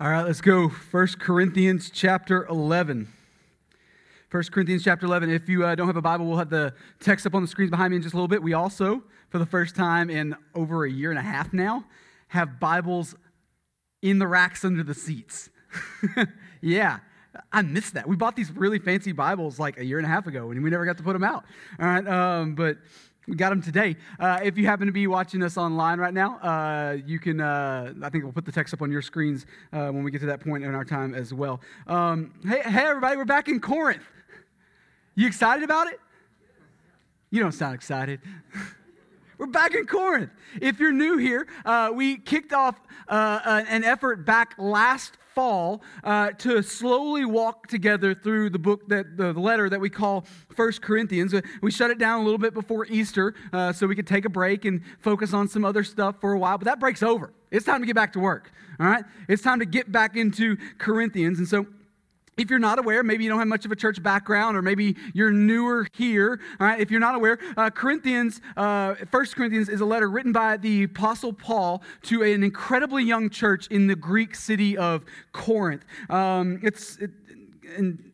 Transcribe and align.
All 0.00 0.10
right, 0.10 0.24
let's 0.24 0.40
go. 0.40 0.68
1 0.68 1.06
Corinthians 1.20 1.88
chapter 1.88 2.46
11. 2.46 3.08
1 4.30 4.42
Corinthians 4.50 4.82
chapter 4.82 5.06
11. 5.06 5.30
If 5.30 5.48
you 5.48 5.64
uh, 5.64 5.74
don't 5.76 5.86
have 5.86 5.96
a 5.96 6.02
Bible, 6.02 6.26
we'll 6.26 6.38
have 6.38 6.50
the 6.50 6.74
text 6.98 7.24
up 7.24 7.34
on 7.34 7.42
the 7.42 7.46
screens 7.46 7.70
behind 7.70 7.90
me 7.90 7.96
in 7.96 8.02
just 8.02 8.14
a 8.14 8.16
little 8.16 8.26
bit. 8.26 8.42
We 8.42 8.52
also, 8.52 9.04
for 9.28 9.38
the 9.38 9.46
first 9.46 9.76
time 9.76 10.10
in 10.10 10.34
over 10.56 10.84
a 10.84 10.90
year 10.90 11.10
and 11.10 11.18
a 11.18 11.22
half 11.22 11.52
now, 11.52 11.84
have 12.28 12.58
Bibles 12.58 13.14
in 14.00 14.18
the 14.18 14.26
racks 14.26 14.64
under 14.64 14.82
the 14.82 14.94
seats. 14.94 15.50
yeah, 16.60 16.98
I 17.52 17.62
missed 17.62 17.94
that. 17.94 18.08
We 18.08 18.16
bought 18.16 18.34
these 18.34 18.50
really 18.50 18.80
fancy 18.80 19.12
Bibles 19.12 19.60
like 19.60 19.78
a 19.78 19.84
year 19.84 19.98
and 19.98 20.06
a 20.06 20.10
half 20.10 20.26
ago, 20.26 20.50
and 20.50 20.64
we 20.64 20.70
never 20.70 20.84
got 20.84 20.96
to 20.96 21.04
put 21.04 21.12
them 21.12 21.24
out. 21.24 21.44
All 21.78 21.86
right, 21.86 22.08
um, 22.08 22.54
but 22.56 22.78
we 23.28 23.36
got 23.36 23.50
them 23.50 23.62
today. 23.62 23.96
Uh, 24.18 24.40
if 24.42 24.58
you 24.58 24.66
happen 24.66 24.86
to 24.86 24.92
be 24.92 25.06
watching 25.06 25.42
us 25.42 25.56
online 25.56 25.98
right 25.98 26.12
now, 26.12 26.38
uh, 26.38 26.96
you 27.06 27.20
can, 27.20 27.40
uh, 27.40 27.92
I 28.02 28.10
think 28.10 28.24
we'll 28.24 28.32
put 28.32 28.44
the 28.44 28.52
text 28.52 28.74
up 28.74 28.82
on 28.82 28.90
your 28.90 29.02
screens 29.02 29.46
uh, 29.72 29.88
when 29.90 30.02
we 30.02 30.10
get 30.10 30.20
to 30.20 30.26
that 30.26 30.40
point 30.40 30.64
in 30.64 30.74
our 30.74 30.84
time 30.84 31.14
as 31.14 31.32
well. 31.32 31.60
Um, 31.86 32.32
hey, 32.44 32.62
hey, 32.62 32.86
everybody, 32.86 33.16
we're 33.16 33.24
back 33.24 33.48
in 33.48 33.60
Corinth. 33.60 34.02
You 35.14 35.26
excited 35.26 35.62
about 35.62 35.86
it? 35.86 36.00
You 37.30 37.40
don't 37.40 37.52
sound 37.52 37.74
excited. 37.74 38.20
We're 39.38 39.46
back 39.46 39.74
in 39.74 39.86
Corinth. 39.86 40.30
If 40.60 40.78
you're 40.78 40.92
new 40.92 41.16
here, 41.16 41.48
uh, 41.64 41.90
we 41.92 42.16
kicked 42.16 42.52
off 42.52 42.78
uh, 43.08 43.64
an 43.68 43.82
effort 43.82 44.24
back 44.24 44.54
last 44.56 45.18
fall 45.34 45.82
uh, 46.04 46.30
to 46.38 46.62
slowly 46.62 47.24
walk 47.24 47.66
together 47.66 48.14
through 48.14 48.50
the 48.50 48.58
book 48.58 48.88
that 48.88 49.16
the 49.16 49.32
letter 49.32 49.68
that 49.68 49.80
we 49.80 49.90
call 49.90 50.24
First 50.54 50.82
Corinthians. 50.82 51.34
We 51.62 51.70
shut 51.70 51.90
it 51.90 51.98
down 51.98 52.20
a 52.20 52.24
little 52.24 52.38
bit 52.38 52.54
before 52.54 52.86
Easter 52.86 53.34
uh, 53.52 53.72
so 53.72 53.86
we 53.86 53.94
could 53.94 54.06
take 54.06 54.24
a 54.24 54.30
break 54.30 54.64
and 54.64 54.82
focus 55.00 55.32
on 55.32 55.48
some 55.48 55.64
other 55.64 55.84
stuff 55.84 56.16
for 56.20 56.32
a 56.32 56.38
while. 56.38 56.58
But 56.58 56.66
that 56.66 56.80
break's 56.80 57.02
over. 57.02 57.32
It's 57.50 57.66
time 57.66 57.80
to 57.80 57.86
get 57.86 57.96
back 57.96 58.12
to 58.14 58.20
work. 58.20 58.50
All 58.80 58.86
right, 58.86 59.04
it's 59.28 59.42
time 59.42 59.58
to 59.58 59.66
get 59.66 59.92
back 59.92 60.16
into 60.16 60.56
Corinthians, 60.78 61.38
and 61.38 61.46
so 61.46 61.66
if 62.36 62.48
you're 62.48 62.58
not 62.58 62.78
aware, 62.78 63.02
maybe 63.02 63.24
you 63.24 63.30
don't 63.30 63.38
have 63.38 63.48
much 63.48 63.64
of 63.64 63.72
a 63.72 63.76
church 63.76 64.02
background, 64.02 64.56
or 64.56 64.62
maybe 64.62 64.96
you're 65.12 65.32
newer 65.32 65.86
here. 65.92 66.40
All 66.58 66.66
right, 66.66 66.80
if 66.80 66.90
you're 66.90 67.00
not 67.00 67.14
aware, 67.14 67.38
uh, 67.56 67.68
Corinthians, 67.70 68.40
uh, 68.56 68.94
Corinthians 69.34 69.68
is 69.68 69.80
a 69.80 69.84
letter 69.84 70.08
written 70.08 70.32
by 70.32 70.56
the 70.56 70.84
Apostle 70.84 71.32
Paul 71.32 71.82
to 72.04 72.22
an 72.22 72.42
incredibly 72.42 73.04
young 73.04 73.28
church 73.28 73.66
in 73.68 73.86
the 73.86 73.96
Greek 73.96 74.34
city 74.34 74.76
of 74.78 75.04
Corinth. 75.32 75.84
Um, 76.08 76.58
it's 76.62 76.96
it, 76.96 77.10
and 77.76 78.11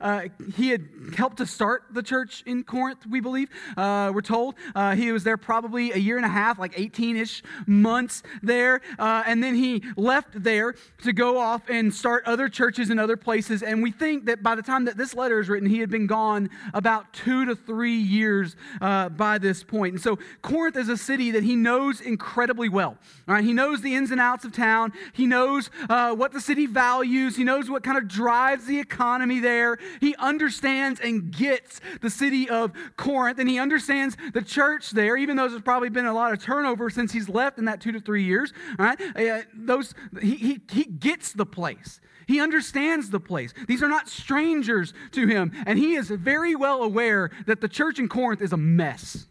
uh, 0.00 0.22
he 0.56 0.70
had 0.70 0.88
helped 1.14 1.36
to 1.36 1.46
start 1.46 1.84
the 1.92 2.02
church 2.02 2.42
in 2.46 2.64
Corinth, 2.64 3.06
we 3.06 3.20
believe. 3.20 3.50
Uh, 3.76 4.10
we're 4.14 4.22
told 4.22 4.54
uh, 4.74 4.94
he 4.96 5.12
was 5.12 5.24
there 5.24 5.36
probably 5.36 5.92
a 5.92 5.96
year 5.96 6.16
and 6.16 6.24
a 6.24 6.30
half, 6.30 6.58
like 6.58 6.78
18 6.78 7.16
ish 7.18 7.42
months 7.66 8.22
there. 8.42 8.80
Uh, 8.98 9.22
and 9.26 9.42
then 9.42 9.54
he 9.54 9.82
left 9.96 10.42
there 10.42 10.74
to 11.02 11.12
go 11.12 11.38
off 11.38 11.68
and 11.68 11.94
start 11.94 12.24
other 12.24 12.48
churches 12.48 12.88
in 12.88 12.98
other 12.98 13.16
places. 13.16 13.62
And 13.62 13.82
we 13.82 13.90
think 13.90 14.24
that 14.24 14.42
by 14.42 14.54
the 14.54 14.62
time 14.62 14.86
that 14.86 14.96
this 14.96 15.14
letter 15.14 15.38
is 15.38 15.48
written, 15.48 15.68
he 15.68 15.80
had 15.80 15.90
been 15.90 16.06
gone 16.06 16.48
about 16.72 17.12
two 17.12 17.44
to 17.44 17.54
three 17.54 17.96
years 17.96 18.56
uh, 18.80 19.10
by 19.10 19.36
this 19.36 19.62
point. 19.62 19.94
And 19.94 20.02
so 20.02 20.18
Corinth 20.40 20.76
is 20.76 20.88
a 20.88 20.96
city 20.96 21.30
that 21.32 21.42
he 21.42 21.56
knows 21.56 22.00
incredibly 22.00 22.70
well. 22.70 22.96
All 23.28 23.34
right? 23.34 23.44
He 23.44 23.52
knows 23.52 23.82
the 23.82 23.94
ins 23.94 24.10
and 24.10 24.20
outs 24.20 24.46
of 24.46 24.52
town, 24.52 24.92
he 25.12 25.26
knows 25.26 25.70
uh, 25.90 26.14
what 26.14 26.32
the 26.32 26.40
city 26.40 26.66
values, 26.66 27.36
he 27.36 27.44
knows 27.44 27.68
what 27.68 27.82
kind 27.82 27.98
of 27.98 28.08
drives 28.08 28.64
the 28.64 28.80
economy 28.80 29.09
economy 29.10 29.40
there. 29.40 29.76
He 30.00 30.14
understands 30.16 31.00
and 31.00 31.32
gets 31.32 31.80
the 32.00 32.10
city 32.10 32.48
of 32.48 32.72
Corinth, 32.96 33.40
and 33.40 33.48
he 33.48 33.58
understands 33.58 34.16
the 34.32 34.42
church 34.42 34.92
there, 34.92 35.16
even 35.16 35.36
though 35.36 35.48
there's 35.48 35.62
probably 35.62 35.88
been 35.88 36.06
a 36.06 36.12
lot 36.12 36.32
of 36.32 36.40
turnover 36.40 36.90
since 36.90 37.12
he's 37.12 37.28
left 37.28 37.58
in 37.58 37.64
that 37.64 37.80
two 37.80 37.90
to 37.90 38.00
three 38.00 38.22
years. 38.22 38.52
All 38.78 38.86
right? 38.86 39.00
Uh, 39.16 39.42
those, 39.52 39.94
he, 40.22 40.36
he, 40.36 40.60
he 40.70 40.84
gets 40.84 41.32
the 41.32 41.44
place. 41.44 42.00
He 42.28 42.40
understands 42.40 43.10
the 43.10 43.18
place. 43.18 43.52
These 43.66 43.82
are 43.82 43.88
not 43.88 44.08
strangers 44.08 44.94
to 45.10 45.26
him. 45.26 45.50
And 45.66 45.76
he 45.76 45.94
is 45.94 46.10
very 46.10 46.54
well 46.54 46.84
aware 46.84 47.32
that 47.46 47.60
the 47.60 47.68
church 47.68 47.98
in 47.98 48.08
Corinth 48.08 48.40
is 48.40 48.52
a 48.52 48.56
mess. 48.56 49.26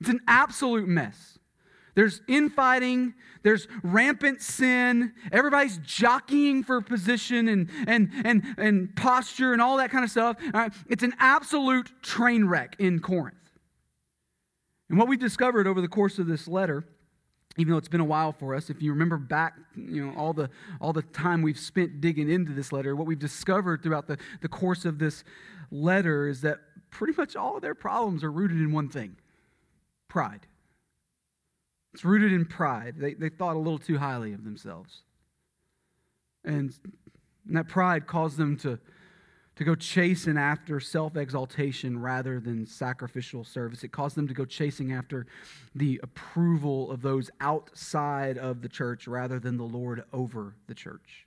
It's 0.00 0.10
an 0.10 0.20
absolute 0.26 0.88
mess. 0.88 1.38
There's 1.94 2.20
infighting, 2.28 3.14
there's 3.42 3.66
rampant 3.82 4.42
sin, 4.42 5.12
everybody's 5.32 5.78
jockeying 5.78 6.64
for 6.64 6.80
position 6.80 7.48
and, 7.48 7.70
and, 7.86 8.10
and, 8.24 8.42
and 8.58 8.96
posture 8.96 9.52
and 9.52 9.60
all 9.60 9.76
that 9.78 9.90
kind 9.90 10.04
of 10.04 10.10
stuff. 10.10 10.36
Right? 10.52 10.72
It's 10.88 11.02
an 11.02 11.14
absolute 11.18 11.90
train 12.02 12.46
wreck 12.46 12.76
in 12.78 13.00
Corinth. 13.00 13.36
And 14.88 14.98
what 14.98 15.08
we've 15.08 15.20
discovered 15.20 15.66
over 15.66 15.80
the 15.80 15.88
course 15.88 16.18
of 16.18 16.26
this 16.26 16.48
letter, 16.48 16.84
even 17.56 17.72
though 17.72 17.78
it's 17.78 17.88
been 17.88 18.00
a 18.00 18.04
while 18.04 18.32
for 18.32 18.54
us, 18.54 18.70
if 18.70 18.82
you 18.82 18.90
remember 18.90 19.16
back, 19.16 19.54
you 19.76 20.06
know, 20.06 20.14
all 20.16 20.32
the 20.32 20.50
all 20.80 20.92
the 20.92 21.02
time 21.02 21.42
we've 21.42 21.58
spent 21.58 22.00
digging 22.00 22.28
into 22.28 22.52
this 22.52 22.72
letter, 22.72 22.96
what 22.96 23.06
we've 23.06 23.18
discovered 23.18 23.82
throughout 23.82 24.08
the, 24.08 24.18
the 24.40 24.48
course 24.48 24.84
of 24.84 24.98
this 24.98 25.22
letter 25.70 26.26
is 26.28 26.40
that 26.40 26.58
pretty 26.90 27.12
much 27.16 27.36
all 27.36 27.56
of 27.56 27.62
their 27.62 27.74
problems 27.74 28.24
are 28.24 28.32
rooted 28.32 28.58
in 28.58 28.72
one 28.72 28.88
thing 28.88 29.16
pride. 30.08 30.46
It's 31.92 32.04
rooted 32.04 32.32
in 32.32 32.44
pride. 32.44 32.94
They, 32.96 33.14
they 33.14 33.28
thought 33.28 33.56
a 33.56 33.58
little 33.58 33.78
too 33.78 33.98
highly 33.98 34.32
of 34.32 34.44
themselves. 34.44 35.02
And, 36.44 36.72
and 37.46 37.56
that 37.56 37.68
pride 37.68 38.06
caused 38.06 38.36
them 38.36 38.56
to, 38.58 38.78
to 39.56 39.64
go 39.64 39.74
chasing 39.74 40.38
after 40.38 40.78
self 40.80 41.16
exaltation 41.16 42.00
rather 42.00 42.38
than 42.38 42.66
sacrificial 42.66 43.44
service. 43.44 43.82
It 43.82 43.92
caused 43.92 44.16
them 44.16 44.28
to 44.28 44.34
go 44.34 44.44
chasing 44.44 44.92
after 44.92 45.26
the 45.74 46.00
approval 46.02 46.90
of 46.90 47.02
those 47.02 47.30
outside 47.40 48.38
of 48.38 48.62
the 48.62 48.68
church 48.68 49.08
rather 49.08 49.40
than 49.40 49.56
the 49.56 49.64
Lord 49.64 50.04
over 50.12 50.54
the 50.68 50.74
church. 50.74 51.26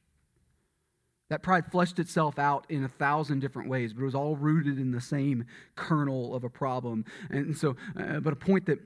That 1.29 1.41
pride 1.41 1.71
fleshed 1.71 1.99
itself 1.99 2.37
out 2.37 2.65
in 2.69 2.83
a 2.83 2.87
thousand 2.87 3.39
different 3.39 3.67
ways, 3.67 3.93
but 3.93 4.01
it 4.01 4.05
was 4.05 4.15
all 4.15 4.35
rooted 4.35 4.77
in 4.77 4.91
the 4.91 5.01
same 5.01 5.45
kernel 5.75 6.35
of 6.35 6.43
a 6.43 6.49
problem. 6.49 7.05
And 7.29 7.57
so, 7.57 7.75
uh, 7.99 8.19
but 8.19 8.33
a 8.33 8.35
point 8.35 8.65
that 8.67 8.79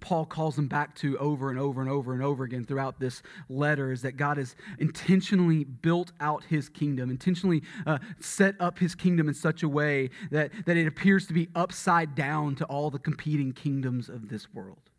Paul 0.00 0.26
calls 0.26 0.56
them 0.56 0.68
back 0.68 0.94
to 0.96 1.18
over 1.18 1.50
and 1.50 1.58
over 1.58 1.80
and 1.80 1.90
over 1.90 2.12
and 2.12 2.22
over 2.22 2.44
again 2.44 2.64
throughout 2.64 3.00
this 3.00 3.22
letter 3.48 3.92
is 3.92 4.02
that 4.02 4.16
God 4.16 4.36
has 4.36 4.56
intentionally 4.78 5.64
built 5.64 6.12
out 6.20 6.44
his 6.44 6.68
kingdom, 6.68 7.10
intentionally 7.10 7.62
uh, 7.86 7.98
set 8.20 8.54
up 8.60 8.78
his 8.78 8.94
kingdom 8.94 9.28
in 9.28 9.34
such 9.34 9.62
a 9.62 9.68
way 9.68 10.10
that, 10.30 10.50
that 10.66 10.76
it 10.76 10.86
appears 10.86 11.26
to 11.26 11.32
be 11.32 11.48
upside 11.54 12.14
down 12.14 12.54
to 12.56 12.64
all 12.66 12.90
the 12.90 12.98
competing 12.98 13.52
kingdoms 13.52 14.08
of 14.08 14.28
this 14.28 14.52
world. 14.52 14.89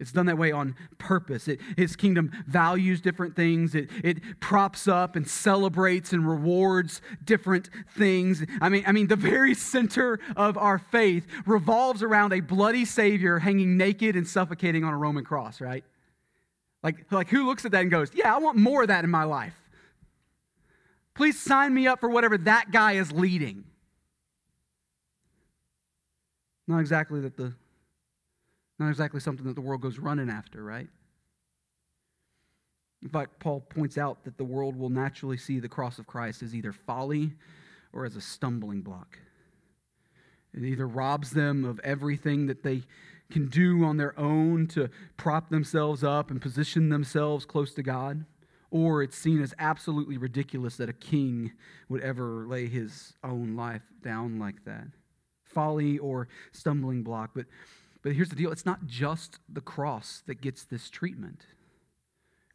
It's 0.00 0.12
done 0.12 0.26
that 0.26 0.38
way 0.38 0.52
on 0.52 0.76
purpose. 0.98 1.48
It, 1.48 1.60
his 1.76 1.96
kingdom 1.96 2.30
values 2.46 3.00
different 3.00 3.34
things. 3.34 3.74
It, 3.74 3.90
it 4.04 4.40
props 4.40 4.86
up 4.86 5.16
and 5.16 5.26
celebrates 5.26 6.12
and 6.12 6.28
rewards 6.28 7.02
different 7.24 7.68
things. 7.96 8.44
I 8.60 8.68
mean, 8.68 8.84
I 8.86 8.92
mean, 8.92 9.08
the 9.08 9.16
very 9.16 9.54
center 9.54 10.20
of 10.36 10.56
our 10.56 10.78
faith 10.78 11.26
revolves 11.46 12.04
around 12.04 12.32
a 12.32 12.40
bloody 12.40 12.84
Savior 12.84 13.40
hanging 13.40 13.76
naked 13.76 14.14
and 14.14 14.26
suffocating 14.26 14.84
on 14.84 14.94
a 14.94 14.96
Roman 14.96 15.24
cross, 15.24 15.60
right? 15.60 15.84
Like, 16.84 17.10
like 17.10 17.28
who 17.28 17.46
looks 17.46 17.64
at 17.64 17.72
that 17.72 17.82
and 17.82 17.90
goes, 17.90 18.10
Yeah, 18.14 18.32
I 18.32 18.38
want 18.38 18.56
more 18.56 18.82
of 18.82 18.88
that 18.88 19.02
in 19.02 19.10
my 19.10 19.24
life? 19.24 19.54
Please 21.14 21.40
sign 21.40 21.74
me 21.74 21.88
up 21.88 21.98
for 21.98 22.08
whatever 22.08 22.38
that 22.38 22.70
guy 22.70 22.92
is 22.92 23.10
leading. 23.10 23.64
Not 26.68 26.78
exactly 26.78 27.20
that 27.22 27.36
the 27.36 27.54
not 28.78 28.88
exactly 28.88 29.20
something 29.20 29.46
that 29.46 29.54
the 29.54 29.60
world 29.60 29.80
goes 29.80 29.98
running 29.98 30.30
after, 30.30 30.62
right? 30.62 30.88
In 33.02 33.08
fact, 33.08 33.38
Paul 33.38 33.60
points 33.60 33.96
out 33.96 34.24
that 34.24 34.38
the 34.38 34.44
world 34.44 34.76
will 34.76 34.90
naturally 34.90 35.36
see 35.36 35.60
the 35.60 35.68
cross 35.68 35.98
of 35.98 36.06
Christ 36.06 36.42
as 36.42 36.54
either 36.54 36.72
folly 36.72 37.32
or 37.92 38.04
as 38.04 38.16
a 38.16 38.20
stumbling 38.20 38.82
block. 38.82 39.18
It 40.52 40.64
either 40.64 40.86
robs 40.86 41.30
them 41.30 41.64
of 41.64 41.78
everything 41.84 42.46
that 42.46 42.62
they 42.62 42.82
can 43.30 43.46
do 43.48 43.84
on 43.84 43.98
their 43.98 44.18
own 44.18 44.66
to 44.68 44.88
prop 45.16 45.50
themselves 45.50 46.02
up 46.02 46.30
and 46.30 46.40
position 46.40 46.88
themselves 46.88 47.44
close 47.44 47.74
to 47.74 47.82
God, 47.82 48.24
or 48.70 49.02
it's 49.02 49.16
seen 49.16 49.42
as 49.42 49.54
absolutely 49.58 50.16
ridiculous 50.16 50.76
that 50.76 50.88
a 50.88 50.94
king 50.94 51.52
would 51.88 52.00
ever 52.00 52.46
lay 52.46 52.66
his 52.66 53.12
own 53.22 53.54
life 53.54 53.82
down 54.02 54.38
like 54.38 54.64
that. 54.64 54.88
Folly 55.44 55.98
or 55.98 56.28
stumbling 56.52 57.02
block. 57.02 57.30
But 57.34 57.46
but 58.02 58.12
here's 58.12 58.28
the 58.28 58.36
deal 58.36 58.52
it's 58.52 58.66
not 58.66 58.86
just 58.86 59.38
the 59.48 59.60
cross 59.60 60.22
that 60.26 60.40
gets 60.40 60.64
this 60.64 60.90
treatment. 60.90 61.44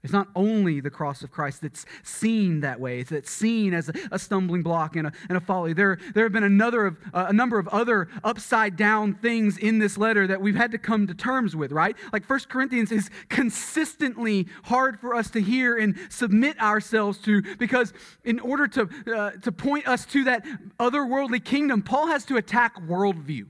It's 0.03 0.11
not 0.11 0.27
only 0.35 0.81
the 0.81 0.89
cross 0.89 1.23
of 1.23 1.31
Christ 1.31 1.61
that's 1.61 1.85
seen 2.03 2.59
that 2.59 2.77
way, 2.77 2.99
it's 2.99 3.09
that's 3.09 3.31
seen 3.31 3.73
as 3.73 3.89
a, 4.11 4.19
stumbling 4.19 4.61
block 4.61 4.97
and 4.97 5.07
a, 5.07 5.13
and 5.29 5.37
a 5.37 5.41
folly. 5.41 5.71
There, 5.71 5.97
there 6.13 6.25
have 6.25 6.33
been 6.33 6.43
another 6.43 6.87
of, 6.87 6.97
uh, 7.13 7.27
a 7.29 7.33
number 7.33 7.57
of 7.57 7.69
other 7.69 8.09
upside 8.21 8.75
down 8.75 9.13
things 9.13 9.57
in 9.57 9.79
this 9.79 9.97
letter 9.97 10.27
that 10.27 10.41
we've 10.41 10.57
had 10.57 10.71
to 10.71 10.77
come 10.77 11.07
to 11.07 11.13
terms 11.13 11.55
with, 11.55 11.71
right? 11.71 11.95
Like 12.11 12.25
First 12.25 12.49
Corinthians 12.49 12.91
is 12.91 13.09
consistently 13.29 14.47
hard 14.65 14.99
for 14.99 15.15
us 15.15 15.29
to 15.31 15.41
hear 15.41 15.77
and 15.77 15.95
submit 16.09 16.59
ourselves 16.61 17.17
to 17.19 17.41
because 17.55 17.93
in 18.25 18.41
order 18.41 18.67
to, 18.67 18.89
uh, 19.15 19.31
to 19.41 19.53
point 19.53 19.87
us 19.87 20.05
to 20.07 20.25
that 20.25 20.45
otherworldly 20.81 21.43
kingdom, 21.43 21.81
Paul 21.81 22.07
has 22.07 22.25
to 22.25 22.35
attack 22.35 22.75
worldview. 22.81 23.45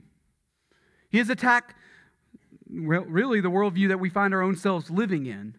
He 1.08 1.18
has 1.18 1.30
attacked 1.30 1.74
really 2.74 3.40
the 3.40 3.50
worldview 3.50 3.88
that 3.88 4.00
we 4.00 4.10
find 4.10 4.34
our 4.34 4.42
own 4.42 4.56
selves 4.56 4.90
living 4.90 5.26
in. 5.26 5.56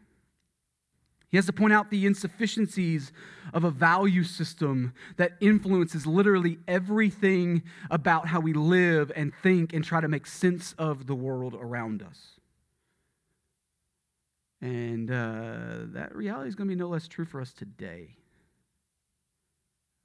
He 1.29 1.37
has 1.37 1.47
to 1.47 1.53
point 1.53 1.73
out 1.73 1.89
the 1.89 2.05
insufficiencies 2.05 3.11
of 3.53 3.63
a 3.63 3.71
value 3.71 4.23
system 4.23 4.93
that 5.17 5.33
influences 5.41 6.05
literally 6.05 6.59
everything 6.67 7.63
about 7.91 8.27
how 8.27 8.39
we 8.39 8.53
live 8.53 9.11
and 9.15 9.33
think 9.43 9.73
and 9.73 9.83
try 9.83 9.99
to 9.99 10.07
make 10.07 10.27
sense 10.27 10.73
of 10.77 11.07
the 11.07 11.15
world 11.15 11.55
around 11.59 12.01
us. 12.01 12.39
And 14.61 15.11
uh, 15.11 15.91
that 15.93 16.15
reality 16.15 16.47
is 16.47 16.55
going 16.55 16.69
to 16.69 16.75
be 16.75 16.79
no 16.79 16.87
less 16.87 17.07
true 17.07 17.25
for 17.25 17.41
us 17.41 17.51
today. 17.51 18.15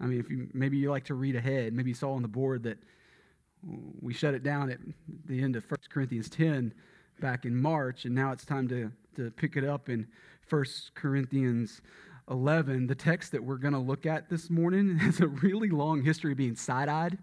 I 0.00 0.06
mean, 0.06 0.18
if 0.18 0.30
you 0.30 0.48
maybe 0.52 0.78
you 0.78 0.90
like 0.90 1.04
to 1.04 1.14
read 1.14 1.36
ahead, 1.36 1.74
maybe 1.74 1.90
you 1.90 1.94
saw 1.94 2.12
on 2.12 2.22
the 2.22 2.28
board 2.28 2.62
that 2.64 2.78
we 4.00 4.14
shut 4.14 4.34
it 4.34 4.42
down 4.42 4.70
at 4.70 4.78
the 5.26 5.42
end 5.42 5.54
of 5.56 5.64
1 5.70 5.78
Corinthians 5.90 6.28
10 6.30 6.72
back 7.20 7.44
in 7.44 7.54
March, 7.54 8.04
and 8.04 8.14
now 8.14 8.32
it's 8.32 8.44
time 8.44 8.68
to, 8.68 8.90
to 9.16 9.30
pick 9.32 9.56
it 9.56 9.64
up 9.64 9.88
in 9.88 10.06
1 10.48 10.64
Corinthians 10.94 11.80
11. 12.30 12.86
The 12.86 12.94
text 12.94 13.32
that 13.32 13.42
we're 13.42 13.56
going 13.56 13.74
to 13.74 13.80
look 13.80 14.06
at 14.06 14.28
this 14.28 14.50
morning 14.50 14.98
has 14.98 15.20
a 15.20 15.28
really 15.28 15.68
long 15.68 16.02
history 16.02 16.32
of 16.32 16.38
being 16.38 16.56
side 16.56 16.88
eyed 16.88 17.18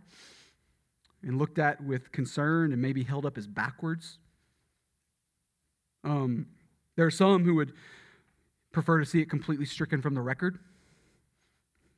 and 1.23 1.37
looked 1.37 1.59
at 1.59 1.83
with 1.83 2.11
concern 2.11 2.71
and 2.71 2.81
maybe 2.81 3.03
held 3.03 3.25
up 3.25 3.37
as 3.37 3.47
backwards. 3.47 4.19
Um, 6.03 6.47
there 6.95 7.05
are 7.05 7.11
some 7.11 7.43
who 7.43 7.55
would 7.55 7.73
prefer 8.71 8.99
to 8.99 9.05
see 9.05 9.21
it 9.21 9.29
completely 9.29 9.65
stricken 9.65 10.01
from 10.01 10.13
the 10.13 10.21
record, 10.21 10.59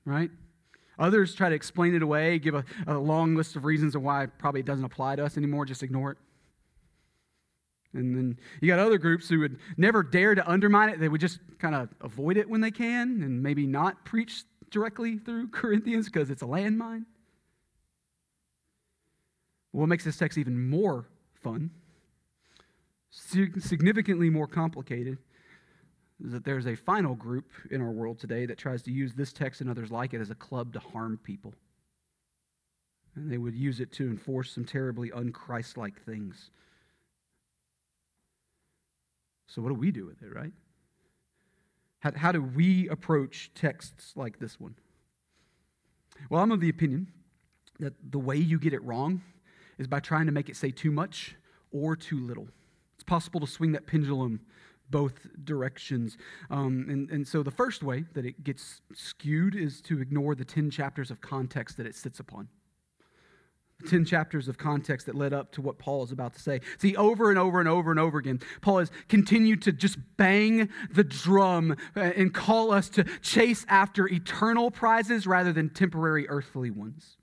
right? 0.05 0.31
Others 0.97 1.35
try 1.35 1.49
to 1.49 1.55
explain 1.55 1.95
it 1.95 2.01
away, 2.01 2.39
give 2.39 2.55
a, 2.55 2.63
a 2.87 2.97
long 2.97 3.35
list 3.35 3.55
of 3.55 3.65
reasons 3.65 3.95
of 3.95 4.01
why 4.01 4.25
probably 4.25 4.61
it 4.61 4.65
doesn't 4.65 4.85
apply 4.85 5.15
to 5.15 5.25
us 5.25 5.37
anymore, 5.37 5.65
just 5.65 5.83
ignore 5.83 6.11
it. 6.11 6.17
And 7.93 8.15
then 8.15 8.39
you 8.61 8.67
got 8.67 8.79
other 8.79 8.97
groups 8.97 9.27
who 9.29 9.39
would 9.39 9.59
never 9.77 10.03
dare 10.03 10.35
to 10.35 10.47
undermine 10.47 10.89
it. 10.89 10.99
They 10.99 11.09
would 11.09 11.21
just 11.21 11.39
kind 11.57 11.73
of 11.73 11.89
avoid 12.01 12.37
it 12.37 12.47
when 12.47 12.61
they 12.61 12.71
can 12.71 13.23
and 13.23 13.41
maybe 13.41 13.65
not 13.65 14.05
preach 14.05 14.43
directly 14.69 15.17
through 15.17 15.47
Corinthians 15.51 16.05
because 16.05 16.29
it's 16.29 16.43
a 16.43 16.45
landmine. 16.45 17.05
What 19.71 19.87
makes 19.87 20.03
this 20.03 20.17
text 20.17 20.37
even 20.37 20.69
more 20.69 21.07
fun, 21.43 21.71
significantly 23.11 24.29
more 24.29 24.47
complicated, 24.47 25.19
is 26.23 26.31
that 26.31 26.43
there's 26.43 26.67
a 26.67 26.75
final 26.75 27.15
group 27.15 27.45
in 27.71 27.81
our 27.81 27.91
world 27.91 28.19
today 28.19 28.45
that 28.47 28.57
tries 28.57 28.81
to 28.83 28.91
use 28.91 29.13
this 29.13 29.31
text 29.31 29.61
and 29.61 29.69
others 29.69 29.91
like 29.91 30.13
it 30.13 30.21
as 30.21 30.31
a 30.31 30.35
club 30.35 30.73
to 30.73 30.79
harm 30.79 31.19
people. 31.23 31.53
And 33.15 33.31
they 33.31 33.37
would 33.37 33.55
use 33.55 33.79
it 33.79 33.91
to 33.93 34.07
enforce 34.07 34.51
some 34.51 34.65
terribly 34.65 35.11
unchristlike 35.11 35.97
things. 36.05 36.49
So, 39.49 39.61
what 39.61 39.69
do 39.69 39.75
we 39.75 39.91
do 39.91 40.05
with 40.05 40.21
it, 40.21 40.33
right? 40.33 40.51
How, 41.99 42.11
how 42.15 42.31
do 42.31 42.41
we 42.41 42.87
approach 42.87 43.51
texts 43.55 44.13
like 44.15 44.39
this 44.39 44.59
one? 44.59 44.75
Well, 46.29 46.41
I'm 46.41 46.51
of 46.51 46.59
the 46.59 46.69
opinion 46.69 47.07
that 47.79 47.93
the 48.11 48.19
way 48.19 48.35
you 48.37 48.59
get 48.59 48.73
it 48.73 48.83
wrong 48.83 49.21
is 49.77 49.87
by 49.87 49.99
trying 49.99 50.27
to 50.27 50.31
make 50.31 50.49
it 50.49 50.55
say 50.55 50.69
too 50.69 50.91
much 50.91 51.35
or 51.71 51.95
too 51.95 52.19
little. 52.19 52.47
It's 52.95 53.03
possible 53.03 53.39
to 53.39 53.47
swing 53.47 53.71
that 53.71 53.87
pendulum 53.87 54.41
both 54.89 55.27
directions. 55.43 56.17
Um, 56.49 56.85
and, 56.89 57.09
and 57.09 57.27
so 57.27 57.43
the 57.43 57.51
first 57.51 57.83
way 57.83 58.05
that 58.13 58.25
it 58.25 58.43
gets 58.43 58.81
skewed 58.93 59.55
is 59.55 59.81
to 59.83 60.01
ignore 60.01 60.35
the 60.35 60.45
10 60.45 60.69
chapters 60.69 61.11
of 61.11 61.21
context 61.21 61.77
that 61.77 61.85
it 61.85 61.95
sits 61.95 62.19
upon. 62.19 62.47
10 63.87 64.05
chapters 64.05 64.47
of 64.47 64.57
context 64.57 65.05
that 65.05 65.15
led 65.15 65.33
up 65.33 65.51
to 65.53 65.61
what 65.61 65.77
Paul 65.77 66.03
is 66.03 66.11
about 66.11 66.33
to 66.33 66.39
say. 66.39 66.61
See, 66.77 66.95
over 66.95 67.29
and 67.29 67.39
over 67.39 67.59
and 67.59 67.69
over 67.69 67.91
and 67.91 67.99
over 67.99 68.17
again, 68.17 68.41
Paul 68.61 68.79
has 68.79 68.91
continued 69.07 69.61
to 69.63 69.71
just 69.71 69.97
bang 70.17 70.69
the 70.91 71.03
drum 71.03 71.77
uh, 71.95 71.99
and 71.99 72.33
call 72.33 72.71
us 72.71 72.89
to 72.89 73.05
chase 73.21 73.65
after 73.69 74.07
eternal 74.07 74.69
prizes 74.69 75.25
rather 75.25 75.53
than 75.53 75.69
temporary 75.69 76.27
earthly 76.27 76.69
ones. 76.69 77.17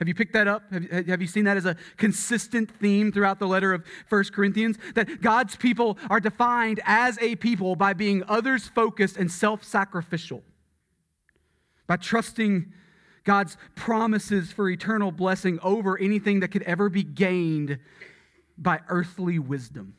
Have 0.00 0.08
you 0.08 0.14
picked 0.14 0.32
that 0.32 0.48
up? 0.48 0.62
Have, 0.72 1.06
have 1.08 1.20
you 1.20 1.28
seen 1.28 1.44
that 1.44 1.58
as 1.58 1.66
a 1.66 1.76
consistent 1.98 2.70
theme 2.70 3.12
throughout 3.12 3.38
the 3.38 3.46
letter 3.46 3.74
of 3.74 3.84
1 4.08 4.24
Corinthians? 4.32 4.78
That 4.94 5.20
God's 5.20 5.56
people 5.56 5.98
are 6.08 6.20
defined 6.20 6.80
as 6.86 7.18
a 7.18 7.36
people 7.36 7.76
by 7.76 7.92
being 7.92 8.24
others 8.26 8.66
focused 8.66 9.18
and 9.18 9.30
self 9.30 9.62
sacrificial, 9.62 10.42
by 11.86 11.96
trusting 11.96 12.72
God's 13.24 13.56
promises 13.74 14.52
for 14.52 14.68
eternal 14.68 15.12
blessing 15.12 15.58
over 15.62 15.98
anything 15.98 16.40
that 16.40 16.48
could 16.48 16.62
ever 16.62 16.88
be 16.88 17.02
gained 17.02 17.78
by 18.56 18.80
earthly 18.88 19.38
wisdom. 19.38 19.94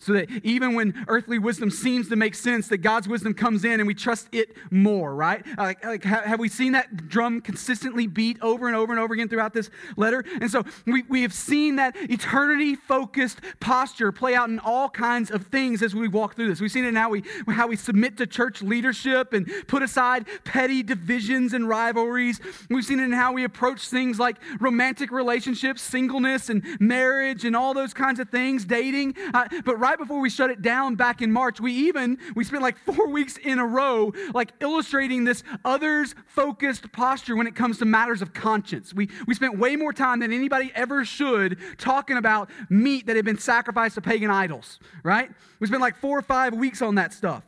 So 0.00 0.14
that 0.14 0.30
even 0.42 0.74
when 0.74 1.04
earthly 1.08 1.38
wisdom 1.38 1.70
seems 1.70 2.08
to 2.08 2.16
make 2.16 2.34
sense, 2.34 2.68
that 2.68 2.78
God's 2.78 3.06
wisdom 3.06 3.34
comes 3.34 3.66
in 3.66 3.80
and 3.80 3.86
we 3.86 3.94
trust 3.94 4.28
it 4.32 4.56
more, 4.70 5.14
right? 5.14 5.44
Like, 5.58 5.84
like 5.84 6.04
have 6.04 6.40
we 6.40 6.48
seen 6.48 6.72
that 6.72 7.08
drum 7.08 7.42
consistently 7.42 8.06
beat 8.06 8.38
over 8.40 8.66
and 8.66 8.74
over 8.74 8.94
and 8.94 9.00
over 9.00 9.12
again 9.12 9.28
throughout 9.28 9.52
this 9.52 9.68
letter? 9.98 10.24
And 10.40 10.50
so 10.50 10.64
we, 10.86 11.02
we 11.02 11.20
have 11.20 11.34
seen 11.34 11.76
that 11.76 11.94
eternity 11.96 12.76
focused 12.76 13.40
posture 13.60 14.10
play 14.10 14.34
out 14.34 14.48
in 14.48 14.58
all 14.58 14.88
kinds 14.88 15.30
of 15.30 15.48
things 15.48 15.82
as 15.82 15.94
we 15.94 16.08
walk 16.08 16.34
through 16.34 16.48
this. 16.48 16.62
We've 16.62 16.72
seen 16.72 16.86
it 16.86 16.88
in 16.88 16.96
how 16.96 17.10
we, 17.10 17.22
how 17.48 17.66
we 17.66 17.76
submit 17.76 18.16
to 18.16 18.26
church 18.26 18.62
leadership 18.62 19.34
and 19.34 19.50
put 19.66 19.82
aside 19.82 20.24
petty 20.44 20.82
divisions 20.82 21.52
and 21.52 21.68
rivalries. 21.68 22.40
We've 22.70 22.86
seen 22.86 23.00
it 23.00 23.04
in 23.04 23.12
how 23.12 23.32
we 23.32 23.44
approach 23.44 23.88
things 23.88 24.18
like 24.18 24.38
romantic 24.60 25.10
relationships, 25.10 25.82
singleness, 25.82 26.48
and 26.48 26.64
marriage, 26.80 27.44
and 27.44 27.54
all 27.54 27.74
those 27.74 27.92
kinds 27.92 28.18
of 28.18 28.30
things, 28.30 28.64
dating. 28.64 29.14
Uh, 29.34 29.46
but 29.64 29.78
right 29.78 29.89
right 29.90 29.98
before 29.98 30.20
we 30.20 30.30
shut 30.30 30.50
it 30.50 30.62
down 30.62 30.94
back 30.94 31.20
in 31.20 31.32
March, 31.32 31.60
we 31.60 31.72
even, 31.72 32.16
we 32.36 32.44
spent 32.44 32.62
like 32.62 32.78
four 32.78 33.08
weeks 33.10 33.36
in 33.38 33.58
a 33.58 33.66
row, 33.66 34.12
like 34.32 34.52
illustrating 34.60 35.24
this 35.24 35.42
others 35.64 36.14
focused 36.26 36.92
posture 36.92 37.34
when 37.34 37.48
it 37.48 37.56
comes 37.56 37.78
to 37.78 37.84
matters 37.84 38.22
of 38.22 38.32
conscience. 38.32 38.94
We, 38.94 39.08
we 39.26 39.34
spent 39.34 39.58
way 39.58 39.74
more 39.74 39.92
time 39.92 40.20
than 40.20 40.32
anybody 40.32 40.70
ever 40.76 41.04
should 41.04 41.58
talking 41.76 42.16
about 42.16 42.50
meat 42.68 43.06
that 43.06 43.16
had 43.16 43.24
been 43.24 43.38
sacrificed 43.38 43.96
to 43.96 44.00
pagan 44.00 44.30
idols, 44.30 44.78
right? 45.02 45.30
We 45.58 45.66
spent 45.66 45.82
like 45.82 45.96
four 45.96 46.16
or 46.16 46.22
five 46.22 46.54
weeks 46.54 46.82
on 46.82 46.94
that 46.94 47.12
stuff. 47.12 47.42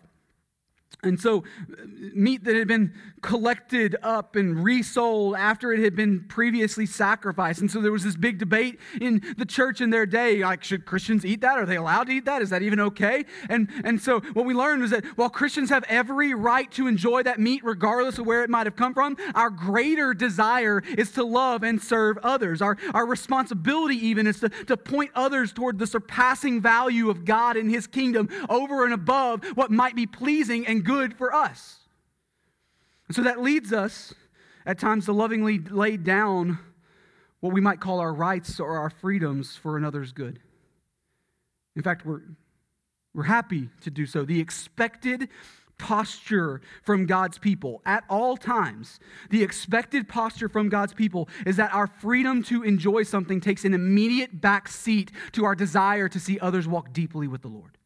And 1.04 1.20
so, 1.20 1.42
meat 2.14 2.44
that 2.44 2.54
had 2.54 2.68
been 2.68 2.94
collected 3.22 3.96
up 4.04 4.36
and 4.36 4.62
resold 4.62 5.34
after 5.34 5.72
it 5.72 5.80
had 5.80 5.96
been 5.96 6.20
previously 6.28 6.86
sacrificed. 6.86 7.60
And 7.60 7.68
so, 7.68 7.80
there 7.80 7.90
was 7.90 8.04
this 8.04 8.14
big 8.14 8.38
debate 8.38 8.78
in 9.00 9.20
the 9.36 9.44
church 9.44 9.80
in 9.80 9.90
their 9.90 10.06
day 10.06 10.44
like, 10.44 10.62
should 10.62 10.86
Christians 10.86 11.26
eat 11.26 11.40
that? 11.40 11.58
Are 11.58 11.66
they 11.66 11.74
allowed 11.74 12.04
to 12.04 12.12
eat 12.12 12.24
that? 12.26 12.40
Is 12.40 12.50
that 12.50 12.62
even 12.62 12.78
okay? 12.78 13.24
And, 13.48 13.68
and 13.82 14.00
so, 14.00 14.20
what 14.20 14.46
we 14.46 14.54
learned 14.54 14.82
was 14.82 14.92
that 14.92 15.04
while 15.16 15.28
Christians 15.28 15.70
have 15.70 15.82
every 15.88 16.34
right 16.34 16.70
to 16.70 16.86
enjoy 16.86 17.24
that 17.24 17.40
meat, 17.40 17.64
regardless 17.64 18.18
of 18.18 18.26
where 18.26 18.44
it 18.44 18.50
might 18.50 18.66
have 18.66 18.76
come 18.76 18.94
from, 18.94 19.16
our 19.34 19.50
greater 19.50 20.14
desire 20.14 20.84
is 20.96 21.10
to 21.12 21.24
love 21.24 21.64
and 21.64 21.82
serve 21.82 22.16
others. 22.18 22.62
Our, 22.62 22.76
our 22.94 23.06
responsibility, 23.06 23.96
even, 24.06 24.28
is 24.28 24.38
to, 24.38 24.50
to 24.50 24.76
point 24.76 25.10
others 25.16 25.52
toward 25.52 25.80
the 25.80 25.86
surpassing 25.88 26.60
value 26.60 27.10
of 27.10 27.24
God 27.24 27.56
and 27.56 27.68
His 27.68 27.88
kingdom 27.88 28.28
over 28.48 28.84
and 28.84 28.94
above 28.94 29.44
what 29.56 29.72
might 29.72 29.96
be 29.96 30.06
pleasing 30.06 30.64
and 30.64 30.84
good 30.84 30.91
good 30.92 31.14
for 31.14 31.34
us. 31.34 31.78
And 33.08 33.16
so 33.16 33.22
that 33.22 33.42
leads 33.42 33.72
us 33.72 34.14
at 34.66 34.78
times 34.78 35.06
to 35.06 35.12
lovingly 35.12 35.58
lay 35.58 35.96
down 35.96 36.58
what 37.40 37.52
we 37.52 37.60
might 37.60 37.80
call 37.80 37.98
our 37.98 38.14
rights 38.14 38.60
or 38.60 38.76
our 38.76 38.90
freedoms 38.90 39.56
for 39.56 39.76
another's 39.76 40.12
good. 40.12 40.38
In 41.74 41.82
fact, 41.82 42.06
we're, 42.06 42.20
we're 43.14 43.24
happy 43.24 43.68
to 43.80 43.90
do 43.90 44.06
so. 44.06 44.24
The 44.24 44.40
expected 44.40 45.28
posture 45.78 46.60
from 46.82 47.06
God's 47.06 47.38
people 47.38 47.82
at 47.84 48.04
all 48.08 48.36
times, 48.36 49.00
the 49.30 49.42
expected 49.42 50.08
posture 50.08 50.48
from 50.48 50.68
God's 50.68 50.94
people 50.94 51.28
is 51.44 51.56
that 51.56 51.74
our 51.74 51.86
freedom 51.86 52.42
to 52.44 52.62
enjoy 52.62 53.02
something 53.02 53.40
takes 53.40 53.64
an 53.64 53.74
immediate 53.74 54.40
back 54.40 54.68
seat 54.68 55.10
to 55.32 55.44
our 55.44 55.56
desire 55.56 56.08
to 56.08 56.20
see 56.20 56.38
others 56.38 56.68
walk 56.68 56.92
deeply 56.92 57.26
with 57.26 57.42
the 57.42 57.48
Lord. 57.48 57.78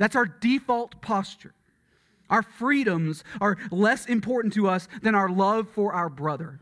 That's 0.00 0.16
our 0.16 0.24
default 0.24 1.02
posture. 1.02 1.52
Our 2.30 2.42
freedoms 2.42 3.22
are 3.38 3.58
less 3.70 4.06
important 4.06 4.54
to 4.54 4.66
us 4.66 4.88
than 5.02 5.14
our 5.14 5.28
love 5.28 5.68
for 5.68 5.92
our 5.92 6.08
brother. 6.08 6.58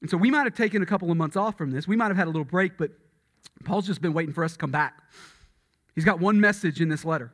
And 0.00 0.08
so 0.08 0.16
we 0.16 0.30
might 0.30 0.44
have 0.44 0.54
taken 0.54 0.80
a 0.80 0.86
couple 0.86 1.10
of 1.10 1.16
months 1.16 1.36
off 1.36 1.58
from 1.58 1.72
this. 1.72 1.88
We 1.88 1.96
might 1.96 2.06
have 2.06 2.16
had 2.16 2.28
a 2.28 2.30
little 2.30 2.44
break, 2.44 2.78
but 2.78 2.92
Paul's 3.64 3.84
just 3.84 4.00
been 4.00 4.12
waiting 4.12 4.32
for 4.32 4.44
us 4.44 4.52
to 4.52 4.58
come 4.58 4.70
back. 4.70 5.02
He's 5.96 6.04
got 6.04 6.20
one 6.20 6.40
message 6.40 6.80
in 6.80 6.88
this 6.88 7.04
letter. 7.04 7.32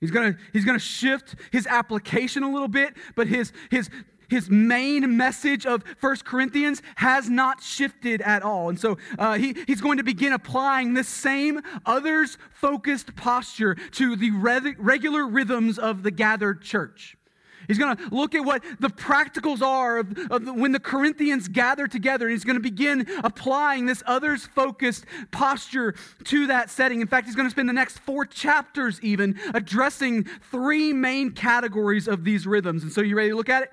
He's 0.00 0.12
going 0.12 0.34
to 0.34 0.38
he's 0.52 0.64
to 0.64 0.78
shift 0.78 1.34
his 1.50 1.66
application 1.66 2.44
a 2.44 2.52
little 2.52 2.68
bit, 2.68 2.94
but 3.16 3.26
his, 3.26 3.52
his 3.72 3.90
his 4.34 4.50
main 4.50 5.16
message 5.16 5.64
of 5.64 5.84
First 5.96 6.24
Corinthians 6.24 6.82
has 6.96 7.30
not 7.30 7.62
shifted 7.62 8.20
at 8.22 8.42
all. 8.42 8.68
And 8.68 8.78
so 8.78 8.98
uh, 9.16 9.38
he, 9.38 9.54
he's 9.68 9.80
going 9.80 9.98
to 9.98 10.02
begin 10.02 10.32
applying 10.32 10.94
this 10.94 11.08
same 11.08 11.60
others 11.86 12.36
focused 12.50 13.14
posture 13.14 13.76
to 13.92 14.16
the 14.16 14.32
re- 14.32 14.74
regular 14.76 15.24
rhythms 15.24 15.78
of 15.78 16.02
the 16.02 16.10
gathered 16.10 16.62
church. 16.62 17.16
He's 17.68 17.78
going 17.78 17.96
to 17.96 18.08
look 18.10 18.34
at 18.34 18.44
what 18.44 18.62
the 18.80 18.88
practicals 18.88 19.62
are 19.62 19.98
of, 19.98 20.18
of 20.30 20.44
the, 20.44 20.52
when 20.52 20.72
the 20.72 20.80
Corinthians 20.80 21.46
gather 21.48 21.86
together, 21.86 22.26
and 22.26 22.32
he's 22.32 22.44
going 22.44 22.56
to 22.56 22.62
begin 22.62 23.06
applying 23.22 23.86
this 23.86 24.02
others 24.04 24.46
focused 24.46 25.06
posture 25.30 25.94
to 26.24 26.48
that 26.48 26.70
setting. 26.70 27.00
In 27.00 27.06
fact, 27.06 27.26
he's 27.26 27.36
going 27.36 27.46
to 27.46 27.50
spend 27.50 27.68
the 27.68 27.72
next 27.72 28.00
four 28.00 28.26
chapters 28.26 29.00
even 29.00 29.38
addressing 29.54 30.24
three 30.50 30.92
main 30.92 31.30
categories 31.30 32.08
of 32.08 32.24
these 32.24 32.46
rhythms. 32.46 32.82
And 32.82 32.92
so, 32.92 33.00
you 33.00 33.16
ready 33.16 33.30
to 33.30 33.36
look 33.36 33.48
at 33.48 33.62
it? 33.62 33.70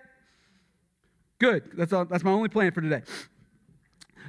Good. 1.41 1.71
That's, 1.73 1.91
all, 1.91 2.05
that's 2.05 2.23
my 2.23 2.29
only 2.29 2.49
plan 2.49 2.71
for 2.71 2.81
today. 2.81 3.01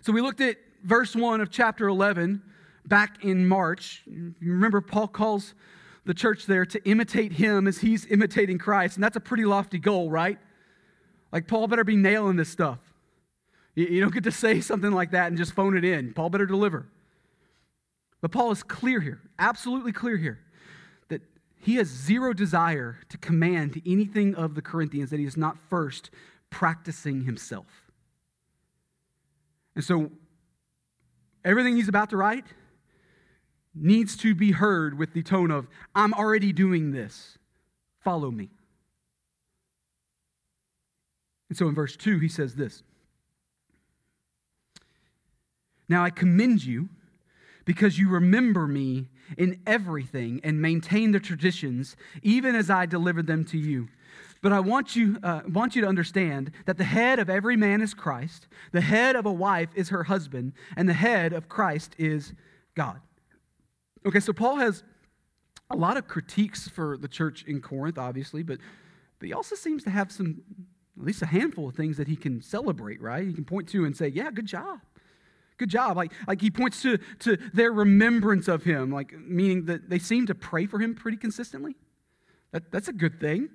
So, 0.01 0.13
we 0.13 0.23
looked 0.23 0.41
at 0.41 0.57
verse 0.83 1.15
1 1.15 1.43
of 1.43 1.51
chapter 1.51 1.87
11 1.87 2.41
back 2.87 3.23
in 3.23 3.47
March. 3.47 4.03
Remember, 4.41 4.81
Paul 4.81 5.09
calls 5.09 5.53
the 6.07 6.15
church 6.15 6.47
there 6.47 6.65
to 6.65 6.83
imitate 6.89 7.33
him 7.33 7.69
as 7.69 7.77
he's 7.77 8.07
imitating 8.07 8.57
Christ. 8.57 8.97
And 8.97 9.05
that's 9.05 9.17
a 9.17 9.21
pretty 9.21 9.45
lofty 9.45 9.79
goal, 9.79 10.11
right? 10.11 10.39
Like, 11.33 11.47
Paul 11.47 11.69
better 11.69 11.85
be 11.85 11.97
nailing 11.97 12.37
this 12.37 12.49
stuff. 12.49 12.79
You 13.75 14.01
don't 14.01 14.15
get 14.15 14.25
to 14.25 14.33
say 14.33 14.61
something 14.63 14.91
like 14.91 15.11
that 15.11 15.27
and 15.27 15.37
just 15.37 15.53
phone 15.53 15.77
it 15.77 15.85
in. 15.85 16.15
Paul 16.15 16.31
better 16.31 16.47
deliver. 16.47 16.87
But 18.23 18.33
Paul 18.33 18.53
is 18.53 18.63
clear 18.63 19.01
here, 19.01 19.21
absolutely 19.39 19.93
clear 19.93 20.17
here, 20.17 20.39
that 21.11 21.21
he 21.61 21.75
has 21.75 21.89
zero 21.89 22.33
desire 22.33 23.01
to 23.11 23.19
command 23.19 23.83
anything 23.85 24.35
of 24.35 24.55
the 24.55 24.63
Corinthians 24.63 25.11
that 25.11 25.21
he 25.21 25.27
is 25.27 25.37
not 25.37 25.59
first 25.69 26.09
practicing 26.53 27.25
himself. 27.25 27.67
And 29.75 29.83
so, 29.83 30.13
everything 31.45 31.75
he's 31.75 31.89
about 31.89 32.11
to 32.11 32.17
write, 32.17 32.45
needs 33.75 34.17
to 34.19 34.35
be 34.35 34.53
heard 34.53 34.99
with 34.99 35.15
the 35.15 35.23
tone 35.23 35.51
of, 35.51 35.67
I'm 35.95 36.13
already 36.13 36.53
doing 36.53 36.93
this. 36.93 37.39
Follow 38.01 38.31
me. 38.31 38.51
And 41.49 41.57
so 41.57 41.69
in 41.69 41.75
verse 41.75 41.97
2, 41.97 42.19
he 42.19 42.29
says 42.29 42.55
this 42.55 42.83
Now 45.89 46.05
I 46.05 46.11
commend 46.11 46.65
you 46.65 46.91
because 47.65 47.99
you 47.99 48.09
remember 48.09 48.67
me 48.67 49.09
in 49.39 49.61
everything 49.67 50.41
and 50.45 50.61
maintain 50.61 51.13
the 51.13 51.21
traditions, 51.21 51.97
even 52.23 52.55
as 52.55 52.69
I 52.71 52.87
delivered 52.87 53.27
them 53.27 53.45
to 53.47 53.59
you. 53.59 53.89
But 54.43 54.53
I 54.53 54.59
want 54.59 54.97
you, 54.97 55.19
uh, 55.23 55.43
want 55.47 55.77
you 55.77 55.83
to 55.83 55.89
understand 55.89 56.51
that 56.67 56.77
the 56.77 56.85
head 56.85 57.21
of 57.21 57.31
every 57.31 57.57
man 57.57 57.81
is 57.81 57.95
Christ, 57.95 58.49
the 58.73 58.81
head 58.81 59.15
of 59.15 59.25
a 59.25 59.33
wife 59.33 59.69
is 59.77 59.91
her 59.91 60.03
husband, 60.03 60.53
and 60.77 60.89
the 60.89 60.95
head 60.95 61.33
of 61.33 61.49
Christ 61.49 61.95
is 61.97 62.33
God. 62.75 63.01
Okay, 64.05 64.19
so 64.19 64.33
Paul 64.33 64.57
has 64.57 64.83
a 65.71 65.77
lot 65.77 65.97
of 65.97 66.09
critiques 66.09 66.69
for 66.69 66.99
the 66.99 67.07
church 67.07 67.45
in 67.47 67.61
Corinth, 67.61 67.99
obviously, 67.99 68.43
but, 68.43 68.59
but 69.21 69.27
he 69.27 69.33
also 69.33 69.55
seems 69.55 69.85
to 69.85 69.91
have 69.91 70.11
some, 70.11 70.43
at 70.99 71.05
least 71.05 71.23
a 71.23 71.27
handful 71.27 71.69
of 71.69 71.77
things 71.77 71.97
that 71.97 72.09
he 72.09 72.17
can 72.17 72.43
celebrate, 72.43 73.01
right? 73.01 73.25
He 73.25 73.33
can 73.33 73.45
point 73.45 73.69
to 73.69 73.85
and 73.85 73.97
say, 73.97 74.09
yeah, 74.09 74.33
good 74.33 74.47
job. 74.47 74.81
Good 75.57 75.71
job. 75.71 75.97
Like, 75.97 76.13
like 76.27 76.41
he 76.41 76.51
points 76.51 76.83
to, 76.83 76.99
to 77.21 77.37
their 77.55 77.71
remembrance 77.73 78.49
of 78.49 78.65
him, 78.65 78.91
like 78.91 79.15
meaning 79.17 79.67
that 79.67 79.89
they 79.89 80.01
seem 80.01 80.27
to 80.27 80.35
pray 80.35 80.67
for 80.67 80.81
him 80.81 80.97
pretty 80.97 81.17
consistently. 81.17 81.77
That, 82.51 82.73
that's 82.73 82.89
a 82.89 82.93
good 82.93 83.21
thing. 83.21 83.49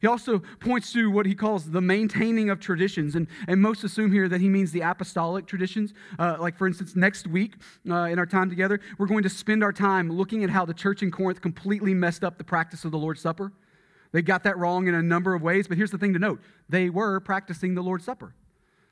He 0.00 0.06
also 0.06 0.40
points 0.60 0.92
to 0.92 1.10
what 1.10 1.24
he 1.24 1.34
calls 1.34 1.70
the 1.70 1.80
maintaining 1.80 2.50
of 2.50 2.60
traditions, 2.60 3.14
and, 3.14 3.26
and 3.48 3.60
most 3.60 3.82
assume 3.82 4.12
here 4.12 4.28
that 4.28 4.40
he 4.40 4.48
means 4.48 4.70
the 4.70 4.82
apostolic 4.82 5.46
traditions. 5.46 5.94
Uh, 6.18 6.36
like, 6.38 6.58
for 6.58 6.66
instance, 6.66 6.94
next 6.94 7.26
week 7.26 7.54
uh, 7.88 8.04
in 8.04 8.18
our 8.18 8.26
time 8.26 8.50
together, 8.50 8.80
we're 8.98 9.06
going 9.06 9.22
to 9.22 9.30
spend 9.30 9.64
our 9.64 9.72
time 9.72 10.10
looking 10.10 10.44
at 10.44 10.50
how 10.50 10.66
the 10.66 10.74
church 10.74 11.02
in 11.02 11.10
Corinth 11.10 11.40
completely 11.40 11.94
messed 11.94 12.24
up 12.24 12.36
the 12.36 12.44
practice 12.44 12.84
of 12.84 12.92
the 12.92 12.98
Lord's 12.98 13.20
Supper. 13.20 13.52
They 14.12 14.22
got 14.22 14.44
that 14.44 14.58
wrong 14.58 14.86
in 14.86 14.94
a 14.94 15.02
number 15.02 15.34
of 15.34 15.42
ways, 15.42 15.66
but 15.66 15.76
here's 15.76 15.90
the 15.90 15.98
thing 15.98 16.12
to 16.12 16.18
note 16.18 16.40
they 16.68 16.90
were 16.90 17.18
practicing 17.20 17.74
the 17.74 17.82
Lord's 17.82 18.04
Supper. 18.04 18.34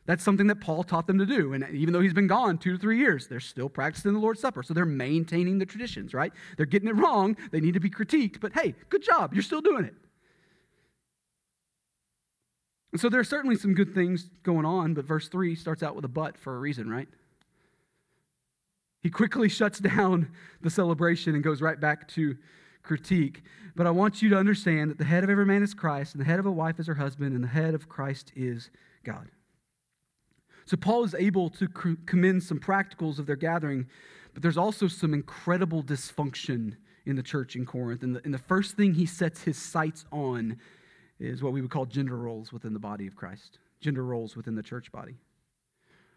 That's 0.06 0.23
something 0.23 0.46
that 0.49 0.61
Paul 0.61 0.84
taught 0.84 1.06
them 1.06 1.18
to 1.18 1.26
do. 1.26 1.54
And 1.54 1.66
even 1.75 1.94
though 1.94 2.00
he's 2.00 2.12
been 2.12 2.26
gone 2.26 2.58
two 2.58 2.73
to 2.73 2.78
three 2.78 2.99
years, 2.99 3.26
they're 3.26 3.40
still 3.40 3.70
practicing 3.70 4.12
the 4.12 4.18
Lord's 4.18 4.40
Supper. 4.40 4.62
So 4.62 4.75
they're 4.75 4.84
maintaining 4.84 5.58
the 5.58 5.64
traditions, 5.64 6.12
right? 6.12 6.32
They're 6.56 6.66
getting 6.66 6.88
it 6.88 6.96
wrong. 6.96 7.37
They 7.52 7.61
need 7.61 7.75
to 7.75 7.80
be 7.80 7.88
critiqued, 7.88 8.40
but 8.40 8.52
hey, 8.52 8.75
good 8.90 9.02
job. 9.02 9.32
You're 9.32 9.42
still 9.42 9.62
doing 9.62 9.84
it. 9.84 9.94
And 12.94 13.00
so 13.00 13.08
there 13.08 13.18
are 13.18 13.24
certainly 13.24 13.56
some 13.56 13.74
good 13.74 13.92
things 13.92 14.30
going 14.44 14.64
on, 14.64 14.94
but 14.94 15.04
verse 15.04 15.26
3 15.26 15.56
starts 15.56 15.82
out 15.82 15.96
with 15.96 16.04
a 16.04 16.08
but 16.08 16.38
for 16.38 16.54
a 16.54 16.60
reason, 16.60 16.88
right? 16.88 17.08
He 19.00 19.10
quickly 19.10 19.48
shuts 19.48 19.80
down 19.80 20.28
the 20.62 20.70
celebration 20.70 21.34
and 21.34 21.42
goes 21.42 21.60
right 21.60 21.80
back 21.80 22.06
to 22.10 22.36
critique. 22.84 23.42
But 23.74 23.88
I 23.88 23.90
want 23.90 24.22
you 24.22 24.28
to 24.28 24.36
understand 24.36 24.92
that 24.92 24.98
the 24.98 25.04
head 25.04 25.24
of 25.24 25.28
every 25.28 25.44
man 25.44 25.64
is 25.64 25.74
Christ, 25.74 26.14
and 26.14 26.20
the 26.20 26.24
head 26.24 26.38
of 26.38 26.46
a 26.46 26.52
wife 26.52 26.78
is 26.78 26.86
her 26.86 26.94
husband, 26.94 27.34
and 27.34 27.42
the 27.42 27.48
head 27.48 27.74
of 27.74 27.88
Christ 27.88 28.30
is 28.36 28.70
God. 29.02 29.28
So 30.64 30.76
Paul 30.76 31.02
is 31.02 31.16
able 31.16 31.50
to 31.50 31.66
commend 31.66 32.44
some 32.44 32.60
practicals 32.60 33.18
of 33.18 33.26
their 33.26 33.34
gathering, 33.34 33.88
but 34.34 34.42
there's 34.44 34.56
also 34.56 34.86
some 34.86 35.14
incredible 35.14 35.82
dysfunction 35.82 36.76
in 37.06 37.16
the 37.16 37.24
church 37.24 37.56
in 37.56 37.66
Corinth. 37.66 38.04
And 38.04 38.14
the, 38.14 38.20
and 38.24 38.32
the 38.32 38.38
first 38.38 38.76
thing 38.76 38.94
he 38.94 39.04
sets 39.04 39.42
his 39.42 39.58
sights 39.58 40.04
on 40.12 40.60
is 41.28 41.43
what 41.43 41.52
we 41.52 41.61
would 41.61 41.71
call 41.71 41.87
gender 41.87 42.16
roles 42.16 42.52
within 42.52 42.73
the 42.73 42.78
body 42.78 43.07
of 43.07 43.16
Christ, 43.16 43.59
gender 43.81 44.04
roles 44.04 44.37
within 44.37 44.54
the 44.54 44.62
church 44.62 44.93
body. 44.93 45.16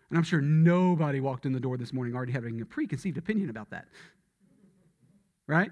And 0.10 0.18
I'm 0.18 0.24
sure 0.24 0.42
nobody 0.42 1.20
walked 1.20 1.46
in 1.46 1.52
the 1.52 1.60
door 1.60 1.78
this 1.78 1.92
morning 1.94 2.16
already 2.16 2.32
having 2.32 2.62
a 2.62 2.66
preconceived 2.66 3.18
opinion 3.18 3.50
about 3.50 3.70
that. 3.72 3.86
Right? 5.48 5.72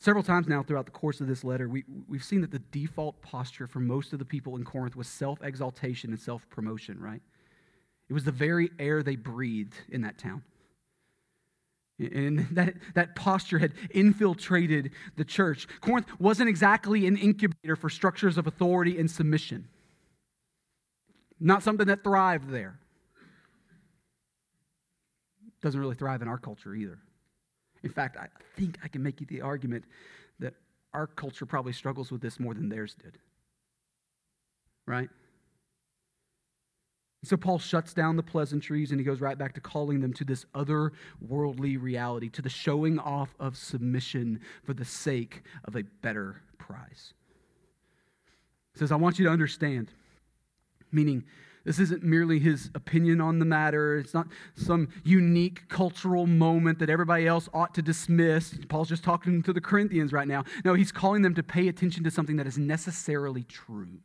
Several 0.00 0.22
times 0.22 0.46
now 0.46 0.62
throughout 0.62 0.86
the 0.86 0.92
course 0.92 1.20
of 1.20 1.26
this 1.26 1.42
letter, 1.42 1.68
we, 1.68 1.84
we've 2.08 2.22
seen 2.22 2.40
that 2.42 2.52
the 2.52 2.60
default 2.70 3.20
posture 3.20 3.66
for 3.66 3.80
most 3.80 4.12
of 4.12 4.18
the 4.18 4.24
people 4.24 4.56
in 4.56 4.64
Corinth 4.64 4.94
was 4.94 5.08
self 5.08 5.42
exaltation 5.42 6.10
and 6.10 6.20
self 6.20 6.48
promotion, 6.50 7.00
right? 7.00 7.20
It 8.08 8.12
was 8.12 8.24
the 8.24 8.32
very 8.32 8.70
air 8.78 9.02
they 9.02 9.16
breathed 9.16 9.74
in 9.90 10.00
that 10.02 10.16
town. 10.16 10.42
And 11.98 12.46
that, 12.52 12.74
that 12.94 13.16
posture 13.16 13.58
had 13.58 13.72
infiltrated 13.90 14.92
the 15.16 15.24
church. 15.24 15.66
Corinth 15.80 16.06
wasn't 16.20 16.48
exactly 16.48 17.06
an 17.06 17.16
incubator 17.16 17.76
for 17.76 17.90
structures 17.90 18.38
of 18.38 18.46
authority 18.46 18.98
and 18.98 19.10
submission, 19.10 19.68
not 21.40 21.62
something 21.62 21.86
that 21.86 22.04
thrived 22.04 22.50
there. 22.50 22.78
Doesn't 25.60 25.80
really 25.80 25.96
thrive 25.96 26.22
in 26.22 26.28
our 26.28 26.38
culture 26.38 26.74
either. 26.74 26.98
In 27.82 27.90
fact, 27.90 28.16
I 28.16 28.28
think 28.56 28.78
I 28.82 28.88
can 28.88 29.02
make 29.02 29.20
you 29.20 29.26
the 29.26 29.40
argument 29.40 29.84
that 30.38 30.54
our 30.94 31.06
culture 31.06 31.46
probably 31.46 31.72
struggles 31.72 32.10
with 32.12 32.20
this 32.20 32.38
more 32.38 32.54
than 32.54 32.68
theirs 32.68 32.94
did. 32.94 33.18
Right? 34.86 35.10
So 37.24 37.36
Paul 37.36 37.58
shuts 37.58 37.92
down 37.94 38.16
the 38.16 38.22
pleasantries 38.22 38.92
and 38.92 39.00
he 39.00 39.04
goes 39.04 39.20
right 39.20 39.36
back 39.36 39.54
to 39.54 39.60
calling 39.60 40.00
them 40.00 40.12
to 40.14 40.24
this 40.24 40.46
other 40.54 40.92
worldly 41.20 41.76
reality, 41.76 42.28
to 42.30 42.42
the 42.42 42.48
showing 42.48 42.98
off 42.98 43.34
of 43.40 43.56
submission 43.56 44.40
for 44.64 44.72
the 44.72 44.84
sake 44.84 45.42
of 45.64 45.74
a 45.74 45.82
better 46.00 46.42
prize. 46.58 47.14
He 48.72 48.78
says, 48.78 48.92
I 48.92 48.96
want 48.96 49.18
you 49.18 49.24
to 49.24 49.32
understand, 49.32 49.90
meaning 50.92 51.24
this 51.64 51.80
isn't 51.80 52.04
merely 52.04 52.38
his 52.38 52.70
opinion 52.76 53.20
on 53.20 53.40
the 53.40 53.44
matter. 53.44 53.98
It's 53.98 54.14
not 54.14 54.28
some 54.54 54.88
unique 55.02 55.68
cultural 55.68 56.26
moment 56.26 56.78
that 56.78 56.88
everybody 56.88 57.26
else 57.26 57.48
ought 57.52 57.74
to 57.74 57.82
dismiss. 57.82 58.54
Paul's 58.68 58.88
just 58.88 59.02
talking 59.02 59.42
to 59.42 59.52
the 59.52 59.60
Corinthians 59.60 60.12
right 60.12 60.28
now. 60.28 60.44
No, 60.64 60.74
he's 60.74 60.92
calling 60.92 61.22
them 61.22 61.34
to 61.34 61.42
pay 61.42 61.66
attention 61.66 62.04
to 62.04 62.12
something 62.12 62.36
that 62.36 62.46
is 62.46 62.58
necessarily 62.58 63.42
true 63.42 63.98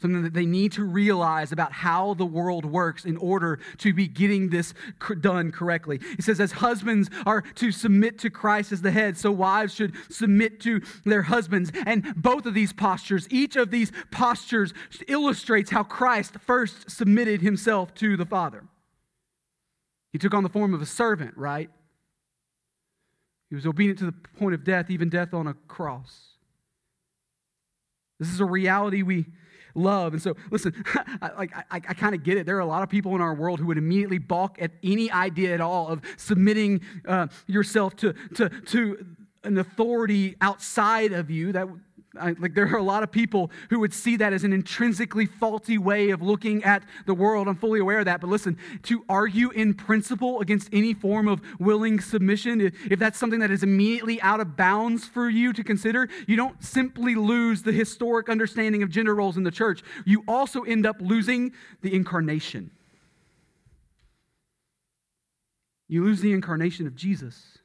something 0.00 0.22
that 0.22 0.34
they 0.34 0.46
need 0.46 0.72
to 0.72 0.84
realize 0.84 1.52
about 1.52 1.72
how 1.72 2.14
the 2.14 2.24
world 2.24 2.64
works 2.64 3.04
in 3.04 3.16
order 3.18 3.58
to 3.78 3.92
be 3.92 4.08
getting 4.08 4.48
this 4.48 4.72
done 5.20 5.52
correctly. 5.52 6.00
He 6.16 6.22
says, 6.22 6.40
as 6.40 6.52
husbands 6.52 7.10
are 7.26 7.42
to 7.56 7.70
submit 7.70 8.18
to 8.20 8.30
Christ 8.30 8.72
as 8.72 8.82
the 8.82 8.90
head, 8.90 9.18
so 9.18 9.30
wives 9.30 9.74
should 9.74 9.94
submit 10.10 10.60
to 10.60 10.80
their 11.04 11.22
husbands. 11.22 11.70
And 11.86 12.14
both 12.16 12.46
of 12.46 12.54
these 12.54 12.72
postures, 12.72 13.26
each 13.30 13.56
of 13.56 13.70
these 13.70 13.92
postures 14.10 14.72
illustrates 15.06 15.70
how 15.70 15.82
Christ 15.82 16.34
first 16.46 16.90
submitted 16.90 17.42
himself 17.42 17.94
to 17.94 18.16
the 18.16 18.26
Father. 18.26 18.64
He 20.12 20.18
took 20.18 20.34
on 20.34 20.42
the 20.42 20.48
form 20.48 20.74
of 20.74 20.82
a 20.82 20.86
servant, 20.86 21.36
right? 21.36 21.70
He 23.48 23.54
was 23.54 23.66
obedient 23.66 23.98
to 23.98 24.06
the 24.06 24.14
point 24.38 24.54
of 24.54 24.64
death, 24.64 24.90
even 24.90 25.08
death 25.08 25.34
on 25.34 25.46
a 25.46 25.54
cross. 25.68 26.30
This 28.18 28.28
is 28.28 28.40
a 28.40 28.44
reality 28.44 29.02
we 29.02 29.26
love. 29.74 30.12
And 30.12 30.22
so, 30.22 30.36
listen, 30.50 30.84
I, 31.22 31.30
like 31.36 31.56
I, 31.56 31.64
I 31.70 31.94
kind 31.94 32.14
of 32.14 32.22
get 32.22 32.36
it. 32.36 32.46
There 32.46 32.56
are 32.56 32.60
a 32.60 32.66
lot 32.66 32.82
of 32.82 32.88
people 32.88 33.14
in 33.14 33.20
our 33.20 33.34
world 33.34 33.60
who 33.60 33.66
would 33.66 33.78
immediately 33.78 34.18
balk 34.18 34.56
at 34.60 34.72
any 34.82 35.10
idea 35.10 35.54
at 35.54 35.60
all 35.60 35.88
of 35.88 36.02
submitting 36.16 36.80
uh, 37.06 37.28
yourself 37.46 37.96
to, 37.96 38.12
to, 38.34 38.48
to 38.48 39.06
an 39.44 39.58
authority 39.58 40.36
outside 40.40 41.12
of 41.12 41.30
you. 41.30 41.52
That 41.52 41.68
I, 42.18 42.34
like 42.40 42.54
there 42.54 42.66
are 42.66 42.78
a 42.78 42.82
lot 42.82 43.04
of 43.04 43.12
people 43.12 43.52
who 43.68 43.78
would 43.80 43.94
see 43.94 44.16
that 44.16 44.32
as 44.32 44.42
an 44.42 44.52
intrinsically 44.52 45.26
faulty 45.26 45.78
way 45.78 46.10
of 46.10 46.20
looking 46.20 46.64
at 46.64 46.82
the 47.06 47.14
world. 47.14 47.46
I'm 47.46 47.54
fully 47.54 47.78
aware 47.78 48.00
of 48.00 48.06
that. 48.06 48.20
But 48.20 48.28
listen, 48.30 48.58
to 48.84 49.04
argue 49.08 49.50
in 49.50 49.74
principle 49.74 50.40
against 50.40 50.68
any 50.72 50.92
form 50.92 51.28
of 51.28 51.40
willing 51.60 52.00
submission, 52.00 52.60
if, 52.60 52.74
if 52.90 52.98
that's 52.98 53.16
something 53.16 53.38
that 53.40 53.52
is 53.52 53.62
immediately 53.62 54.20
out 54.22 54.40
of 54.40 54.56
bounds 54.56 55.06
for 55.06 55.30
you 55.30 55.52
to 55.52 55.62
consider, 55.62 56.08
you 56.26 56.34
don't 56.34 56.62
simply 56.62 57.14
lose 57.14 57.62
the 57.62 57.72
historic 57.72 58.28
understanding 58.28 58.82
of 58.82 58.90
gender 58.90 59.14
roles 59.14 59.36
in 59.36 59.44
the 59.44 59.50
church. 59.52 59.84
You 60.04 60.24
also 60.26 60.62
end 60.62 60.86
up 60.86 60.96
losing 61.00 61.52
the 61.82 61.94
incarnation. 61.94 62.72
You 65.86 66.04
lose 66.04 66.20
the 66.20 66.32
incarnation 66.32 66.88
of 66.88 66.96
Jesus. 66.96 67.59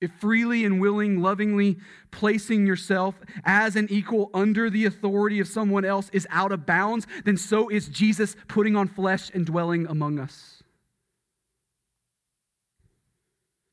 If 0.00 0.12
freely 0.12 0.64
and 0.64 0.80
willing, 0.80 1.22
lovingly 1.22 1.78
placing 2.10 2.66
yourself 2.66 3.14
as 3.44 3.76
an 3.76 3.86
equal 3.90 4.30
under 4.34 4.68
the 4.68 4.84
authority 4.84 5.40
of 5.40 5.48
someone 5.48 5.84
else 5.86 6.10
is 6.12 6.26
out 6.30 6.52
of 6.52 6.66
bounds, 6.66 7.06
then 7.24 7.36
so 7.36 7.68
is 7.70 7.88
Jesus 7.88 8.36
putting 8.46 8.76
on 8.76 8.88
flesh 8.88 9.30
and 9.32 9.46
dwelling 9.46 9.86
among 9.86 10.18
us. 10.18 10.62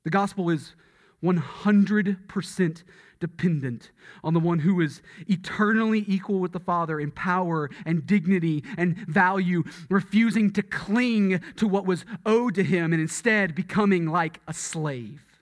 The 0.05 0.09
gospel 0.09 0.49
is 0.49 0.75
100% 1.21 2.83
dependent 3.19 3.91
on 4.23 4.33
the 4.33 4.39
one 4.39 4.59
who 4.59 4.81
is 4.81 5.01
eternally 5.27 6.03
equal 6.07 6.39
with 6.39 6.51
the 6.51 6.59
Father 6.59 6.99
in 6.99 7.11
power 7.11 7.69
and 7.85 8.05
dignity 8.05 8.63
and 8.77 8.97
value, 9.07 9.63
refusing 9.89 10.51
to 10.51 10.61
cling 10.61 11.41
to 11.55 11.67
what 11.67 11.85
was 11.85 12.05
owed 12.25 12.55
to 12.55 12.63
him 12.63 12.91
and 12.91 13.01
instead 13.01 13.55
becoming 13.55 14.07
like 14.07 14.41
a 14.47 14.53
slave. 14.53 15.32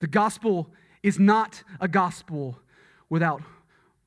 The 0.00 0.06
gospel 0.06 0.70
is 1.02 1.18
not 1.18 1.62
a 1.80 1.88
gospel 1.88 2.58
without 3.08 3.42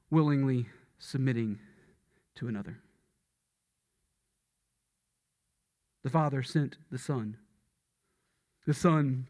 willingly 0.10 0.68
submitting 1.00 1.60
to 2.36 2.48
another. 2.48 2.80
The 6.04 6.10
Father 6.10 6.44
sent 6.44 6.78
the 6.92 6.98
Son. 6.98 7.38
The 8.66 8.74
Son 8.74 9.28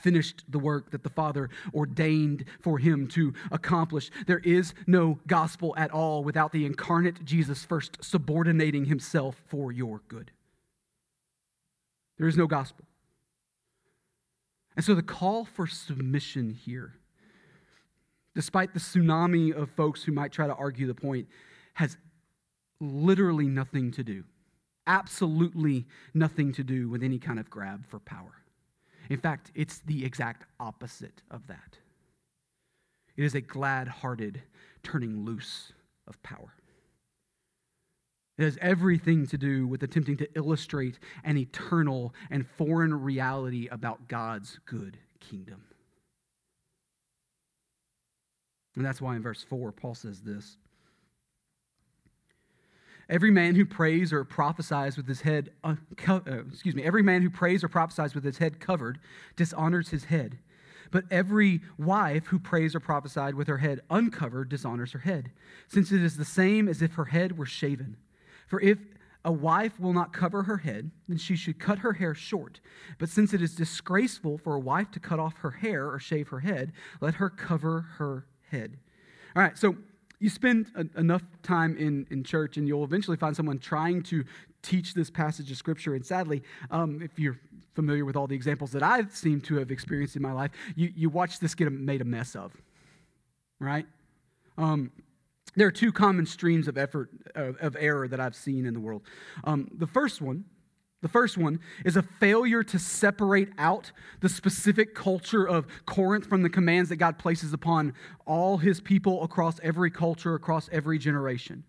finished 0.00 0.44
the 0.48 0.58
work 0.58 0.90
that 0.92 1.02
the 1.02 1.10
Father 1.10 1.50
ordained 1.74 2.44
for 2.60 2.78
him 2.78 3.08
to 3.08 3.34
accomplish. 3.50 4.10
There 4.26 4.38
is 4.38 4.72
no 4.86 5.18
gospel 5.26 5.74
at 5.76 5.90
all 5.90 6.22
without 6.22 6.52
the 6.52 6.64
incarnate 6.64 7.24
Jesus 7.24 7.64
first 7.64 7.98
subordinating 8.00 8.84
himself 8.84 9.42
for 9.48 9.72
your 9.72 10.00
good. 10.08 10.30
There 12.18 12.28
is 12.28 12.36
no 12.36 12.46
gospel. 12.46 12.84
And 14.80 14.84
so 14.86 14.94
the 14.94 15.02
call 15.02 15.44
for 15.44 15.66
submission 15.66 16.48
here, 16.48 16.94
despite 18.34 18.72
the 18.72 18.80
tsunami 18.80 19.52
of 19.52 19.68
folks 19.68 20.02
who 20.02 20.10
might 20.10 20.32
try 20.32 20.46
to 20.46 20.54
argue 20.54 20.86
the 20.86 20.94
point, 20.94 21.28
has 21.74 21.98
literally 22.80 23.46
nothing 23.46 23.90
to 23.90 24.02
do, 24.02 24.24
absolutely 24.86 25.84
nothing 26.14 26.50
to 26.54 26.64
do 26.64 26.88
with 26.88 27.02
any 27.02 27.18
kind 27.18 27.38
of 27.38 27.50
grab 27.50 27.84
for 27.90 27.98
power. 27.98 28.40
In 29.10 29.18
fact, 29.18 29.52
it's 29.54 29.80
the 29.80 30.02
exact 30.02 30.46
opposite 30.58 31.20
of 31.30 31.46
that. 31.48 31.76
It 33.18 33.24
is 33.24 33.34
a 33.34 33.42
glad 33.42 33.86
hearted 33.86 34.40
turning 34.82 35.26
loose 35.26 35.74
of 36.06 36.22
power. 36.22 36.54
It 38.40 38.44
has 38.44 38.58
everything 38.62 39.26
to 39.26 39.36
do 39.36 39.66
with 39.66 39.82
attempting 39.82 40.16
to 40.16 40.28
illustrate 40.34 40.98
an 41.24 41.36
eternal 41.36 42.14
and 42.30 42.46
foreign 42.56 42.94
reality 42.94 43.68
about 43.70 44.08
God's 44.08 44.58
good 44.64 44.96
kingdom. 45.20 45.62
And 48.76 48.82
that's 48.86 48.98
why 48.98 49.14
in 49.14 49.22
verse 49.22 49.44
4, 49.46 49.72
Paul 49.72 49.94
says 49.94 50.22
this 50.22 50.56
Every 53.10 53.30
man 53.30 53.56
who 53.56 53.66
prays 53.66 54.10
or 54.10 54.24
prophesies 54.24 54.96
with 54.96 55.06
his 55.06 55.20
head, 55.20 55.50
uh, 55.62 55.74
uh, 56.08 56.20
excuse 56.50 56.74
me, 56.74 56.82
every 56.82 57.02
man 57.02 57.20
who 57.20 57.28
prays 57.28 57.62
or 57.62 57.68
prophesies 57.68 58.14
with 58.14 58.24
his 58.24 58.38
head 58.38 58.58
covered 58.58 59.00
dishonors 59.36 59.90
his 59.90 60.04
head. 60.04 60.38
But 60.90 61.04
every 61.10 61.60
wife 61.76 62.28
who 62.28 62.38
prays 62.38 62.74
or 62.74 62.80
prophesied 62.80 63.34
with 63.34 63.48
her 63.48 63.58
head 63.58 63.82
uncovered 63.90 64.48
dishonors 64.48 64.92
her 64.92 65.00
head, 65.00 65.30
since 65.68 65.92
it 65.92 66.02
is 66.02 66.16
the 66.16 66.24
same 66.24 66.68
as 66.68 66.80
if 66.80 66.94
her 66.94 67.04
head 67.04 67.36
were 67.36 67.44
shaven. 67.44 67.98
For 68.50 68.60
if 68.60 68.78
a 69.24 69.30
wife 69.30 69.78
will 69.78 69.92
not 69.92 70.12
cover 70.12 70.42
her 70.42 70.56
head, 70.56 70.90
then 71.08 71.18
she 71.18 71.36
should 71.36 71.60
cut 71.60 71.78
her 71.78 71.92
hair 71.92 72.14
short. 72.14 72.58
But 72.98 73.08
since 73.08 73.32
it 73.32 73.40
is 73.40 73.54
disgraceful 73.54 74.38
for 74.38 74.56
a 74.56 74.58
wife 74.58 74.90
to 74.90 75.00
cut 75.00 75.20
off 75.20 75.38
her 75.38 75.52
hair 75.52 75.88
or 75.88 76.00
shave 76.00 76.28
her 76.28 76.40
head, 76.40 76.72
let 77.00 77.14
her 77.14 77.30
cover 77.30 77.82
her 77.98 78.26
head. 78.50 78.76
All 79.36 79.42
right, 79.42 79.56
so 79.56 79.76
you 80.18 80.28
spend 80.28 80.72
a, 80.74 80.98
enough 80.98 81.22
time 81.44 81.76
in, 81.76 82.08
in 82.10 82.24
church 82.24 82.56
and 82.56 82.66
you'll 82.66 82.82
eventually 82.82 83.16
find 83.16 83.36
someone 83.36 83.60
trying 83.60 84.02
to 84.04 84.24
teach 84.62 84.94
this 84.94 85.10
passage 85.10 85.48
of 85.52 85.56
scripture. 85.56 85.94
And 85.94 86.04
sadly, 86.04 86.42
um, 86.72 87.00
if 87.00 87.18
you're 87.18 87.38
familiar 87.74 88.04
with 88.04 88.16
all 88.16 88.26
the 88.26 88.34
examples 88.34 88.72
that 88.72 88.82
I've 88.82 89.14
seemed 89.14 89.44
to 89.44 89.56
have 89.58 89.70
experienced 89.70 90.16
in 90.16 90.22
my 90.22 90.32
life, 90.32 90.50
you, 90.74 90.92
you 90.96 91.08
watch 91.08 91.38
this 91.38 91.54
get 91.54 91.70
made 91.70 92.00
a 92.00 92.04
mess 92.04 92.34
of, 92.34 92.52
right? 93.60 93.86
Um, 94.58 94.90
there 95.56 95.66
are 95.66 95.72
two 95.72 95.92
common 95.92 96.26
streams 96.26 96.68
of 96.68 96.78
effort 96.78 97.10
of, 97.34 97.56
of 97.60 97.76
error 97.78 98.08
that 98.08 98.20
I've 98.20 98.36
seen 98.36 98.66
in 98.66 98.74
the 98.74 98.80
world. 98.80 99.02
Um, 99.44 99.68
the 99.72 99.86
first 99.86 100.20
one, 100.20 100.44
the 101.02 101.08
first 101.08 101.38
one 101.38 101.60
is 101.84 101.96
a 101.96 102.02
failure 102.02 102.62
to 102.62 102.78
separate 102.78 103.48
out 103.56 103.90
the 104.20 104.28
specific 104.28 104.94
culture 104.94 105.46
of 105.46 105.66
Corinth 105.86 106.26
from 106.26 106.42
the 106.42 106.50
commands 106.50 106.90
that 106.90 106.96
God 106.96 107.18
places 107.18 107.52
upon 107.52 107.94
all 108.26 108.58
his 108.58 108.80
people 108.80 109.22
across 109.22 109.58
every 109.62 109.90
culture, 109.90 110.34
across 110.34 110.68
every 110.70 110.98
generation. 110.98 111.64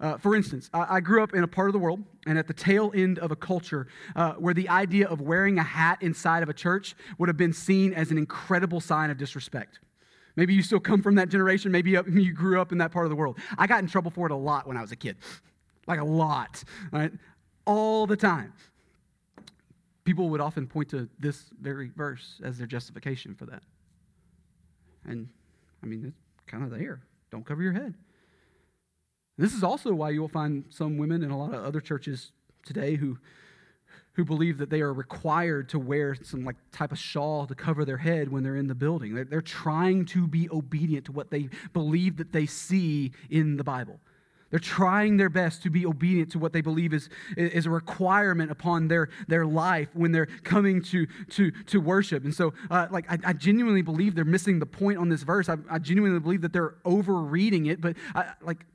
Uh, 0.00 0.16
for 0.16 0.34
instance, 0.34 0.70
I, 0.72 0.96
I, 0.96 1.00
grew 1.00 1.22
up 1.22 1.34
in 1.34 1.44
a 1.44 1.46
part 1.46 1.68
of 1.68 1.74
the 1.74 1.78
world 1.78 2.02
and 2.26 2.38
at 2.38 2.46
the 2.46 2.54
tail 2.54 2.90
end 2.94 3.18
of 3.18 3.30
a 3.32 3.36
culture 3.36 3.86
uh, 4.16 4.32
where 4.32 4.54
the 4.54 4.66
idea 4.70 5.06
of 5.06 5.20
wearing 5.20 5.58
a 5.58 5.62
hat 5.62 5.98
inside 6.00 6.42
of 6.42 6.48
a 6.48 6.54
church 6.54 6.96
would 7.18 7.28
have 7.28 7.36
been 7.36 7.52
seen 7.52 7.92
as 7.92 8.10
an 8.10 8.16
incredible 8.16 8.80
sign 8.80 9.10
of 9.10 9.18
disrespect. 9.18 9.78
Maybe 10.40 10.54
you 10.54 10.62
still 10.62 10.80
come 10.80 11.02
from 11.02 11.16
that 11.16 11.28
generation. 11.28 11.70
Maybe 11.70 11.90
you 12.10 12.32
grew 12.32 12.62
up 12.62 12.72
in 12.72 12.78
that 12.78 12.92
part 12.92 13.04
of 13.04 13.10
the 13.10 13.14
world. 13.14 13.38
I 13.58 13.66
got 13.66 13.80
in 13.80 13.86
trouble 13.86 14.10
for 14.10 14.24
it 14.24 14.32
a 14.32 14.36
lot 14.36 14.66
when 14.66 14.78
I 14.78 14.80
was 14.80 14.90
a 14.90 14.96
kid, 14.96 15.18
like 15.86 16.00
a 16.00 16.04
lot, 16.04 16.64
right? 16.90 17.12
All 17.66 18.06
the 18.06 18.16
time. 18.16 18.54
People 20.04 20.30
would 20.30 20.40
often 20.40 20.66
point 20.66 20.88
to 20.88 21.10
this 21.18 21.50
very 21.60 21.90
verse 21.94 22.40
as 22.42 22.56
their 22.56 22.66
justification 22.66 23.34
for 23.34 23.44
that. 23.44 23.62
And 25.04 25.28
I 25.82 25.86
mean, 25.86 26.06
it's 26.06 26.46
kind 26.46 26.64
of 26.64 26.70
there. 26.70 27.02
Don't 27.30 27.44
cover 27.44 27.62
your 27.62 27.74
head. 27.74 27.92
This 29.36 29.52
is 29.52 29.62
also 29.62 29.92
why 29.92 30.08
you'll 30.08 30.26
find 30.26 30.64
some 30.70 30.96
women 30.96 31.22
in 31.22 31.30
a 31.30 31.36
lot 31.36 31.52
of 31.52 31.62
other 31.62 31.82
churches 31.82 32.32
today 32.64 32.94
who 32.94 33.18
who 34.14 34.24
believe 34.24 34.58
that 34.58 34.70
they 34.70 34.80
are 34.80 34.92
required 34.92 35.68
to 35.70 35.78
wear 35.78 36.16
some 36.22 36.44
like 36.44 36.56
type 36.72 36.92
of 36.92 36.98
shawl 36.98 37.46
to 37.46 37.54
cover 37.54 37.84
their 37.84 37.96
head 37.96 38.30
when 38.30 38.42
they're 38.42 38.56
in 38.56 38.66
the 38.66 38.74
building. 38.74 39.14
They're, 39.14 39.24
they're 39.24 39.40
trying 39.40 40.04
to 40.06 40.26
be 40.26 40.48
obedient 40.50 41.06
to 41.06 41.12
what 41.12 41.30
they 41.30 41.48
believe 41.72 42.16
that 42.16 42.32
they 42.32 42.46
see 42.46 43.12
in 43.30 43.56
the 43.56 43.64
Bible. 43.64 44.00
They're 44.50 44.58
trying 44.58 45.16
their 45.16 45.28
best 45.28 45.62
to 45.62 45.70
be 45.70 45.86
obedient 45.86 46.32
to 46.32 46.38
what 46.38 46.52
they 46.52 46.60
believe 46.60 46.92
is, 46.92 47.08
is 47.36 47.66
a 47.66 47.70
requirement 47.70 48.50
upon 48.50 48.88
their, 48.88 49.08
their 49.28 49.46
life 49.46 49.88
when 49.94 50.10
they're 50.10 50.26
coming 50.26 50.82
to, 50.82 51.06
to, 51.30 51.52
to 51.66 51.80
worship. 51.80 52.24
And 52.24 52.34
so, 52.34 52.52
uh, 52.68 52.88
like, 52.90 53.10
I, 53.10 53.18
I, 53.24 53.32
genuinely 53.32 53.82
believe 53.82 54.16
they're 54.16 54.24
missing 54.24 54.58
the 54.58 54.66
point 54.66 54.98
on 54.98 55.08
this 55.08 55.22
verse. 55.22 55.48
I, 55.48 55.56
I 55.70 55.78
genuinely 55.78 56.18
believe 56.18 56.42
that 56.42 56.52
they're 56.52 56.74
overreading 56.84 57.66
it. 57.66 57.80
But, 57.80 57.96
I, 58.12 58.32
like, 58.42 58.66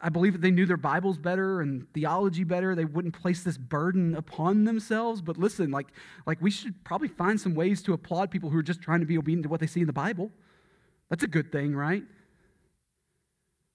I 0.00 0.10
believe 0.10 0.34
that 0.34 0.42
they 0.42 0.52
knew 0.52 0.64
their 0.64 0.76
Bibles 0.76 1.18
better 1.18 1.60
and 1.60 1.92
theology 1.92 2.44
better. 2.44 2.76
They 2.76 2.84
wouldn't 2.84 3.20
place 3.20 3.42
this 3.42 3.58
burden 3.58 4.14
upon 4.14 4.64
themselves. 4.64 5.20
But 5.20 5.38
listen, 5.38 5.72
like, 5.72 5.88
like 6.24 6.40
we 6.40 6.52
should 6.52 6.84
probably 6.84 7.08
find 7.08 7.40
some 7.40 7.54
ways 7.54 7.82
to 7.82 7.92
applaud 7.92 8.30
people 8.30 8.50
who 8.50 8.58
are 8.58 8.62
just 8.62 8.80
trying 8.80 9.00
to 9.00 9.06
be 9.06 9.18
obedient 9.18 9.42
to 9.42 9.48
what 9.48 9.58
they 9.58 9.66
see 9.66 9.80
in 9.80 9.88
the 9.88 9.92
Bible. 9.92 10.30
That's 11.10 11.24
a 11.24 11.28
good 11.28 11.50
thing, 11.50 11.74
right? 11.74 12.04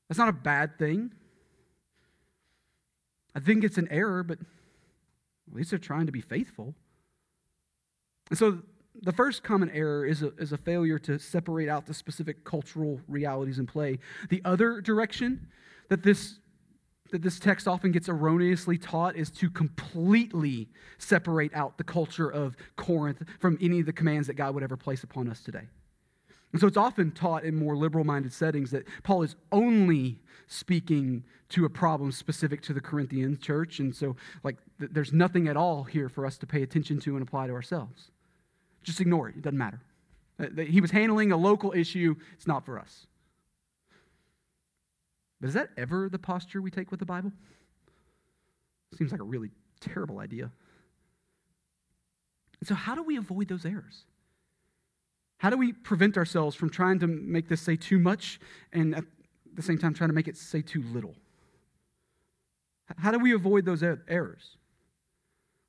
That's 0.07 0.19
not 0.19 0.29
a 0.29 0.33
bad 0.33 0.79
thing. 0.79 1.11
I 3.35 3.41
think 3.41 3.63
it's 3.63 3.77
an 3.77 3.89
error, 3.91 4.23
but 4.23 4.39
at 4.39 5.55
least 5.55 5.71
they're 5.71 5.79
trying 5.79 6.05
to 6.05 6.11
be 6.11 6.21
faithful. 6.21 6.73
And 8.29 8.39
so 8.39 8.59
the 9.01 9.11
first 9.11 9.43
common 9.43 9.69
error 9.71 10.05
is 10.05 10.21
a, 10.21 10.33
is 10.37 10.53
a 10.53 10.57
failure 10.57 10.99
to 10.99 11.19
separate 11.19 11.67
out 11.67 11.85
the 11.85 11.93
specific 11.93 12.45
cultural 12.45 13.01
realities 13.09 13.59
in 13.59 13.67
play. 13.67 13.99
The 14.29 14.41
other 14.45 14.79
direction 14.79 15.47
that 15.91 16.03
this 16.03 16.39
that 17.11 17.21
this 17.21 17.37
text 17.37 17.67
often 17.67 17.91
gets 17.91 18.07
erroneously 18.07 18.77
taught 18.77 19.17
is 19.17 19.29
to 19.29 19.49
completely 19.49 20.69
separate 20.97 21.53
out 21.53 21.77
the 21.77 21.83
culture 21.83 22.29
of 22.29 22.55
Corinth 22.77 23.21
from 23.41 23.57
any 23.59 23.81
of 23.81 23.85
the 23.85 23.91
commands 23.91 24.27
that 24.27 24.35
God 24.35 24.53
would 24.53 24.63
ever 24.63 24.77
place 24.77 25.03
upon 25.03 25.29
us 25.29 25.41
today. 25.41 25.67
And 26.53 26.61
so 26.61 26.67
it's 26.67 26.77
often 26.77 27.11
taught 27.11 27.43
in 27.43 27.53
more 27.53 27.75
liberal 27.75 28.05
minded 28.05 28.31
settings 28.31 28.71
that 28.71 28.87
Paul 29.03 29.23
is 29.23 29.35
only 29.51 30.19
speaking 30.47 31.25
to 31.49 31.65
a 31.65 31.69
problem 31.69 32.13
specific 32.13 32.61
to 32.61 32.73
the 32.73 32.79
Corinthian 32.79 33.37
church. 33.37 33.79
And 33.79 33.93
so, 33.93 34.15
like, 34.45 34.55
th- 34.79 34.91
there's 34.93 35.11
nothing 35.11 35.49
at 35.49 35.57
all 35.57 35.83
here 35.83 36.07
for 36.07 36.25
us 36.25 36.37
to 36.37 36.47
pay 36.47 36.63
attention 36.63 37.01
to 37.01 37.17
and 37.17 37.23
apply 37.23 37.47
to 37.47 37.53
ourselves. 37.53 38.11
Just 38.83 39.01
ignore 39.01 39.27
it, 39.27 39.35
it 39.35 39.41
doesn't 39.41 39.57
matter. 39.57 39.81
He 40.65 40.79
was 40.79 40.91
handling 40.91 41.33
a 41.33 41.37
local 41.37 41.73
issue. 41.73 42.15
It's 42.37 42.47
not 42.47 42.65
for 42.65 42.79
us. 42.79 43.07
But 45.41 45.47
is 45.47 45.55
that 45.55 45.71
ever 45.75 46.07
the 46.07 46.19
posture 46.19 46.61
we 46.61 46.69
take 46.69 46.91
with 46.91 46.99
the 46.99 47.05
Bible? 47.05 47.31
Seems 48.97 49.11
like 49.11 49.21
a 49.21 49.25
really 49.25 49.49
terrible 49.79 50.19
idea. 50.19 50.51
So, 52.63 52.75
how 52.75 52.93
do 52.93 53.01
we 53.01 53.17
avoid 53.17 53.47
those 53.47 53.65
errors? 53.65 54.05
How 55.39 55.49
do 55.49 55.57
we 55.57 55.73
prevent 55.73 56.17
ourselves 56.17 56.55
from 56.55 56.69
trying 56.69 56.99
to 56.99 57.07
make 57.07 57.49
this 57.49 57.61
say 57.61 57.75
too 57.75 57.97
much 57.97 58.39
and 58.71 58.95
at 58.95 59.03
the 59.55 59.63
same 59.63 59.79
time 59.79 59.95
trying 59.95 60.09
to 60.09 60.13
make 60.13 60.27
it 60.27 60.37
say 60.37 60.61
too 60.61 60.83
little? 60.83 61.15
How 62.97 63.09
do 63.09 63.17
we 63.17 63.33
avoid 63.33 63.65
those 63.65 63.81
er-, 63.81 64.03
errors? 64.07 64.57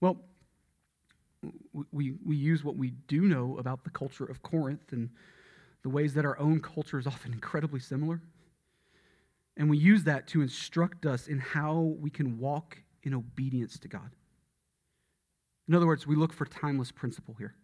Well, 0.03 0.19
we, 1.91 2.13
we 2.25 2.37
use 2.37 2.63
what 2.63 2.77
we 2.77 2.91
do 3.09 3.23
know 3.23 3.57
about 3.59 3.85
the 3.85 3.91
culture 3.91 4.25
of 4.25 4.43
Corinth 4.43 4.93
and 4.93 5.09
the 5.83 5.89
ways 5.89 6.13
that 6.15 6.27
our 6.27 6.39
own 6.39 6.61
culture 6.61 6.99
is 6.99 7.07
often 7.07 7.33
incredibly 7.33 7.81
similar. 7.81 8.21
And 9.57 9.69
we 9.69 9.77
use 9.77 10.05
that 10.05 10.27
to 10.29 10.43
instruct 10.43 11.05
us 11.07 11.29
in 11.29 11.39
how 11.39 11.95
we 12.01 12.11
can 12.11 12.39
walk 12.39 12.79
in 13.03 13.15
obedience 13.15 13.79
to 13.81 13.89
God. 13.89 14.11
In 15.69 15.75
other 15.75 15.87
words, 15.87 16.07
we 16.07 16.17
look 16.17 16.33
for 16.33 16.47
timeless 16.47 16.91
principle 16.91 17.35
here. 17.39 17.55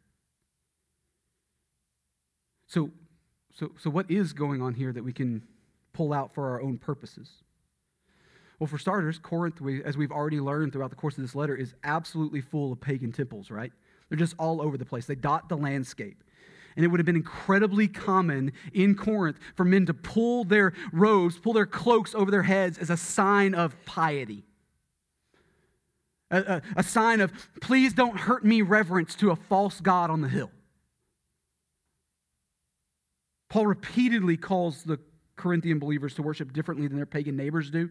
So, 2.66 2.90
so, 3.54 3.72
so 3.78 3.90
what 3.90 4.10
is 4.10 4.32
going 4.32 4.60
on 4.60 4.74
here 4.74 4.92
that 4.92 5.02
we 5.02 5.12
can 5.12 5.42
pull 5.92 6.12
out 6.12 6.34
for 6.34 6.50
our 6.50 6.60
own 6.60 6.78
purposes? 6.78 7.30
Well, 8.58 8.66
for 8.66 8.78
starters, 8.78 9.18
Corinth, 9.18 9.60
as 9.84 9.96
we've 9.96 10.12
already 10.12 10.40
learned 10.40 10.72
throughout 10.72 10.90
the 10.90 10.96
course 10.96 11.16
of 11.16 11.22
this 11.22 11.34
letter, 11.34 11.54
is 11.54 11.74
absolutely 11.84 12.40
full 12.40 12.72
of 12.72 12.80
pagan 12.80 13.12
temples, 13.12 13.50
right? 13.50 13.72
They're 14.08 14.18
just 14.18 14.34
all 14.38 14.60
over 14.60 14.76
the 14.76 14.84
place. 14.84 15.06
They 15.06 15.14
dot 15.14 15.48
the 15.48 15.56
landscape. 15.56 16.24
And 16.78 16.84
it 16.84 16.88
would 16.90 17.00
have 17.00 17.06
been 17.06 17.16
incredibly 17.16 17.88
common 17.88 18.52
in 18.72 18.94
Corinth 18.94 19.40
for 19.56 19.64
men 19.64 19.84
to 19.86 19.94
pull 19.94 20.44
their 20.44 20.74
robes, 20.92 21.36
pull 21.36 21.52
their 21.52 21.66
cloaks 21.66 22.14
over 22.14 22.30
their 22.30 22.44
heads 22.44 22.78
as 22.78 22.88
a 22.88 22.96
sign 22.96 23.52
of 23.52 23.74
piety. 23.84 24.44
A, 26.30 26.38
a, 26.38 26.62
a, 26.76 26.82
sign 26.84 27.20
of, 27.20 27.32
please 27.60 27.94
don't 27.94 28.16
hurt 28.16 28.44
me, 28.44 28.62
reverence 28.62 29.16
to 29.16 29.32
a 29.32 29.34
false 29.34 29.80
God 29.80 30.08
on 30.08 30.20
the 30.20 30.28
hill. 30.28 30.52
Paul 33.48 33.66
repeatedly 33.66 34.36
calls 34.36 34.84
the 34.84 35.00
Corinthian 35.34 35.80
believers 35.80 36.14
to 36.14 36.22
worship 36.22 36.52
differently 36.52 36.86
than 36.86 36.96
their 36.96 37.06
pagan 37.06 37.36
neighbors 37.36 37.72
do. 37.72 37.90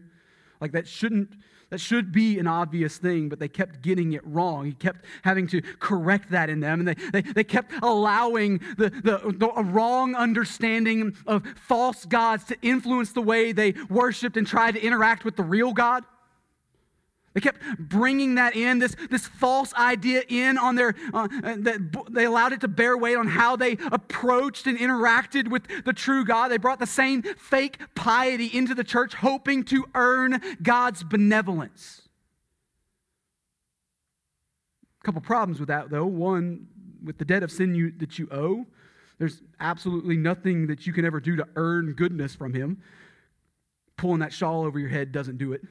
Like 0.60 0.72
that 0.72 0.86
shouldn't 0.86 1.30
that 1.70 1.80
should 1.80 2.12
be 2.12 2.38
an 2.38 2.46
obvious 2.46 2.96
thing, 2.96 3.28
but 3.28 3.38
they 3.38 3.48
kept 3.48 3.82
getting 3.82 4.14
it 4.14 4.26
wrong. 4.26 4.64
He 4.64 4.72
kept 4.72 5.04
having 5.22 5.46
to 5.48 5.60
correct 5.80 6.30
that 6.30 6.48
in 6.48 6.60
them, 6.60 6.80
and 6.80 6.88
they, 6.88 6.94
they, 7.12 7.20
they 7.20 7.44
kept 7.44 7.72
allowing 7.82 8.58
the, 8.78 8.88
the, 8.88 9.34
the 9.36 9.62
wrong 9.64 10.14
understanding 10.14 11.14
of 11.26 11.46
false 11.56 12.06
gods 12.06 12.44
to 12.44 12.56
influence 12.62 13.12
the 13.12 13.20
way 13.20 13.52
they 13.52 13.74
worshiped 13.90 14.38
and 14.38 14.46
tried 14.46 14.76
to 14.76 14.82
interact 14.82 15.26
with 15.26 15.36
the 15.36 15.42
real 15.42 15.74
God. 15.74 16.04
They 17.38 17.42
kept 17.42 17.62
bringing 17.78 18.34
that 18.34 18.56
in, 18.56 18.80
this, 18.80 18.96
this 19.10 19.28
false 19.28 19.72
idea 19.74 20.24
in 20.28 20.58
on 20.58 20.74
their, 20.74 20.96
uh, 21.14 21.28
that 21.28 22.06
they 22.10 22.24
allowed 22.24 22.52
it 22.52 22.62
to 22.62 22.68
bear 22.68 22.98
weight 22.98 23.14
on 23.14 23.28
how 23.28 23.54
they 23.54 23.76
approached 23.92 24.66
and 24.66 24.76
interacted 24.76 25.46
with 25.46 25.62
the 25.84 25.92
true 25.92 26.24
God. 26.24 26.48
They 26.48 26.56
brought 26.56 26.80
the 26.80 26.86
same 26.86 27.22
fake 27.22 27.78
piety 27.94 28.46
into 28.46 28.74
the 28.74 28.82
church, 28.82 29.14
hoping 29.14 29.62
to 29.66 29.84
earn 29.94 30.40
God's 30.60 31.04
benevolence. 31.04 32.08
A 35.00 35.04
couple 35.04 35.20
problems 35.20 35.60
with 35.60 35.68
that, 35.68 35.90
though. 35.90 36.06
One, 36.06 36.66
with 37.04 37.18
the 37.18 37.24
debt 37.24 37.44
of 37.44 37.52
sin 37.52 37.72
you, 37.76 37.92
that 37.98 38.18
you 38.18 38.26
owe, 38.32 38.66
there's 39.20 39.42
absolutely 39.60 40.16
nothing 40.16 40.66
that 40.66 40.88
you 40.88 40.92
can 40.92 41.04
ever 41.04 41.20
do 41.20 41.36
to 41.36 41.46
earn 41.54 41.92
goodness 41.92 42.34
from 42.34 42.52
Him. 42.52 42.82
Pulling 43.96 44.18
that 44.18 44.32
shawl 44.32 44.64
over 44.64 44.80
your 44.80 44.88
head 44.88 45.12
doesn't 45.12 45.38
do 45.38 45.52
it 45.52 45.62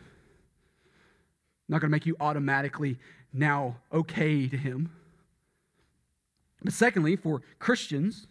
not 1.70 1.82
going 1.82 1.90
to 1.90 1.96
make 1.96 2.06
you 2.06 2.16
automatically 2.20 2.98
now 3.34 3.78
okay 3.92 4.48
to 4.48 4.58
Him. 4.58 4.92
But 6.64 6.74
secondly, 6.74 7.16
for 7.16 7.42
Christians, 7.60 8.28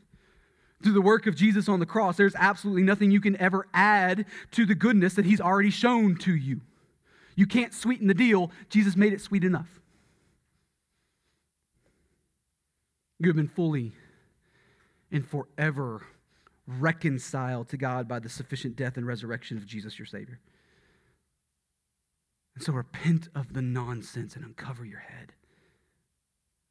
through 0.82 0.94
the 0.94 1.00
work 1.00 1.26
of 1.26 1.36
Jesus 1.36 1.68
on 1.68 1.80
the 1.80 1.86
cross, 1.86 2.16
there's 2.16 2.34
absolutely 2.34 2.82
nothing 2.82 3.10
you 3.10 3.20
can 3.20 3.36
ever 3.36 3.66
add 3.72 4.26
to 4.52 4.66
the 4.66 4.74
goodness 4.74 5.14
that 5.14 5.24
He's 5.24 5.40
already 5.40 5.70
shown 5.70 6.16
to 6.18 6.34
you. 6.34 6.60
You 7.34 7.46
can't 7.46 7.74
sweeten 7.74 8.06
the 8.06 8.14
deal, 8.14 8.50
Jesus 8.68 8.96
made 8.96 9.12
it 9.12 9.20
sweet 9.20 9.44
enough. 9.44 9.80
You 13.18 13.28
have 13.28 13.36
been 13.36 13.48
fully 13.48 13.92
and 15.10 15.26
forever 15.26 16.02
reconciled 16.66 17.68
to 17.68 17.76
God 17.76 18.08
by 18.08 18.18
the 18.18 18.28
sufficient 18.28 18.76
death 18.76 18.96
and 18.96 19.06
resurrection 19.06 19.56
of 19.56 19.66
Jesus, 19.66 19.98
your 19.98 20.06
Savior. 20.06 20.40
And 22.56 22.64
so 22.64 22.72
repent 22.72 23.28
of 23.34 23.52
the 23.52 23.62
nonsense 23.62 24.34
and 24.34 24.44
uncover 24.44 24.84
your 24.84 24.98
head. 24.98 25.34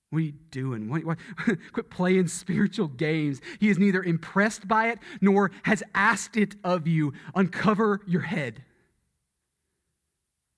What 0.10 0.20
are 0.20 0.24
you 0.24 0.34
doing? 0.50 0.90
Why, 0.90 1.00
why, 1.00 1.16
quit 1.72 1.90
playing 1.90 2.28
spiritual 2.28 2.88
games. 2.88 3.40
He 3.60 3.70
is 3.70 3.78
neither 3.78 4.04
impressed 4.04 4.68
by 4.68 4.90
it 4.90 5.00
nor 5.22 5.52
has 5.64 5.84
asked 5.94 6.38
it 6.38 6.56
of 6.64 6.88
you. 6.88 7.14
Uncover 7.36 8.02
your 8.08 8.22
head. 8.22 8.64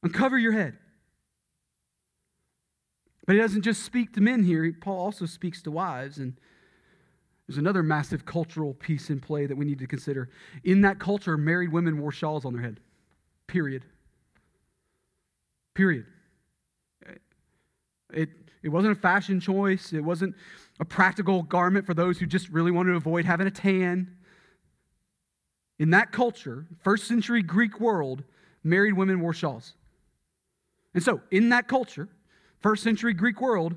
Uncover 0.02 0.38
your 0.38 0.54
head. 0.54 0.78
But 3.26 3.36
he 3.36 3.42
doesn't 3.42 3.64
just 3.64 3.84
speak 3.84 4.14
to 4.14 4.22
men 4.22 4.44
here, 4.44 4.74
Paul 4.80 4.98
also 4.98 5.26
speaks 5.26 5.62
to 5.64 5.72
wives. 5.72 6.18
And 6.20 6.40
there's 7.48 7.58
another 7.58 7.84
massive 7.84 8.26
cultural 8.26 8.74
piece 8.76 9.10
in 9.10 9.20
play 9.20 9.46
that 9.46 9.58
we 9.58 9.66
need 9.66 9.80
to 9.80 9.88
consider. 9.88 10.30
In 10.64 10.82
that 10.82 11.00
culture, 11.00 11.38
married 11.38 11.74
women 11.74 11.98
wore 11.98 12.14
shawls 12.14 12.46
on 12.46 12.54
their 12.54 12.62
head, 12.62 12.80
period. 13.48 13.84
Period. 15.78 16.08
It, 18.12 18.30
it 18.64 18.70
wasn't 18.70 18.98
a 18.98 19.00
fashion 19.00 19.40
choice. 19.40 19.94
It 19.94 20.04
wasn't 20.04 20.34
a 20.80 20.86
practical 20.86 21.44
garment 21.44 21.86
for 21.86 21.94
those 21.94 22.18
who 22.18 22.26
just 22.26 22.50
really 22.50 22.72
wanted 22.72 22.94
to 22.94 22.98
avoid 22.98 23.26
having 23.26 23.46
a 23.46 23.52
tan. 23.52 24.18
In 25.78 25.92
that 25.92 26.12
culture, 26.12 26.66
first 26.84 27.08
century 27.08 27.44
Greek 27.44 27.80
world, 27.80 28.24
married 28.64 28.94
women 28.94 29.20
wore 29.20 29.34
shawls. 29.34 29.76
And 30.96 31.04
so, 31.04 31.22
in 31.30 31.50
that 31.50 31.68
culture, 31.68 32.10
first 32.60 32.82
century 32.82 33.14
Greek 33.14 33.40
world, 33.40 33.76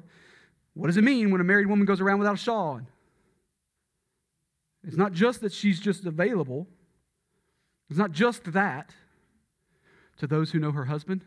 what 0.72 0.86
does 0.86 0.96
it 0.96 1.04
mean 1.04 1.30
when 1.30 1.42
a 1.42 1.44
married 1.44 1.66
woman 1.66 1.84
goes 1.84 2.00
around 2.00 2.18
without 2.18 2.36
a 2.36 2.38
shawl 2.38 2.68
on? 2.68 2.86
It's 4.84 4.96
not 4.96 5.12
just 5.12 5.42
that 5.42 5.52
she's 5.52 5.78
just 5.78 6.06
available, 6.06 6.66
it's 7.90 7.98
not 7.98 8.12
just 8.12 8.50
that 8.54 8.94
to 10.16 10.26
those 10.26 10.50
who 10.50 10.60
know 10.60 10.72
her 10.72 10.86
husband 10.86 11.26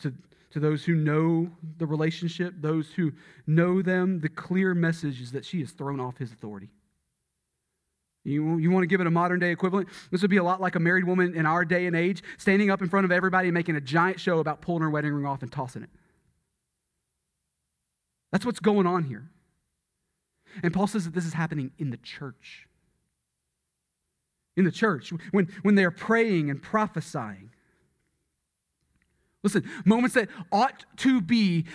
to, 0.00 0.12
to 0.50 0.60
those 0.60 0.84
who 0.84 0.94
know 0.94 1.50
the 1.78 1.86
relationship, 1.86 2.54
those 2.60 2.90
who 2.92 3.12
know 3.46 3.82
them, 3.82 4.20
the 4.20 4.28
clear 4.28 4.74
message 4.74 5.20
is 5.20 5.32
that 5.32 5.44
she 5.44 5.60
has 5.60 5.72
thrown 5.72 6.00
off 6.00 6.16
his 6.18 6.32
authority. 6.32 6.70
You, 8.24 8.56
you 8.56 8.70
want 8.70 8.84
to 8.84 8.86
give 8.86 9.00
it 9.00 9.06
a 9.06 9.10
modern 9.10 9.38
day 9.38 9.50
equivalent? 9.50 9.88
This 10.10 10.22
would 10.22 10.30
be 10.30 10.38
a 10.38 10.44
lot 10.44 10.60
like 10.60 10.76
a 10.76 10.80
married 10.80 11.04
woman 11.04 11.34
in 11.34 11.44
our 11.44 11.64
day 11.64 11.86
and 11.86 11.94
age 11.94 12.22
standing 12.38 12.70
up 12.70 12.80
in 12.80 12.88
front 12.88 13.04
of 13.04 13.12
everybody 13.12 13.48
and 13.48 13.54
making 13.54 13.76
a 13.76 13.80
giant 13.80 14.18
show 14.18 14.38
about 14.38 14.62
pulling 14.62 14.82
her 14.82 14.88
wedding 14.88 15.12
ring 15.12 15.26
off 15.26 15.42
and 15.42 15.52
tossing 15.52 15.82
it. 15.82 15.90
That's 18.32 18.46
what's 18.46 18.60
going 18.60 18.86
on 18.86 19.04
here. 19.04 19.28
And 20.62 20.72
Paul 20.72 20.86
says 20.86 21.04
that 21.04 21.14
this 21.14 21.26
is 21.26 21.34
happening 21.34 21.72
in 21.78 21.90
the 21.90 21.96
church. 21.98 22.66
In 24.56 24.64
the 24.64 24.72
church, 24.72 25.12
when, 25.32 25.48
when 25.62 25.74
they 25.74 25.84
are 25.84 25.90
praying 25.90 26.48
and 26.48 26.62
prophesying. 26.62 27.50
Listen, 29.44 29.62
moments 29.84 30.14
that 30.14 30.30
ought 30.50 30.86
to 30.96 31.20
be 31.20 31.66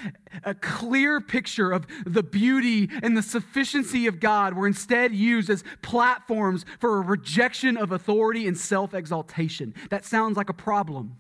a 0.44 0.56
clear 0.56 1.22
picture 1.22 1.72
of 1.72 1.86
the 2.04 2.24
beauty 2.24 2.90
and 3.04 3.16
the 3.16 3.22
sufficiency 3.22 4.08
of 4.08 4.20
God 4.20 4.56
were 4.56 4.66
instead 4.66 5.14
used 5.14 5.52
as 5.52 5.64
platforms 5.84 6.66
for 6.80 6.98
a 6.98 7.02
rejection 7.02 7.78
of 7.78 7.92
authority 7.92 8.48
and 8.48 8.58
self 8.58 8.96
exaltation. 8.96 9.76
That 9.92 10.04
sounds 10.04 10.36
like 10.36 10.50
a 10.50 10.54
problem. 10.54 11.18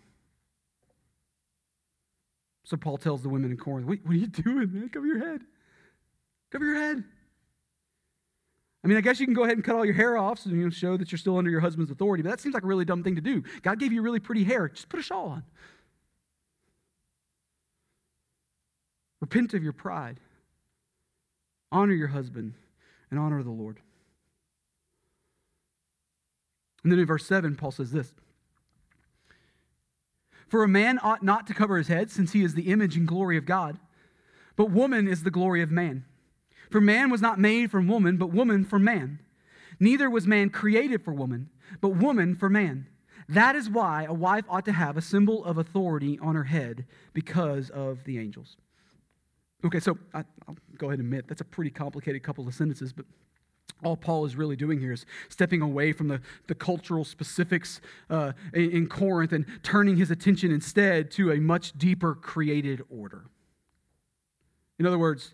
So 2.64 2.78
Paul 2.78 2.98
tells 2.98 3.22
the 3.22 3.30
women 3.30 3.52
in 3.52 3.58
Corinth, 3.58 3.88
Wait, 3.88 4.04
what 4.04 4.14
are 4.14 4.18
you 4.18 4.28
doing, 4.28 4.74
man? 4.74 4.90
Cover 4.90 5.06
your 5.06 5.20
head. 5.20 5.42
Cover 6.52 6.66
your 6.66 6.76
head. 6.76 7.04
I 8.84 8.88
mean, 8.88 8.98
I 8.98 9.02
guess 9.02 9.20
you 9.20 9.28
can 9.28 9.36
go 9.36 9.44
ahead 9.44 9.58
and 9.58 9.64
cut 9.64 9.76
all 9.76 9.86
your 9.86 9.94
hair 9.94 10.18
off 10.18 10.40
so 10.40 10.50
you 10.50 10.64
know, 10.64 10.70
show 10.72 10.98
that 10.98 11.12
you're 11.12 11.20
still 11.20 11.38
under 11.38 11.52
your 11.52 11.60
husband's 11.60 11.92
authority, 11.92 12.24
but 12.24 12.30
that 12.30 12.40
seems 12.40 12.54
like 12.56 12.64
a 12.64 12.68
really 12.68 12.86
dumb 12.86 13.04
thing 13.04 13.16
to 13.16 13.22
do. 13.22 13.44
God 13.62 13.78
gave 13.78 13.92
you 13.92 14.02
really 14.02 14.20
pretty 14.20 14.44
hair. 14.44 14.68
Just 14.70 14.90
put 14.90 15.00
a 15.00 15.04
shawl 15.04 15.30
on. 15.30 15.44
Repent 19.22 19.54
of 19.54 19.64
your 19.64 19.74
pride. 19.74 20.20
Honor 21.72 21.94
your 21.94 22.08
husband 22.08 22.54
and 23.12 23.20
honor 23.20 23.44
the 23.44 23.52
Lord. 23.52 23.80
And 26.84 26.92
then 26.92 27.00
in 27.00 27.06
verse 27.06 27.26
7, 27.26 27.56
Paul 27.56 27.72
says 27.72 27.92
this 27.92 28.14
For 30.48 30.64
a 30.64 30.68
man 30.68 31.00
ought 31.04 31.24
not 31.24 31.48
to 31.48 31.54
cover 31.54 31.78
his 31.78 31.88
head, 31.88 32.10
since 32.10 32.32
he 32.32 32.44
is 32.44 32.54
the 32.54 32.72
image 32.72 32.96
and 32.96 33.08
glory 33.08 33.38
of 33.38 33.46
God, 33.46 33.78
but 34.56 34.72
woman 34.72 35.08
is 35.08 35.24
the 35.24 35.32
glory 35.32 35.62
of 35.62 35.72
man. 35.72 36.06
For 36.70 36.80
man 36.80 37.10
was 37.10 37.22
not 37.22 37.40
made 37.40 37.72
from 37.72 37.88
woman, 37.88 38.18
but 38.18 38.32
woman 38.32 38.64
from 38.64 38.84
man. 38.84 39.20
Neither 39.80 40.10
was 40.10 40.28
man 40.28 40.50
created 40.50 41.04
for 41.04 41.14
woman, 41.14 41.50
but 41.82 41.90
woman 41.90 42.36
for 42.36 42.50
man. 42.50 42.88
That 43.28 43.56
is 43.56 43.70
why 43.70 44.06
a 44.06 44.14
wife 44.14 44.46
ought 44.50 44.66
to 44.66 44.72
have 44.72 44.98
a 44.98 45.02
symbol 45.02 45.44
of 45.46 45.58
authority 45.58 46.18
on 46.20 46.36
her 46.36 46.46
head 46.46 46.86
because 47.14 47.70
of 47.70 48.04
the 48.04 48.18
angels. 48.20 48.58
Okay, 49.66 49.80
so 49.80 49.98
I, 50.14 50.24
will 50.48 50.58
go 50.78 50.88
ahead 50.88 51.00
and 51.00 51.08
admit 51.08 51.28
that's 51.28 51.42
a 51.42 51.46
pretty 51.46 51.72
complicated 51.72 52.24
couple 52.24 52.48
of 52.48 52.54
sentences, 52.54 52.94
but 52.94 53.06
all 53.84 53.98
Paul 53.98 54.26
is 54.26 54.36
really 54.36 54.56
doing 54.56 54.80
here 54.80 54.92
is 54.92 55.06
stepping 55.30 55.62
away 55.62 55.94
from 55.94 56.08
the, 56.08 56.22
the 56.48 56.56
cultural 56.56 57.06
specifics 57.06 57.82
uh, 58.10 58.34
in, 58.54 58.72
in 58.72 58.88
Corinth 58.88 59.32
and 59.32 59.46
turning 59.64 59.98
his 59.98 60.12
attention 60.12 60.52
instead 60.52 61.12
to 61.12 61.32
a 61.32 61.38
much 61.38 61.78
deeper 61.78 62.16
created 62.16 62.82
order. 62.90 63.26
In 64.80 64.86
other 64.86 65.00
words, 65.00 65.34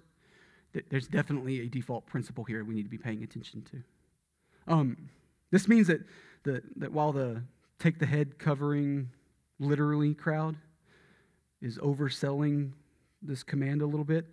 th- 0.73 0.85
there's 0.89 1.07
definitely 1.07 1.61
a 1.61 1.67
default 1.67 2.05
principle 2.05 2.43
here 2.43 2.63
we 2.63 2.75
need 2.75 2.83
to 2.83 2.89
be 2.89 2.97
paying 2.97 3.23
attention 3.23 3.63
to. 3.71 4.73
Um, 4.73 5.09
this 5.51 5.67
means 5.67 5.87
that, 5.87 6.01
the, 6.43 6.61
that 6.77 6.91
while 6.91 7.11
the 7.11 7.43
take 7.79 7.99
the 7.99 8.05
head 8.05 8.37
covering 8.39 9.09
literally 9.59 10.13
crowd 10.13 10.55
is 11.61 11.77
overselling 11.79 12.71
this 13.27 13.43
command 13.43 13.81
a 13.81 13.85
little 13.85 14.05
bit, 14.05 14.27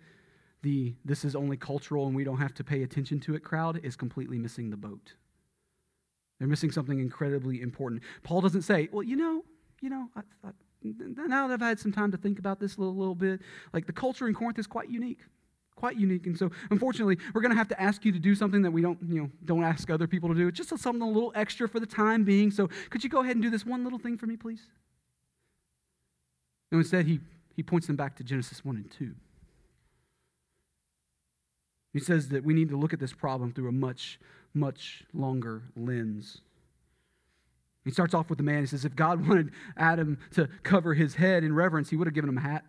the 0.61 0.95
this 1.03 1.25
is 1.25 1.35
only 1.35 1.57
cultural 1.57 2.07
and 2.07 2.15
we 2.15 2.23
don't 2.23 2.37
have 2.37 2.53
to 2.55 2.63
pay 2.63 2.83
attention 2.83 3.19
to 3.21 3.35
it 3.35 3.43
crowd 3.43 3.79
is 3.83 3.95
completely 3.95 4.37
missing 4.37 4.69
the 4.69 4.77
boat. 4.77 5.13
They're 6.39 6.47
missing 6.47 6.71
something 6.71 6.99
incredibly 6.99 7.61
important. 7.61 8.01
Paul 8.23 8.41
doesn't 8.41 8.63
say, 8.63 8.89
well, 8.91 9.03
you 9.03 9.15
know, 9.15 9.43
you 9.81 9.89
know, 9.89 10.09
I, 10.15 10.21
I, 10.43 10.51
now 10.83 11.47
that 11.47 11.53
I've 11.53 11.61
had 11.61 11.79
some 11.79 11.91
time 11.91 12.11
to 12.11 12.17
think 12.17 12.39
about 12.39 12.59
this 12.59 12.77
a 12.77 12.79
little, 12.79 12.95
little 12.95 13.15
bit, 13.15 13.41
like 13.71 13.85
the 13.85 13.93
culture 13.93 14.27
in 14.27 14.33
Corinth 14.33 14.59
is 14.59 14.67
quite 14.67 14.89
unique 14.89 15.19
quite 15.75 15.97
unique. 15.97 16.25
And 16.27 16.37
so, 16.37 16.49
unfortunately, 16.69 17.17
we're 17.33 17.41
going 17.41 17.51
to 17.51 17.57
have 17.57 17.67
to 17.69 17.81
ask 17.81 18.05
you 18.05 18.11
to 18.11 18.19
do 18.19 18.35
something 18.35 18.61
that 18.61 18.71
we 18.71 18.81
don't, 18.81 18.97
you 19.05 19.21
know, 19.21 19.29
don't 19.43 19.63
ask 19.63 19.89
other 19.89 20.07
people 20.07 20.29
to 20.29 20.35
do. 20.35 20.47
It's 20.47 20.57
just 20.57 20.69
something 20.69 21.01
a 21.01 21.07
little 21.07 21.31
extra 21.35 21.67
for 21.67 21.79
the 21.79 21.85
time 21.85 22.23
being. 22.23 22.51
So, 22.51 22.69
could 22.89 23.03
you 23.03 23.09
go 23.09 23.19
ahead 23.21 23.35
and 23.35 23.43
do 23.43 23.49
this 23.49 23.65
one 23.65 23.83
little 23.83 23.99
thing 23.99 24.17
for 24.17 24.25
me, 24.25 24.37
please? 24.37 24.61
And 26.71 26.79
instead, 26.79 27.05
he, 27.05 27.19
he 27.55 27.63
points 27.63 27.87
them 27.87 27.95
back 27.95 28.15
to 28.17 28.23
Genesis 28.23 28.63
1 28.65 28.75
and 28.75 28.91
2. 28.91 29.13
He 31.93 31.99
says 31.99 32.29
that 32.29 32.43
we 32.43 32.53
need 32.53 32.69
to 32.69 32.77
look 32.77 32.93
at 32.93 32.99
this 32.99 33.13
problem 33.13 33.51
through 33.51 33.69
a 33.69 33.71
much, 33.71 34.19
much 34.53 35.03
longer 35.13 35.63
lens. 35.75 36.41
He 37.85 37.91
starts 37.91 38.13
off 38.13 38.29
with 38.29 38.37
the 38.37 38.43
man. 38.43 38.61
He 38.61 38.65
says, 38.65 38.85
if 38.85 38.95
God 38.95 39.27
wanted 39.27 39.51
Adam 39.77 40.17
to 40.31 40.49
cover 40.63 40.93
his 40.93 41.15
head 41.15 41.43
in 41.43 41.53
reverence, 41.53 41.89
he 41.89 41.95
would 41.95 42.07
have 42.07 42.15
given 42.15 42.29
him 42.29 42.37
a 42.37 42.41
hat. 42.41 42.63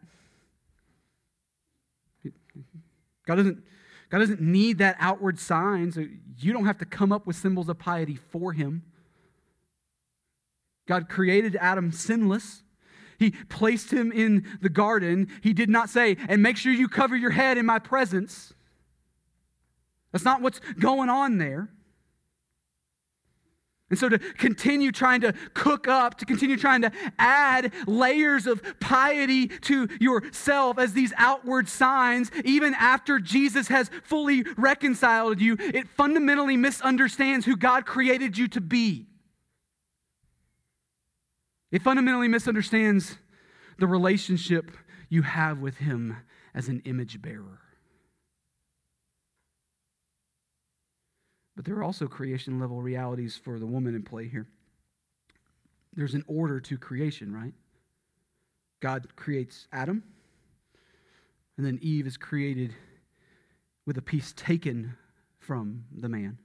God 3.27 3.37
doesn't, 3.37 3.63
God 4.11 4.19
doesn't 4.19 4.41
need 4.41 4.79
that 4.79 4.97
outward 4.99 5.39
sign, 5.39 5.93
so 5.93 6.05
you 6.39 6.53
don't 6.53 6.67
have 6.67 6.79
to 6.79 6.85
come 6.85 7.11
up 7.11 7.27
with 7.27 7.37
symbols 7.37 7.71
of 7.71 7.79
piety 7.79 8.17
for 8.17 8.53
him. 8.53 8.83
God 10.87 11.09
created 11.09 11.57
Adam 11.57 11.91
sinless. 11.91 12.64
He 13.19 13.33
placed 13.49 13.93
him 13.93 14.13
in 14.13 14.47
the 14.61 14.69
garden. 14.69 15.29
He 15.43 15.53
did 15.53 15.69
not 15.69 15.89
say, 15.89 16.17
and 16.29 16.43
make 16.43 16.57
sure 16.57 16.73
you 16.73 16.89
cover 16.89 17.17
your 17.17 17.31
head 17.31 17.59
in 17.59 17.67
my 17.67 17.79
presence. 17.79 18.53
That's 20.13 20.25
not 20.25 20.43
what's 20.43 20.61
going 20.79 21.11
on 21.11 21.39
there. 21.39 21.71
And 23.91 23.99
so, 23.99 24.09
to 24.09 24.19
continue 24.19 24.91
trying 24.91 25.21
to 25.21 25.35
cook 25.53 25.87
up, 25.87 26.19
to 26.19 26.25
continue 26.25 26.57
trying 26.57 26.83
to 26.83 26.91
add 27.19 27.73
layers 27.87 28.47
of 28.47 28.63
piety 28.81 29.47
to 29.47 29.89
yourself 30.01 30.79
as 30.79 30.95
these 30.95 31.13
outward 31.17 31.69
signs, 31.69 32.31
even 32.45 32.75
after 32.75 33.21
Jesus 33.21 33.69
has 33.69 33.91
fully 34.03 34.43
reconciled 34.57 35.41
you, 35.41 35.57
it 35.61 35.87
fundamentally 35.87 36.57
misunderstands 36.57 37.45
who 37.45 37.57
God 37.57 37.85
created 37.85 38.39
you 38.39 38.49
to 38.49 38.61
be. 38.61 39.07
It 41.75 41.83
fundamentally 41.83 42.29
misunderstands 42.29 43.19
the 43.81 43.89
relationship 43.89 44.71
you 45.09 45.23
have 45.23 45.59
with 45.59 45.79
Him 45.79 46.17
as 46.55 46.69
an 46.69 46.81
image 46.85 47.21
bearer. 47.21 47.59
But 51.57 51.65
there 51.65 51.75
are 51.75 51.83
also 51.83 52.07
creation 52.07 52.61
level 52.61 52.81
realities 52.81 53.37
for 53.37 53.59
the 53.59 53.67
woman 53.67 53.97
in 53.97 54.05
play 54.05 54.29
here. 54.29 54.47
There's 55.95 56.15
an 56.15 56.23
order 56.29 56.61
to 56.61 56.79
creation, 56.79 57.35
right? 57.35 57.55
God 58.79 59.09
creates 59.17 59.67
Adam, 59.73 60.05
and 61.57 61.67
then 61.67 61.81
Eve 61.83 62.07
is 62.07 62.17
created 62.17 62.73
with 63.85 63.99
a 63.99 64.03
piece 64.03 64.33
taken 64.37 64.97
from 65.41 65.87
the 65.91 66.09
man. 66.09 66.39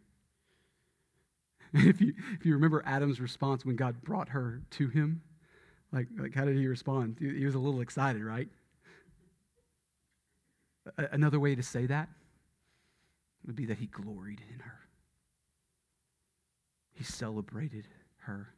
If 1.73 2.01
you, 2.01 2.13
if 2.33 2.45
you 2.45 2.53
remember 2.53 2.81
Adam's 2.85 3.21
response 3.21 3.63
when 3.63 3.75
God 3.75 4.01
brought 4.01 4.29
her 4.29 4.61
to 4.71 4.87
him, 4.87 5.21
like, 5.91 6.07
like 6.17 6.33
how 6.33 6.45
did 6.45 6.57
he 6.57 6.67
respond? 6.67 7.17
He 7.19 7.45
was 7.45 7.53
a 7.55 7.59
little 7.59 7.81
excited, 7.81 8.23
right? 8.23 8.47
Another 10.97 11.39
way 11.39 11.53
to 11.55 11.61
say 11.61 11.85
that 11.85 12.09
would 13.45 13.55
be 13.55 13.65
that 13.65 13.77
he 13.77 13.85
gloried 13.85 14.41
in 14.51 14.59
her. 14.59 14.79
He 16.91 17.03
celebrated 17.03 17.87
her, 18.17 18.53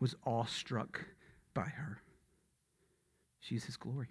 was 0.00 0.14
awestruck 0.24 1.04
by 1.54 1.64
her. 1.64 2.00
She's 3.40 3.64
his 3.64 3.76
glory. 3.76 4.08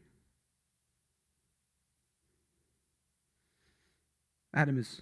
Adam 4.54 4.78
is 4.78 5.02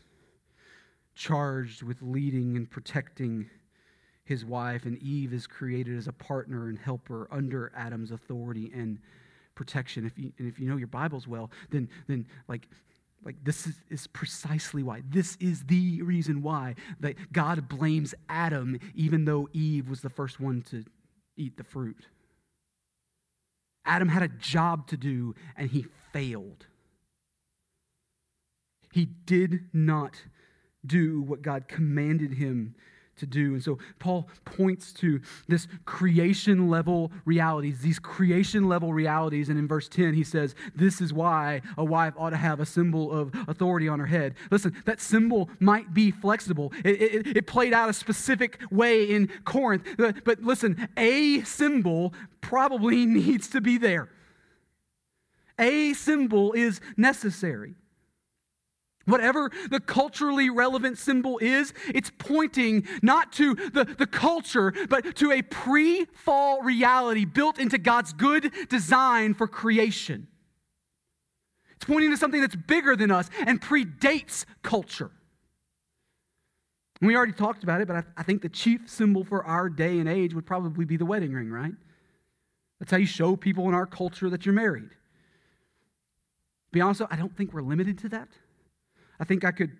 charged 1.20 1.84
with 1.84 2.02
leading 2.02 2.56
and 2.56 2.72
protecting 2.72 3.50
his 4.24 4.46
wife, 4.46 4.86
and 4.86 4.98
Eve 5.00 5.34
is 5.34 5.46
created 5.46 5.98
as 5.98 6.08
a 6.08 6.14
partner 6.14 6.70
and 6.70 6.80
helper 6.80 7.28
under 7.30 7.74
Adam's 7.76 8.12
authority 8.12 8.72
and 8.74 9.00
protection. 9.54 10.06
If 10.06 10.18
you, 10.18 10.32
and 10.40 10.48
if 10.48 10.60
you 10.60 10.70
know 10.70 10.78
your 10.78 10.88
Bibles 10.88 11.28
well, 11.28 11.52
then, 11.72 11.90
then 12.08 12.26
like 12.48 12.68
like, 13.26 13.36
this 13.44 13.68
is, 13.68 13.76
is, 13.90 14.08
precisely 14.08 14.82
why. 14.82 15.02
This 15.10 15.36
is 15.42 15.66
the 15.66 16.02
reason 16.04 16.42
why 16.42 16.76
that 17.02 17.34
God 17.34 17.68
blames 17.68 18.16
Adam, 18.30 18.80
even 18.96 19.26
though 19.26 19.50
Eve 19.52 19.90
was 19.90 20.00
the 20.00 20.10
first 20.10 20.40
one 20.40 20.62
to 20.70 20.86
eat 21.36 21.58
the 21.58 21.66
fruit. 21.66 22.08
Adam 23.84 24.08
had 24.08 24.24
a 24.24 24.30
job 24.30 24.88
to 24.88 24.96
do, 24.96 25.36
and 25.58 25.70
he 25.70 25.86
failed. 26.14 26.68
He 28.94 29.04
did 29.04 29.66
not 29.74 30.16
do 30.86 31.22
what 31.22 31.42
God 31.42 31.68
commanded 31.68 32.34
him 32.34 32.76
to 33.20 33.26
do. 33.26 33.54
And 33.54 33.64
so 33.64 33.78
Paul 34.00 34.28
points 34.46 34.92
to 34.94 35.22
this 35.48 35.68
creation 35.86 36.70
level 36.70 37.12
realities, 37.26 37.80
these 37.80 38.00
creation 38.00 38.68
level 38.68 38.94
realities. 38.94 39.50
And 39.50 39.60
in 39.60 39.68
verse 39.68 39.88
10, 39.88 40.14
he 40.14 40.24
says, 40.24 40.56
This 40.76 41.02
is 41.02 41.14
why 41.14 41.62
a 41.78 41.86
wife 41.86 42.14
ought 42.18 42.32
to 42.32 42.38
have 42.38 42.60
a 42.60 42.66
symbol 42.66 43.12
of 43.12 43.32
authority 43.48 43.88
on 43.88 44.00
her 44.00 44.06
head. 44.06 44.36
Listen, 44.52 44.76
that 44.86 45.00
symbol 45.00 45.50
might 45.60 45.94
be 45.94 46.12
flexible. 46.12 46.74
It, 46.84 47.02
it, 47.02 47.38
it 47.38 47.48
played 47.48 47.74
out 47.74 47.90
a 47.90 47.94
specific 47.94 48.60
way 48.72 49.04
in 49.04 49.30
Corinth. 49.46 49.86
But, 49.98 50.24
but 50.24 50.42
listen, 50.42 50.88
a 50.98 51.42
symbol 51.44 52.14
probably 52.42 53.06
needs 53.06 53.50
to 53.50 53.62
be 53.62 53.78
there. 53.78 54.10
A 55.60 55.94
symbol 55.94 56.54
is 56.54 56.80
necessary. 56.96 57.76
Whatever 59.06 59.52
the 59.70 59.80
culturally 59.80 60.50
relevant 60.50 60.98
symbol 60.98 61.40
is, 61.40 61.74
it's 61.88 62.12
pointing 62.18 62.88
not 63.02 63.32
to 63.34 63.56
the, 63.56 63.86
the 63.86 64.06
culture, 64.06 64.74
but 64.88 65.16
to 65.16 65.32
a 65.32 65.42
pre 65.42 66.06
fall 66.06 66.62
reality 66.62 67.26
built 67.26 67.58
into 67.60 67.78
God's 67.78 68.14
good 68.14 68.52
design 68.70 69.34
for 69.34 69.48
creation. 69.48 70.28
It's 71.76 71.86
pointing 71.86 72.12
to 72.12 72.18
something 72.18 72.42
that's 72.42 72.56
bigger 72.56 72.96
than 72.96 73.10
us 73.10 73.30
and 73.48 73.62
predates 73.62 74.46
culture. 74.64 75.12
And 77.00 77.08
we 77.08 77.16
already 77.16 77.32
talked 77.32 77.64
about 77.64 77.82
it, 77.82 77.88
but 77.88 77.96
I, 77.96 78.04
I 78.18 78.24
think 78.24 78.42
the 78.42 78.50
chief 78.50 78.90
symbol 78.90 79.24
for 79.24 79.46
our 79.46 79.70
day 79.70 80.00
and 80.00 80.10
age 80.10 80.34
would 80.34 80.46
probably 80.46 80.84
be 80.86 80.98
the 80.98 81.06
wedding 81.06 81.32
ring, 81.32 81.50
right? 81.50 81.72
That's 82.80 82.92
how 82.92 82.98
you 82.98 83.06
show 83.06 83.36
people 83.36 83.68
in 83.70 83.74
our 83.74 83.86
culture 83.86 84.30
that 84.30 84.46
you're 84.46 84.54
married. 84.54 84.90
To 84.90 86.74
be 86.74 86.82
honest, 86.82 87.02
I 87.10 87.16
don't 87.16 87.36
think 87.36 87.54
we're 87.54 87.62
limited 87.62 87.98
to 88.00 88.10
that. 88.10 88.28
I 89.20 89.26
think 89.26 89.44
I 89.44 89.52
could, 89.52 89.72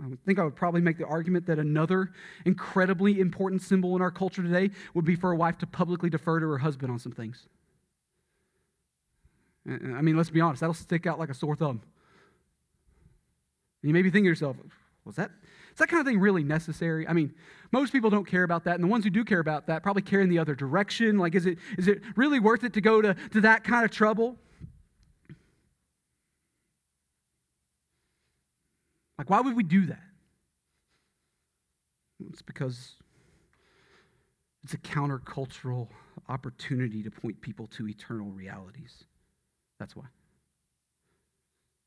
I 0.00 0.06
think 0.26 0.38
I 0.38 0.44
would 0.44 0.56
probably 0.56 0.80
make 0.80 0.98
the 0.98 1.06
argument 1.06 1.46
that 1.46 1.58
another 1.58 2.12
incredibly 2.44 3.20
important 3.20 3.62
symbol 3.62 3.96
in 3.96 4.02
our 4.02 4.10
culture 4.10 4.42
today 4.42 4.70
would 4.94 5.04
be 5.04 5.16
for 5.16 5.32
a 5.32 5.36
wife 5.36 5.58
to 5.58 5.66
publicly 5.66 6.10
defer 6.10 6.40
to 6.40 6.46
her 6.48 6.58
husband 6.58 6.92
on 6.92 6.98
some 6.98 7.12
things. 7.12 7.46
I 9.66 10.02
mean, 10.02 10.16
let's 10.16 10.30
be 10.30 10.40
honest, 10.40 10.60
that'll 10.60 10.74
stick 10.74 11.06
out 11.06 11.18
like 11.18 11.30
a 11.30 11.34
sore 11.34 11.56
thumb. 11.56 11.82
You 13.82 13.92
may 13.92 14.02
be 14.02 14.10
thinking 14.10 14.24
to 14.24 14.28
yourself, 14.28 14.56
was 15.04 15.16
that, 15.16 15.30
is 15.72 15.78
that 15.78 15.88
kind 15.88 16.00
of 16.00 16.06
thing 16.06 16.20
really 16.20 16.44
necessary? 16.44 17.06
I 17.06 17.12
mean, 17.12 17.34
most 17.70 17.92
people 17.92 18.10
don't 18.10 18.26
care 18.26 18.44
about 18.44 18.64
that, 18.64 18.74
and 18.74 18.84
the 18.84 18.88
ones 18.88 19.04
who 19.04 19.10
do 19.10 19.24
care 19.24 19.40
about 19.40 19.66
that 19.66 19.82
probably 19.82 20.02
care 20.02 20.20
in 20.20 20.28
the 20.28 20.38
other 20.38 20.54
direction. 20.54 21.18
Like, 21.18 21.34
is 21.34 21.46
it, 21.46 21.58
is 21.78 21.88
it 21.88 22.02
really 22.16 22.40
worth 22.40 22.64
it 22.64 22.72
to 22.74 22.80
go 22.80 23.02
to, 23.02 23.14
to 23.32 23.40
that 23.40 23.64
kind 23.64 23.84
of 23.84 23.90
trouble? 23.90 24.36
Like, 29.22 29.30
why 29.30 29.40
would 29.40 29.54
we 29.54 29.62
do 29.62 29.86
that? 29.86 30.02
It's 32.28 32.42
because 32.42 32.94
it's 34.64 34.74
a 34.74 34.78
countercultural 34.78 35.86
opportunity 36.28 37.04
to 37.04 37.10
point 37.12 37.40
people 37.40 37.68
to 37.68 37.86
eternal 37.86 38.32
realities. 38.32 39.04
That's 39.78 39.94
why. 39.94 40.06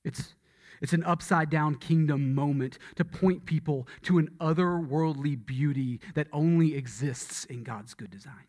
It's, 0.05 0.33
it's 0.81 0.93
an 0.93 1.03
upside 1.03 1.49
down 1.49 1.75
kingdom 1.75 2.33
moment 2.33 2.79
to 2.95 3.03
point 3.03 3.45
people 3.45 3.85
to 4.03 4.17
an 4.17 4.29
otherworldly 4.39 5.45
beauty 5.45 5.99
that 6.13 6.27
only 6.31 6.73
exists 6.73 7.43
in 7.43 7.63
God's 7.63 7.93
good 7.93 8.11
design. 8.11 8.47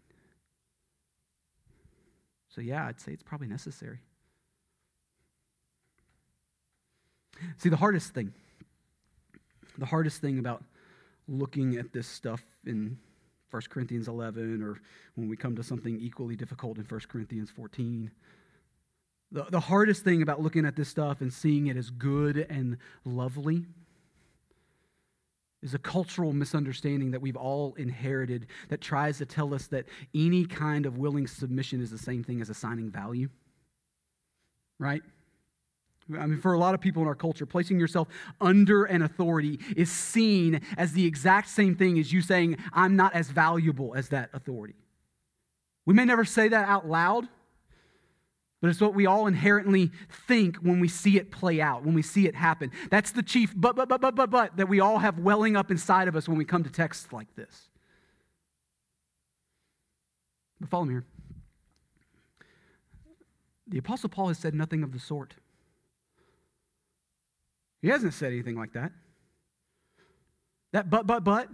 So, 2.50 2.60
yeah, 2.60 2.86
I'd 2.86 3.00
say 3.00 3.10
it's 3.10 3.24
probably 3.24 3.48
necessary. 3.48 3.98
See, 7.56 7.68
the 7.68 7.78
hardest 7.78 8.14
thing, 8.14 8.32
the 9.78 9.86
hardest 9.86 10.20
thing 10.20 10.38
about 10.38 10.62
looking 11.28 11.76
at 11.76 11.92
this 11.92 12.06
stuff 12.06 12.42
in 12.64 12.98
1 13.50 13.62
Corinthians 13.70 14.08
11 14.08 14.62
or 14.62 14.80
when 15.14 15.28
we 15.28 15.36
come 15.36 15.56
to 15.56 15.62
something 15.62 15.98
equally 16.00 16.36
difficult 16.36 16.78
in 16.78 16.84
1 16.84 17.00
Corinthians 17.08 17.50
14, 17.50 18.10
the, 19.32 19.44
the 19.44 19.60
hardest 19.60 20.04
thing 20.04 20.22
about 20.22 20.40
looking 20.40 20.64
at 20.64 20.76
this 20.76 20.88
stuff 20.88 21.20
and 21.20 21.32
seeing 21.32 21.66
it 21.66 21.76
as 21.76 21.90
good 21.90 22.46
and 22.48 22.78
lovely 23.04 23.64
is 25.62 25.74
a 25.74 25.78
cultural 25.78 26.32
misunderstanding 26.32 27.10
that 27.10 27.20
we've 27.20 27.36
all 27.36 27.74
inherited 27.74 28.46
that 28.68 28.80
tries 28.80 29.18
to 29.18 29.26
tell 29.26 29.52
us 29.52 29.66
that 29.68 29.86
any 30.14 30.44
kind 30.44 30.86
of 30.86 30.98
willing 30.98 31.26
submission 31.26 31.80
is 31.80 31.90
the 31.90 31.98
same 31.98 32.22
thing 32.22 32.40
as 32.40 32.50
assigning 32.50 32.90
value. 32.90 33.28
Right? 34.78 35.02
I 36.14 36.26
mean, 36.26 36.40
for 36.40 36.52
a 36.52 36.58
lot 36.58 36.74
of 36.74 36.80
people 36.80 37.02
in 37.02 37.08
our 37.08 37.14
culture, 37.14 37.46
placing 37.46 37.80
yourself 37.80 38.08
under 38.40 38.84
an 38.84 39.02
authority 39.02 39.58
is 39.76 39.90
seen 39.90 40.60
as 40.76 40.92
the 40.92 41.04
exact 41.04 41.48
same 41.48 41.74
thing 41.74 41.98
as 41.98 42.12
you 42.12 42.22
saying, 42.22 42.58
I'm 42.72 42.94
not 42.94 43.14
as 43.14 43.30
valuable 43.30 43.94
as 43.94 44.10
that 44.10 44.30
authority. 44.32 44.76
We 45.84 45.94
may 45.94 46.04
never 46.04 46.24
say 46.24 46.48
that 46.48 46.68
out 46.68 46.88
loud, 46.88 47.26
but 48.60 48.70
it's 48.70 48.80
what 48.80 48.94
we 48.94 49.06
all 49.06 49.26
inherently 49.26 49.90
think 50.26 50.56
when 50.58 50.80
we 50.80 50.88
see 50.88 51.16
it 51.16 51.30
play 51.30 51.60
out, 51.60 51.84
when 51.84 51.94
we 51.94 52.02
see 52.02 52.26
it 52.26 52.34
happen. 52.34 52.70
That's 52.90 53.10
the 53.10 53.22
chief 53.22 53.52
but, 53.56 53.74
but, 53.74 53.88
but, 53.88 54.00
but, 54.00 54.14
but, 54.14 54.30
but 54.30 54.56
that 54.56 54.68
we 54.68 54.80
all 54.80 54.98
have 54.98 55.18
welling 55.18 55.56
up 55.56 55.70
inside 55.70 56.08
of 56.08 56.16
us 56.16 56.28
when 56.28 56.38
we 56.38 56.44
come 56.44 56.62
to 56.64 56.70
texts 56.70 57.12
like 57.12 57.34
this. 57.34 57.68
But 60.60 60.70
follow 60.70 60.84
me 60.84 60.94
here. 60.94 61.04
The 63.68 63.78
Apostle 63.78 64.08
Paul 64.08 64.28
has 64.28 64.38
said 64.38 64.54
nothing 64.54 64.84
of 64.84 64.92
the 64.92 65.00
sort. 65.00 65.34
He 67.86 67.92
hasn't 67.92 68.14
said 68.14 68.32
anything 68.32 68.56
like 68.56 68.72
that. 68.72 68.90
That 70.72 70.90
but, 70.90 71.06
but, 71.06 71.22
but, 71.22 71.48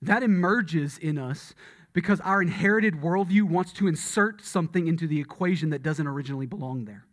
that 0.00 0.22
emerges 0.22 0.96
in 0.96 1.18
us 1.18 1.52
because 1.92 2.22
our 2.22 2.40
inherited 2.40 2.94
worldview 2.94 3.42
wants 3.42 3.74
to 3.74 3.86
insert 3.86 4.42
something 4.42 4.88
into 4.88 5.06
the 5.06 5.20
equation 5.20 5.68
that 5.68 5.82
doesn't 5.82 6.06
originally 6.06 6.46
belong 6.46 6.86
there. 6.86 7.04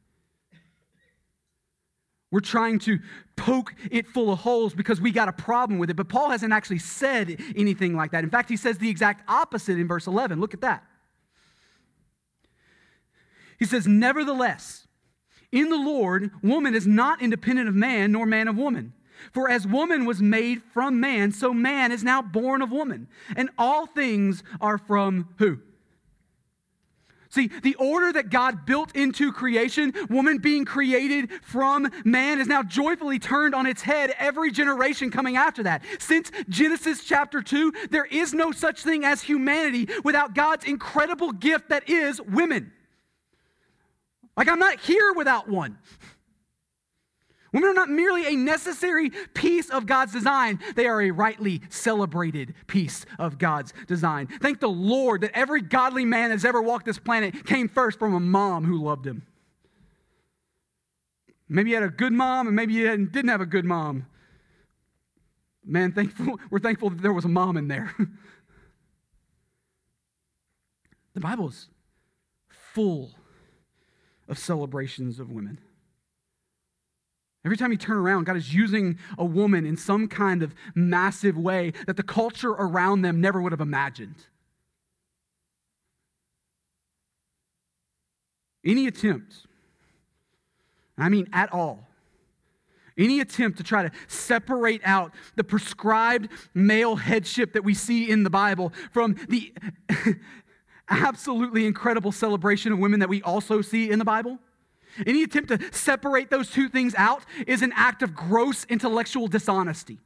We're 2.31 2.39
trying 2.39 2.79
to 2.79 2.99
poke 3.35 3.73
it 3.91 4.07
full 4.07 4.31
of 4.31 4.39
holes 4.39 4.73
because 4.73 5.01
we 5.01 5.11
got 5.11 5.27
a 5.27 5.33
problem 5.33 5.77
with 5.77 5.89
it. 5.89 5.97
But 5.97 6.07
Paul 6.07 6.29
hasn't 6.29 6.53
actually 6.53 6.79
said 6.79 7.41
anything 7.57 7.97
like 7.97 8.11
that. 8.11 8.23
In 8.23 8.29
fact, 8.29 8.47
he 8.47 8.55
says 8.55 8.77
the 8.77 8.89
exact 8.89 9.29
opposite 9.29 9.77
in 9.77 9.89
verse 9.89 10.07
11. 10.07 10.39
Look 10.39 10.53
at 10.53 10.61
that. 10.61 10.85
He 13.59 13.65
says, 13.65 13.85
Nevertheless, 13.85 14.87
in 15.51 15.69
the 15.69 15.77
Lord, 15.77 16.31
woman 16.41 16.75
is 16.75 16.87
not 16.87 17.21
independent 17.21 17.67
of 17.67 17.75
man, 17.75 18.11
nor 18.11 18.25
man 18.25 18.47
of 18.47 18.57
woman. 18.57 18.93
For 19.33 19.49
as 19.49 19.67
woman 19.67 20.05
was 20.05 20.21
made 20.21 20.61
from 20.73 20.99
man, 20.99 21.31
so 21.31 21.53
man 21.53 21.91
is 21.91 22.03
now 22.03 22.21
born 22.21 22.61
of 22.61 22.71
woman. 22.71 23.07
And 23.35 23.49
all 23.57 23.85
things 23.85 24.43
are 24.59 24.77
from 24.77 25.29
who? 25.37 25.59
See, 27.29 27.49
the 27.63 27.75
order 27.75 28.11
that 28.11 28.29
God 28.29 28.65
built 28.65 28.93
into 28.93 29.31
creation, 29.31 29.93
woman 30.09 30.39
being 30.39 30.65
created 30.65 31.29
from 31.41 31.89
man, 32.03 32.41
is 32.41 32.47
now 32.47 32.61
joyfully 32.61 33.19
turned 33.19 33.55
on 33.55 33.65
its 33.65 33.81
head 33.81 34.13
every 34.19 34.51
generation 34.51 35.09
coming 35.11 35.37
after 35.37 35.63
that. 35.63 35.81
Since 35.99 36.29
Genesis 36.49 37.05
chapter 37.05 37.41
2, 37.41 37.73
there 37.89 38.03
is 38.03 38.33
no 38.33 38.51
such 38.51 38.83
thing 38.83 39.05
as 39.05 39.21
humanity 39.21 39.87
without 40.03 40.33
God's 40.33 40.65
incredible 40.65 41.31
gift 41.31 41.69
that 41.69 41.89
is 41.89 42.19
women. 42.21 42.73
Like, 44.37 44.47
I'm 44.47 44.59
not 44.59 44.79
here 44.79 45.13
without 45.13 45.49
one. 45.49 45.77
Women 47.53 47.69
are 47.69 47.73
not 47.73 47.89
merely 47.89 48.27
a 48.27 48.35
necessary 48.35 49.09
piece 49.33 49.69
of 49.69 49.85
God's 49.85 50.13
design, 50.13 50.59
they 50.75 50.87
are 50.87 51.01
a 51.01 51.11
rightly 51.11 51.61
celebrated 51.69 52.53
piece 52.67 53.05
of 53.19 53.37
God's 53.37 53.73
design. 53.87 54.27
Thank 54.27 54.61
the 54.61 54.69
Lord 54.69 55.19
that 55.21 55.31
every 55.33 55.61
godly 55.61 56.05
man 56.05 56.29
that's 56.29 56.45
ever 56.45 56.61
walked 56.61 56.85
this 56.85 56.97
planet 56.97 57.45
came 57.45 57.67
first 57.67 57.99
from 57.99 58.13
a 58.13 58.21
mom 58.21 58.63
who 58.63 58.81
loved 58.81 59.05
him. 59.05 59.23
Maybe 61.49 61.71
you 61.71 61.75
had 61.75 61.83
a 61.83 61.89
good 61.89 62.13
mom, 62.13 62.47
and 62.47 62.55
maybe 62.55 62.73
you 62.73 62.85
didn't 62.85 63.29
have 63.29 63.41
a 63.41 63.45
good 63.45 63.65
mom. 63.65 64.05
Man, 65.65 65.91
thankful, 65.91 66.39
we're 66.49 66.59
thankful 66.59 66.91
that 66.91 67.01
there 67.01 67.11
was 67.11 67.25
a 67.25 67.29
mom 67.29 67.57
in 67.57 67.67
there. 67.67 67.93
the 71.13 71.19
Bible's 71.19 71.67
full 72.73 73.11
of 74.31 74.39
celebrations 74.39 75.19
of 75.19 75.29
women. 75.29 75.59
Every 77.43 77.57
time 77.57 77.71
you 77.71 77.77
turn 77.77 77.97
around, 77.97 78.23
God 78.23 78.37
is 78.37 78.53
using 78.53 78.97
a 79.17 79.25
woman 79.25 79.65
in 79.65 79.75
some 79.75 80.07
kind 80.07 80.41
of 80.41 80.55
massive 80.73 81.37
way 81.37 81.73
that 81.85 81.97
the 81.97 82.03
culture 82.03 82.51
around 82.51 83.01
them 83.01 83.19
never 83.19 83.41
would 83.41 83.51
have 83.51 83.61
imagined. 83.61 84.15
Any 88.63 88.87
attempt, 88.87 89.47
I 90.97 91.09
mean 91.09 91.27
at 91.33 91.51
all, 91.51 91.87
any 92.97 93.19
attempt 93.19 93.57
to 93.57 93.63
try 93.63 93.83
to 93.83 93.91
separate 94.07 94.81
out 94.85 95.13
the 95.35 95.43
prescribed 95.43 96.29
male 96.53 96.95
headship 96.95 97.53
that 97.53 97.63
we 97.63 97.73
see 97.73 98.09
in 98.09 98.23
the 98.23 98.29
Bible 98.29 98.71
from 98.91 99.15
the 99.27 99.51
absolutely 100.91 101.65
incredible 101.65 102.11
celebration 102.11 102.71
of 102.71 102.79
women 102.79 102.99
that 102.99 103.09
we 103.09 103.21
also 103.23 103.61
see 103.61 103.89
in 103.89 103.97
the 103.97 104.05
Bible 104.05 104.37
any 105.05 105.23
attempt 105.23 105.49
to 105.49 105.59
separate 105.73 106.29
those 106.29 106.49
two 106.49 106.67
things 106.67 106.93
out 106.97 107.23
is 107.47 107.61
an 107.61 107.71
act 107.75 108.03
of 108.03 108.13
gross 108.13 108.65
intellectual 108.65 109.27
dishonesty. 109.27 109.99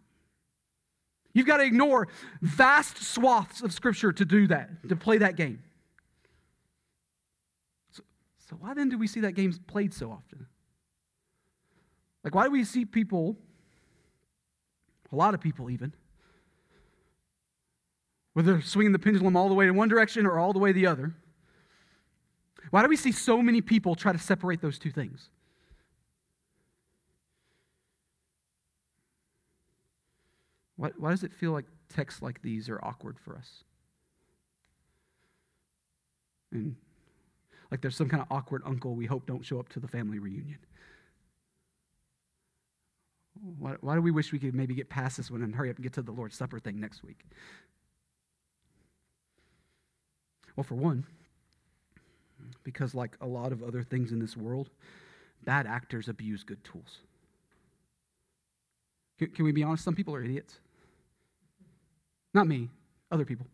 You've 1.34 1.48
got 1.48 1.58
to 1.58 1.64
ignore 1.64 2.08
vast 2.42 3.04
swaths 3.04 3.62
of 3.62 3.74
Scripture 3.74 4.14
to 4.14 4.26
do 4.26 4.48
that, 4.48 4.88
to 4.88 4.96
play 4.96 5.18
that 5.18 5.36
game. 5.36 5.62
So, 7.92 8.04
so 8.50 8.56
why 8.58 8.74
then 8.74 8.90
do 8.90 8.98
we 8.98 9.08
see 9.08 9.22
that 9.22 9.34
game 9.34 9.54
played 9.68 9.94
so 9.94 10.12
often? 10.12 10.46
Like, 12.24 12.34
why 12.34 12.46
do 12.46 12.52
we 12.52 12.64
see 12.64 12.86
people, 12.86 13.36
a 15.12 15.16
lot 15.16 15.34
of 15.34 15.42
people 15.42 15.70
even, 15.70 15.94
whether 18.36 18.62
swinging 18.62 18.92
the 18.92 19.00
pendulum 19.00 19.38
all 19.38 19.48
the 19.48 19.56
way 19.56 19.66
in 19.66 19.76
one 19.76 19.88
direction 19.88 20.26
or 20.26 20.38
all 20.38 20.52
the 20.52 20.60
way 20.60 20.74
the 20.74 20.86
other, 20.86 21.14
why 22.70 22.82
do 22.82 22.90
we 22.90 22.98
see 22.98 23.14
so 23.14 23.42
many 23.42 23.62
people 23.62 23.96
try 23.96 24.12
to 24.12 24.20
separate 24.20 24.60
those 24.60 24.78
two 24.78 24.92
things? 24.92 25.30
Why, 30.76 30.92
why 30.98 31.12
does 31.12 31.24
it 31.24 31.34
feel 31.34 31.54
like 31.54 31.64
texts 31.88 32.22
like 32.22 32.42
these 32.42 32.68
are 32.68 32.78
awkward 32.84 33.18
for 33.24 33.38
us? 33.38 33.64
And 36.52 36.76
like 37.72 37.80
there's 37.80 37.96
some 37.96 38.10
kind 38.10 38.22
of 38.22 38.28
awkward 38.30 38.64
uncle 38.66 38.96
we 38.96 39.06
hope 39.06 39.26
don't 39.26 39.46
show 39.46 39.62
up 39.62 39.70
to 39.70 39.80
the 39.80 39.88
family 39.88 40.20
reunion. 40.20 40.60
Why, 43.60 43.76
why 43.80 43.96
do 43.96 44.02
we 44.02 44.12
wish 44.12 44.34
we 44.34 44.40
could 44.40 44.54
maybe 44.54 44.76
get 44.76 44.90
past 44.90 45.16
this 45.16 45.32
one 45.32 45.42
and 45.42 45.56
hurry 45.56 45.70
up 45.70 45.78
and 45.78 45.84
get 45.84 45.94
to 45.94 46.02
the 46.02 46.12
Lord's 46.12 46.36
Supper 46.36 46.60
thing 46.60 46.82
next 46.82 47.02
week? 47.02 47.24
Well, 50.56 50.64
for 50.64 50.76
one, 50.76 51.06
because, 52.64 52.96
like 52.96 53.18
a 53.22 53.28
lot 53.28 53.52
of 53.52 53.64
other 53.64 53.84
things 53.84 54.12
in 54.12 54.20
this 54.20 54.38
world, 54.38 54.70
bad 55.44 55.68
actors 55.68 56.08
abuse 56.08 56.44
good 56.44 56.64
tools. 56.64 57.00
Can, 59.20 59.32
can 59.32 59.46
we 59.46 59.52
be 59.52 59.64
honest? 59.64 59.84
Some 59.84 59.96
people 59.96 60.16
are 60.16 60.24
idiots. 60.24 60.60
Not 62.34 62.48
me, 62.48 62.70
other 63.12 63.26
people. 63.26 63.48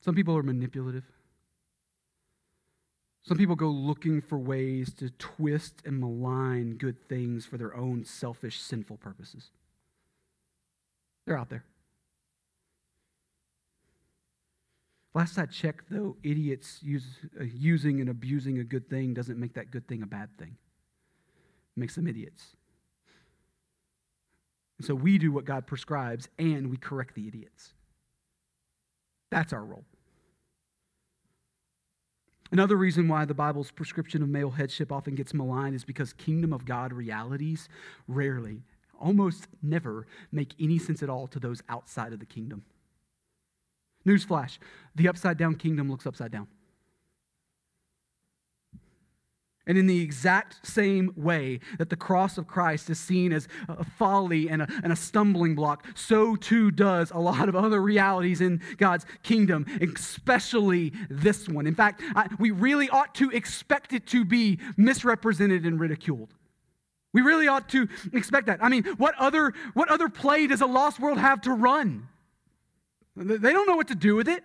Some 0.00 0.14
people 0.14 0.36
are 0.36 0.42
manipulative. 0.42 1.04
Some 3.22 3.36
people 3.36 3.56
go 3.56 3.68
looking 3.68 4.22
for 4.22 4.38
ways 4.38 4.94
to 4.94 5.10
twist 5.18 5.82
and 5.84 6.00
malign 6.00 6.76
good 6.78 7.08
things 7.08 7.44
for 7.44 7.58
their 7.58 7.76
own 7.76 8.04
selfish, 8.04 8.58
sinful 8.58 8.96
purposes. 8.96 9.50
They're 11.26 11.36
out 11.36 11.50
there. 11.50 11.64
Last 15.18 15.36
I 15.36 15.46
checked, 15.46 15.86
though, 15.90 16.16
idiots 16.22 16.78
use, 16.80 17.04
uh, 17.40 17.42
using 17.42 18.00
and 18.00 18.08
abusing 18.08 18.60
a 18.60 18.62
good 18.62 18.88
thing 18.88 19.14
doesn't 19.14 19.36
make 19.36 19.54
that 19.54 19.72
good 19.72 19.88
thing 19.88 20.04
a 20.04 20.06
bad 20.06 20.28
thing. 20.38 20.56
It 21.76 21.80
makes 21.80 21.96
them 21.96 22.06
idiots. 22.06 22.54
And 24.78 24.86
so 24.86 24.94
we 24.94 25.18
do 25.18 25.32
what 25.32 25.44
God 25.44 25.66
prescribes 25.66 26.28
and 26.38 26.70
we 26.70 26.76
correct 26.76 27.16
the 27.16 27.26
idiots. 27.26 27.74
That's 29.28 29.52
our 29.52 29.64
role. 29.64 29.82
Another 32.52 32.76
reason 32.76 33.08
why 33.08 33.24
the 33.24 33.34
Bible's 33.34 33.72
prescription 33.72 34.22
of 34.22 34.28
male 34.28 34.50
headship 34.50 34.92
often 34.92 35.16
gets 35.16 35.34
maligned 35.34 35.74
is 35.74 35.82
because 35.82 36.12
kingdom 36.12 36.52
of 36.52 36.64
God 36.64 36.92
realities 36.92 37.68
rarely, 38.06 38.62
almost 39.00 39.48
never, 39.64 40.06
make 40.30 40.54
any 40.60 40.78
sense 40.78 41.02
at 41.02 41.10
all 41.10 41.26
to 41.26 41.40
those 41.40 41.60
outside 41.68 42.12
of 42.12 42.20
the 42.20 42.24
kingdom. 42.24 42.62
Newsflash 44.06 44.58
the 44.98 45.08
upside 45.08 45.38
down 45.38 45.54
kingdom 45.54 45.90
looks 45.90 46.06
upside 46.06 46.32
down. 46.32 46.48
And 49.66 49.76
in 49.76 49.86
the 49.86 50.00
exact 50.00 50.66
same 50.66 51.12
way 51.14 51.60
that 51.76 51.90
the 51.90 51.96
cross 51.96 52.38
of 52.38 52.46
Christ 52.46 52.88
is 52.88 52.98
seen 52.98 53.34
as 53.34 53.48
a 53.68 53.84
folly 53.84 54.48
and 54.48 54.62
a, 54.62 54.68
and 54.82 54.90
a, 54.90 54.96
stumbling 54.96 55.54
block, 55.54 55.86
so 55.94 56.36
too 56.36 56.70
does 56.70 57.10
a 57.10 57.18
lot 57.18 57.50
of 57.50 57.54
other 57.54 57.80
realities 57.82 58.40
in 58.40 58.62
God's 58.78 59.04
kingdom, 59.22 59.66
especially 59.82 60.94
this 61.10 61.50
one. 61.50 61.66
In 61.66 61.74
fact, 61.74 62.00
I, 62.16 62.28
we 62.38 62.50
really 62.50 62.88
ought 62.88 63.14
to 63.16 63.28
expect 63.30 63.92
it 63.92 64.06
to 64.06 64.24
be 64.24 64.58
misrepresented 64.78 65.66
and 65.66 65.78
ridiculed. 65.78 66.32
We 67.12 67.20
really 67.20 67.46
ought 67.46 67.68
to 67.70 67.88
expect 68.14 68.46
that. 68.46 68.64
I 68.64 68.70
mean, 68.70 68.84
what 68.96 69.14
other, 69.18 69.52
what 69.74 69.90
other 69.90 70.08
play 70.08 70.46
does 70.46 70.62
a 70.62 70.66
lost 70.66 70.98
world 70.98 71.18
have 71.18 71.42
to 71.42 71.52
run? 71.52 72.08
They 73.18 73.52
don't 73.52 73.66
know 73.66 73.76
what 73.76 73.88
to 73.88 73.94
do 73.94 74.14
with 74.14 74.28
it. 74.28 74.44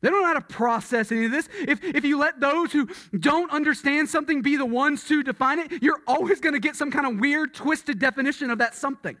They 0.00 0.08
don't 0.08 0.22
know 0.22 0.28
how 0.28 0.34
to 0.34 0.40
process 0.40 1.12
any 1.12 1.26
of 1.26 1.32
this. 1.32 1.48
If, 1.60 1.84
if 1.84 2.04
you 2.04 2.18
let 2.18 2.40
those 2.40 2.72
who 2.72 2.88
don't 3.18 3.50
understand 3.50 4.08
something 4.08 4.40
be 4.40 4.56
the 4.56 4.64
ones 4.64 5.04
to 5.08 5.22
define 5.22 5.58
it, 5.58 5.82
you're 5.82 6.00
always 6.06 6.40
going 6.40 6.54
to 6.54 6.60
get 6.60 6.74
some 6.74 6.90
kind 6.90 7.06
of 7.06 7.20
weird, 7.20 7.52
twisted 7.52 7.98
definition 7.98 8.50
of 8.50 8.58
that 8.58 8.74
something. 8.74 9.16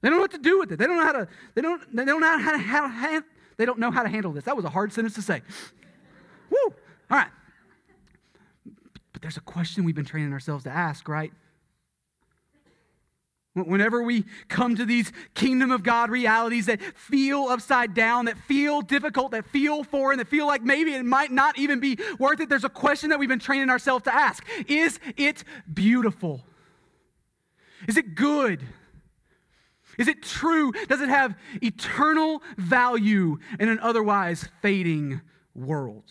They 0.00 0.08
don't 0.08 0.18
know 0.18 0.22
what 0.22 0.32
to 0.32 0.38
do 0.38 0.58
with 0.58 0.72
it. 0.72 0.78
They 0.78 0.86
don't 0.86 0.96
know 0.96 1.04
how 1.04 1.12
to, 1.12 1.28
they 1.54 1.60
don't, 1.60 1.96
they 1.96 2.04
don't 2.04 2.20
know 2.20 2.38
how 2.38 2.52
to, 2.52 2.58
how, 2.58 2.88
how, 2.88 3.22
they 3.58 3.66
don't 3.66 3.78
know 3.78 3.90
how 3.90 4.02
to 4.02 4.08
handle 4.08 4.32
this. 4.32 4.44
That 4.44 4.56
was 4.56 4.64
a 4.64 4.70
hard 4.70 4.92
sentence 4.92 5.14
to 5.16 5.22
say. 5.22 5.42
Woo! 6.48 6.74
All 7.10 7.18
right. 7.18 7.28
But 9.12 9.20
there's 9.20 9.36
a 9.36 9.42
question 9.42 9.84
we've 9.84 9.94
been 9.94 10.06
training 10.06 10.32
ourselves 10.32 10.64
to 10.64 10.70
ask, 10.70 11.08
right? 11.08 11.32
Whenever 13.54 14.02
we 14.02 14.24
come 14.48 14.76
to 14.76 14.86
these 14.86 15.12
kingdom 15.34 15.70
of 15.72 15.82
God 15.82 16.10
realities 16.10 16.66
that 16.66 16.80
feel 16.96 17.48
upside 17.48 17.92
down, 17.92 18.24
that 18.24 18.38
feel 18.38 18.80
difficult, 18.80 19.32
that 19.32 19.44
feel 19.46 19.84
foreign, 19.84 20.18
that 20.18 20.28
feel 20.28 20.46
like 20.46 20.62
maybe 20.62 20.94
it 20.94 21.04
might 21.04 21.30
not 21.30 21.58
even 21.58 21.78
be 21.78 21.98
worth 22.18 22.40
it, 22.40 22.48
there's 22.48 22.64
a 22.64 22.70
question 22.70 23.10
that 23.10 23.18
we've 23.18 23.28
been 23.28 23.38
training 23.38 23.68
ourselves 23.68 24.04
to 24.04 24.14
ask 24.14 24.42
Is 24.68 24.98
it 25.18 25.44
beautiful? 25.72 26.42
Is 27.86 27.98
it 27.98 28.14
good? 28.14 28.62
Is 29.98 30.08
it 30.08 30.22
true? 30.22 30.72
Does 30.88 31.02
it 31.02 31.10
have 31.10 31.36
eternal 31.62 32.42
value 32.56 33.36
in 33.60 33.68
an 33.68 33.78
otherwise 33.80 34.48
fading 34.62 35.20
world? 35.54 36.10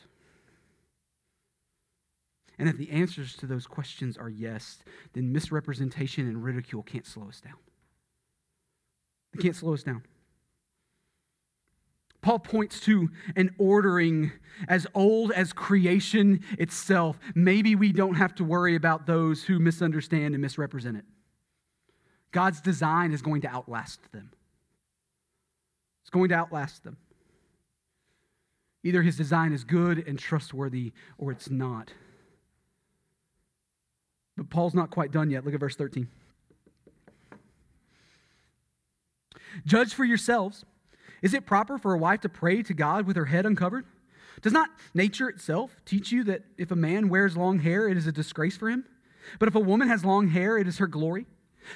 And 2.61 2.69
if 2.69 2.77
the 2.77 2.91
answers 2.91 3.35
to 3.37 3.47
those 3.47 3.65
questions 3.65 4.17
are 4.17 4.29
yes, 4.29 4.83
then 5.13 5.31
misrepresentation 5.31 6.27
and 6.27 6.43
ridicule 6.43 6.83
can't 6.83 7.07
slow 7.07 7.27
us 7.27 7.41
down. 7.41 7.55
They 9.33 9.41
can't 9.41 9.55
slow 9.55 9.73
us 9.73 9.81
down. 9.81 10.03
Paul 12.21 12.37
points 12.37 12.79
to 12.81 13.09
an 13.35 13.55
ordering 13.57 14.31
as 14.67 14.85
old 14.93 15.31
as 15.31 15.53
creation 15.53 16.41
itself. 16.59 17.17
Maybe 17.33 17.73
we 17.73 17.91
don't 17.91 18.13
have 18.13 18.35
to 18.35 18.43
worry 18.43 18.75
about 18.75 19.07
those 19.07 19.41
who 19.43 19.57
misunderstand 19.57 20.35
and 20.35 20.41
misrepresent 20.43 20.97
it. 20.97 21.05
God's 22.31 22.61
design 22.61 23.11
is 23.11 23.23
going 23.23 23.41
to 23.41 23.47
outlast 23.47 24.01
them. 24.11 24.29
It's 26.03 26.11
going 26.11 26.29
to 26.29 26.35
outlast 26.35 26.83
them. 26.83 26.97
Either 28.83 29.01
his 29.01 29.17
design 29.17 29.51
is 29.51 29.63
good 29.63 30.07
and 30.07 30.19
trustworthy 30.19 30.93
or 31.17 31.31
it's 31.31 31.49
not. 31.49 31.91
But 34.41 34.49
Paul's 34.49 34.73
not 34.73 34.89
quite 34.89 35.11
done 35.11 35.29
yet. 35.29 35.45
Look 35.45 35.53
at 35.53 35.59
verse 35.59 35.75
13. 35.75 36.07
Judge 39.67 39.93
for 39.93 40.03
yourselves. 40.03 40.65
Is 41.21 41.35
it 41.35 41.45
proper 41.45 41.77
for 41.77 41.93
a 41.93 41.97
wife 41.99 42.21
to 42.21 42.29
pray 42.29 42.63
to 42.63 42.73
God 42.73 43.05
with 43.05 43.17
her 43.17 43.25
head 43.25 43.45
uncovered? 43.45 43.85
Does 44.41 44.51
not 44.51 44.71
nature 44.95 45.29
itself 45.29 45.79
teach 45.85 46.11
you 46.11 46.23
that 46.23 46.41
if 46.57 46.71
a 46.71 46.75
man 46.75 47.07
wears 47.07 47.37
long 47.37 47.59
hair, 47.59 47.87
it 47.87 47.97
is 47.97 48.07
a 48.07 48.11
disgrace 48.11 48.57
for 48.57 48.67
him? 48.67 48.83
But 49.37 49.47
if 49.47 49.53
a 49.53 49.59
woman 49.59 49.87
has 49.89 50.03
long 50.03 50.29
hair, 50.29 50.57
it 50.57 50.67
is 50.67 50.79
her 50.79 50.87
glory? 50.87 51.27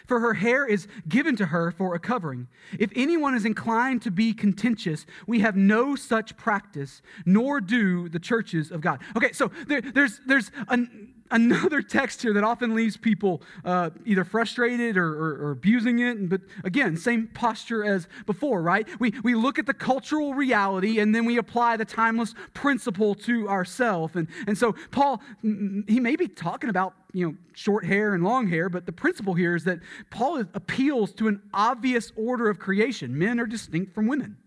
For 0.08 0.20
her 0.20 0.34
hair 0.34 0.66
is 0.66 0.88
given 1.08 1.36
to 1.36 1.46
her 1.46 1.70
for 1.70 1.94
a 1.94 2.00
covering. 2.00 2.48
If 2.80 2.90
anyone 2.96 3.36
is 3.36 3.46
inclined 3.46 4.02
to 4.02 4.10
be 4.10 4.34
contentious, 4.34 5.06
we 5.28 5.42
have 5.42 5.56
no 5.56 5.96
such 5.96 6.36
practice, 6.36 7.04
nor 7.28 7.62
do 7.62 8.10
the 8.10 8.18
churches 8.18 8.72
of 8.72 8.82
God. 8.82 9.02
Okay, 9.16 9.34
so 9.34 9.52
there, 9.68 9.82
there's, 9.82 10.20
there's 10.26 10.50
an, 10.70 11.05
another 11.32 11.82
text 11.82 12.22
here 12.22 12.34
that 12.34 12.44
often 12.44 12.76
leaves 12.76 12.98
people 12.98 13.42
uh, 13.64 13.90
either 14.06 14.24
frustrated 14.24 14.98
or, 14.98 15.08
or, 15.08 15.48
or, 15.48 15.52
abusing 15.52 16.00
it. 16.00 16.30
But 16.30 16.42
again, 16.64 16.98
same 16.98 17.28
posture 17.28 17.84
as 17.84 18.08
before, 18.26 18.62
right? 18.62 18.88
We, 19.00 19.14
we 19.24 19.34
look 19.36 19.58
at 19.58 19.66
the 19.66 19.74
cultural 19.74 20.34
reality 20.34 21.00
and 21.00 21.14
then 21.16 21.26
we 21.26 21.38
apply 21.38 21.78
the 21.78 21.86
timeless 21.86 22.34
principle 22.54 23.16
to 23.16 23.50
ourselves. 23.50 24.16
And, 24.16 24.28
and 24.48 24.58
so 24.58 24.76
Paul, 24.92 25.22
he 25.42 26.00
may 26.00 26.16
be 26.16 26.28
talking 26.28 26.70
about 26.70 26.94
you 27.14 27.26
know 27.26 27.36
short 27.54 27.86
hair 27.86 28.14
and 28.14 28.24
long 28.24 28.48
hair, 28.48 28.70
but 28.70 28.86
the 28.86 28.92
principle 28.92 29.34
here 29.34 29.56
is 29.56 29.64
that 29.64 29.80
Paul 30.10 30.44
appeals 30.54 31.14
to 31.14 31.28
an 31.28 31.42
obvious 31.54 32.12
order 32.16 32.50
of 32.50 32.60
creation. 32.60 33.18
Men 33.18 33.40
are 33.40 33.48
distinct 33.48 33.96
from 33.96 34.08
women. 34.08 34.38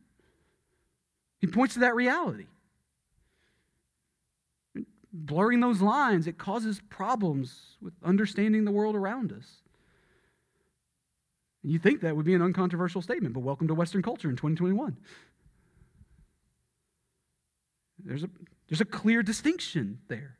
He 1.40 1.46
points 1.46 1.74
to 1.74 1.80
that 1.80 1.94
reality 1.94 2.46
blurring 5.12 5.60
those 5.60 5.80
lines, 5.80 6.26
it 6.26 6.38
causes 6.38 6.80
problems 6.88 7.76
with 7.80 7.94
understanding 8.04 8.64
the 8.64 8.70
world 8.70 8.94
around 8.94 9.32
us. 9.32 9.62
You 11.62 11.78
think 11.78 12.00
that 12.02 12.16
would 12.16 12.24
be 12.24 12.34
an 12.34 12.42
uncontroversial 12.42 13.02
statement, 13.02 13.34
but 13.34 13.40
welcome 13.40 13.68
to 13.68 13.74
Western 13.74 14.02
culture 14.02 14.28
in 14.28 14.36
2021. 14.36 14.96
There's 18.04 18.22
a, 18.22 18.30
there's 18.68 18.80
a 18.80 18.86
clear 18.86 19.22
distinction 19.22 19.98
there. 20.08 20.36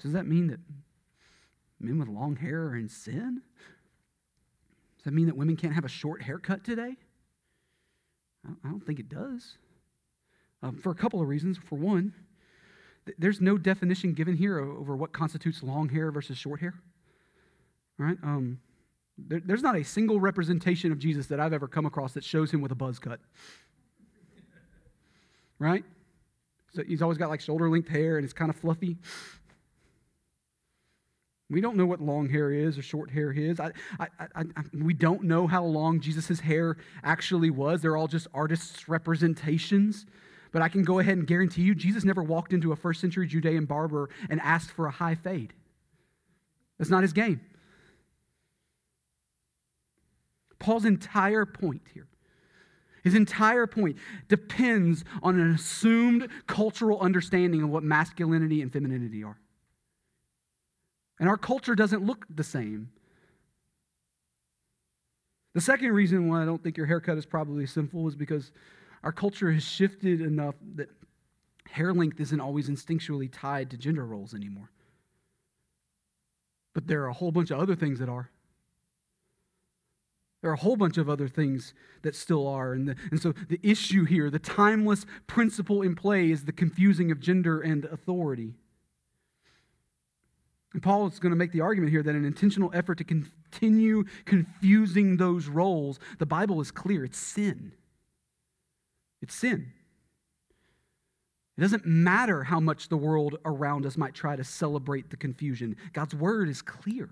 Does 0.00 0.12
that 0.12 0.26
mean 0.26 0.48
that 0.48 0.60
men 1.80 1.98
with 1.98 2.08
long 2.08 2.36
hair 2.36 2.66
are 2.66 2.76
in 2.76 2.88
sin? 2.88 3.42
Does 4.96 5.04
that 5.04 5.14
mean 5.14 5.26
that 5.26 5.36
women 5.36 5.56
can't 5.56 5.74
have 5.74 5.84
a 5.84 5.88
short 5.88 6.22
haircut 6.22 6.64
today? 6.64 6.96
I 8.64 8.68
don't 8.68 8.84
think 8.84 8.98
it 8.98 9.08
does 9.08 9.56
um, 10.62 10.76
for 10.76 10.90
a 10.90 10.94
couple 10.94 11.20
of 11.20 11.28
reasons. 11.28 11.58
For 11.58 11.76
one, 11.76 12.12
th- 13.06 13.16
there's 13.18 13.40
no 13.40 13.58
definition 13.58 14.12
given 14.12 14.36
here 14.36 14.58
over 14.58 14.96
what 14.96 15.12
constitutes 15.12 15.62
long 15.62 15.88
hair 15.88 16.10
versus 16.10 16.38
short 16.38 16.60
hair. 16.60 16.74
All 17.98 18.06
right? 18.06 18.18
Um, 18.22 18.60
there, 19.16 19.40
there's 19.44 19.62
not 19.62 19.76
a 19.76 19.84
single 19.84 20.20
representation 20.20 20.92
of 20.92 20.98
Jesus 20.98 21.26
that 21.26 21.40
I've 21.40 21.52
ever 21.52 21.66
come 21.68 21.86
across 21.86 22.12
that 22.12 22.24
shows 22.24 22.50
him 22.50 22.60
with 22.60 22.72
a 22.72 22.76
buzz 22.76 22.98
cut. 22.98 23.20
right? 25.58 25.84
So 26.74 26.82
he's 26.84 27.02
always 27.02 27.18
got 27.18 27.30
like 27.30 27.40
shoulder 27.40 27.68
length 27.68 27.88
hair 27.88 28.16
and 28.16 28.24
it's 28.24 28.34
kind 28.34 28.50
of 28.50 28.56
fluffy. 28.56 28.98
We 31.50 31.62
don't 31.62 31.76
know 31.76 31.86
what 31.86 32.00
long 32.00 32.28
hair 32.28 32.52
is 32.52 32.76
or 32.76 32.82
short 32.82 33.10
hair 33.10 33.32
is. 33.32 33.58
I, 33.58 33.72
I, 33.98 34.08
I, 34.20 34.44
we 34.74 34.92
don't 34.92 35.22
know 35.22 35.46
how 35.46 35.64
long 35.64 35.98
Jesus' 35.98 36.40
hair 36.40 36.76
actually 37.02 37.48
was. 37.48 37.80
They're 37.80 37.96
all 37.96 38.06
just 38.06 38.26
artists' 38.34 38.86
representations. 38.86 40.04
But 40.50 40.62
I 40.62 40.68
can 40.68 40.82
go 40.82 40.98
ahead 40.98 41.18
and 41.18 41.26
guarantee 41.26 41.62
you, 41.62 41.74
Jesus 41.74 42.04
never 42.04 42.22
walked 42.22 42.52
into 42.52 42.72
a 42.72 42.76
first 42.76 43.00
century 43.00 43.26
Judean 43.26 43.66
barber 43.66 44.08
and 44.30 44.40
asked 44.40 44.70
for 44.70 44.86
a 44.86 44.90
high 44.90 45.14
fade. 45.14 45.52
That's 46.78 46.90
not 46.90 47.02
his 47.02 47.12
game. 47.12 47.40
Paul's 50.58 50.84
entire 50.84 51.46
point 51.46 51.82
here, 51.94 52.08
his 53.04 53.14
entire 53.14 53.66
point 53.66 53.96
depends 54.28 55.04
on 55.22 55.38
an 55.38 55.54
assumed 55.54 56.28
cultural 56.46 57.00
understanding 57.00 57.62
of 57.62 57.70
what 57.70 57.82
masculinity 57.82 58.60
and 58.60 58.72
femininity 58.72 59.22
are. 59.22 59.38
And 61.20 61.28
our 61.28 61.36
culture 61.36 61.74
doesn't 61.74 62.04
look 62.04 62.26
the 62.28 62.44
same. 62.44 62.90
The 65.54 65.60
second 65.60 65.92
reason 65.92 66.28
why 66.28 66.42
I 66.42 66.44
don't 66.44 66.62
think 66.62 66.76
your 66.76 66.86
haircut 66.86 67.18
is 67.18 67.26
probably 67.26 67.66
sinful 67.66 68.06
is 68.08 68.14
because 68.14 68.52
our 69.02 69.12
culture 69.12 69.52
has 69.52 69.62
shifted 69.62 70.20
enough 70.20 70.54
that 70.74 70.88
hair 71.70 71.92
length 71.92 72.20
isn't 72.20 72.40
always 72.40 72.68
instinctually 72.68 73.28
tied 73.30 73.70
to 73.70 73.76
gender 73.76 74.04
roles 74.04 74.34
anymore. 74.34 74.70
But 76.74 76.86
there 76.86 77.02
are 77.02 77.08
a 77.08 77.12
whole 77.12 77.32
bunch 77.32 77.50
of 77.50 77.58
other 77.58 77.74
things 77.74 77.98
that 77.98 78.08
are. 78.08 78.30
There 80.40 80.50
are 80.50 80.54
a 80.54 80.58
whole 80.58 80.76
bunch 80.76 80.98
of 80.98 81.08
other 81.08 81.28
things 81.28 81.74
that 82.02 82.14
still 82.14 82.46
are. 82.46 82.72
And, 82.72 82.88
the, 82.88 82.96
and 83.10 83.20
so 83.20 83.32
the 83.48 83.58
issue 83.62 84.04
here, 84.04 84.30
the 84.30 84.38
timeless 84.38 85.04
principle 85.26 85.82
in 85.82 85.96
play, 85.96 86.30
is 86.30 86.44
the 86.44 86.52
confusing 86.52 87.10
of 87.10 87.18
gender 87.18 87.60
and 87.60 87.84
authority. 87.86 88.54
And 90.72 90.82
Paul 90.82 91.08
is 91.08 91.18
going 91.18 91.30
to 91.30 91.36
make 91.36 91.50
the 91.50 91.62
argument 91.62 91.90
here 91.90 92.02
that 92.02 92.14
an 92.14 92.24
intentional 92.24 92.70
effort 92.72 92.98
to 92.98 93.04
continue 93.04 94.04
confusing 94.26 95.16
those 95.16 95.48
roles, 95.48 95.98
the 96.18 96.26
Bible 96.26 96.60
is 96.60 96.70
clear 96.70 97.04
it's 97.04 97.18
sin. 97.18 97.72
It's 99.20 99.34
sin. 99.34 99.72
It 101.56 101.60
doesn't 101.60 101.84
matter 101.84 102.44
how 102.44 102.60
much 102.60 102.88
the 102.88 102.96
world 102.96 103.38
around 103.44 103.84
us 103.84 103.96
might 103.96 104.14
try 104.14 104.36
to 104.36 104.44
celebrate 104.44 105.10
the 105.10 105.16
confusion, 105.16 105.76
God's 105.92 106.14
word 106.14 106.48
is 106.48 106.62
clear. 106.62 107.08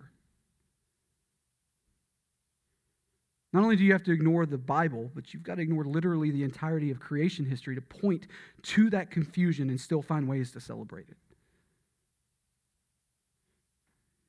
Not 3.52 3.62
only 3.62 3.76
do 3.76 3.84
you 3.84 3.92
have 3.92 4.04
to 4.04 4.12
ignore 4.12 4.44
the 4.44 4.58
Bible, 4.58 5.10
but 5.14 5.32
you've 5.32 5.42
got 5.42 5.54
to 5.54 5.62
ignore 5.62 5.84
literally 5.84 6.30
the 6.30 6.44
entirety 6.44 6.90
of 6.90 7.00
creation 7.00 7.44
history 7.44 7.74
to 7.74 7.80
point 7.80 8.26
to 8.62 8.90
that 8.90 9.10
confusion 9.10 9.70
and 9.70 9.80
still 9.80 10.02
find 10.02 10.28
ways 10.28 10.52
to 10.52 10.60
celebrate 10.60 11.08
it. 11.08 11.16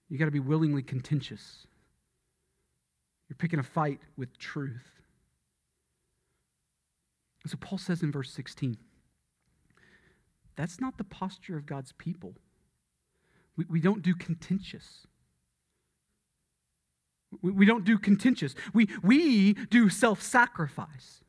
You've 0.09 0.19
got 0.19 0.25
to 0.25 0.31
be 0.31 0.39
willingly 0.39 0.81
contentious. 0.81 1.67
You're 3.27 3.35
picking 3.35 3.59
a 3.59 3.63
fight 3.63 3.99
with 4.15 4.37
truth. 4.37 4.96
And 7.47 7.51
so 7.51 7.57
Paul 7.65 7.77
says 7.77 8.03
in 8.03 8.11
verse 8.11 8.29
16, 8.31 8.75
that's 10.57 10.81
not 10.81 10.97
the 10.97 11.05
posture 11.05 11.55
of 11.55 11.65
God's 11.65 11.93
people. 11.93 12.33
We, 13.55 13.63
we 13.69 13.79
don't 13.79 14.01
do 14.01 14.13
contentious. 14.13 15.07
We, 17.41 17.51
we 17.51 17.65
don't 17.65 17.85
do 17.85 17.97
contentious. 17.97 18.53
We, 18.73 18.89
we 19.01 19.53
do 19.53 19.87
self 19.87 20.21
sacrifice. 20.21 21.21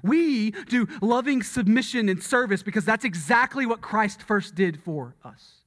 We 0.00 0.52
do 0.52 0.86
loving 1.02 1.42
submission 1.42 2.08
and 2.08 2.22
service 2.22 2.62
because 2.62 2.84
that's 2.84 3.04
exactly 3.04 3.66
what 3.66 3.80
Christ 3.80 4.22
first 4.22 4.54
did 4.54 4.80
for 4.80 5.16
us. 5.24 5.64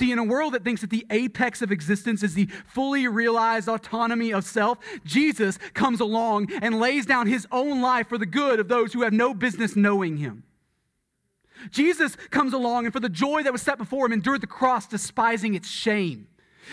See, 0.00 0.12
in 0.12 0.18
a 0.18 0.24
world 0.24 0.54
that 0.54 0.64
thinks 0.64 0.80
that 0.80 0.88
the 0.88 1.04
apex 1.10 1.60
of 1.60 1.70
existence 1.70 2.22
is 2.22 2.32
the 2.32 2.46
fully 2.66 3.06
realized 3.06 3.68
autonomy 3.68 4.32
of 4.32 4.46
self, 4.46 4.78
Jesus 5.04 5.58
comes 5.74 6.00
along 6.00 6.50
and 6.62 6.80
lays 6.80 7.04
down 7.04 7.26
his 7.26 7.46
own 7.52 7.82
life 7.82 8.08
for 8.08 8.16
the 8.16 8.24
good 8.24 8.60
of 8.60 8.68
those 8.68 8.94
who 8.94 9.02
have 9.02 9.12
no 9.12 9.34
business 9.34 9.76
knowing 9.76 10.16
him. 10.16 10.44
Jesus 11.70 12.16
comes 12.30 12.54
along 12.54 12.86
and 12.86 12.94
for 12.94 13.00
the 13.00 13.10
joy 13.10 13.42
that 13.42 13.52
was 13.52 13.60
set 13.60 13.76
before 13.76 14.06
him 14.06 14.14
endured 14.14 14.40
the 14.40 14.46
cross, 14.46 14.86
despising 14.86 15.52
its 15.52 15.68
shame. 15.68 16.28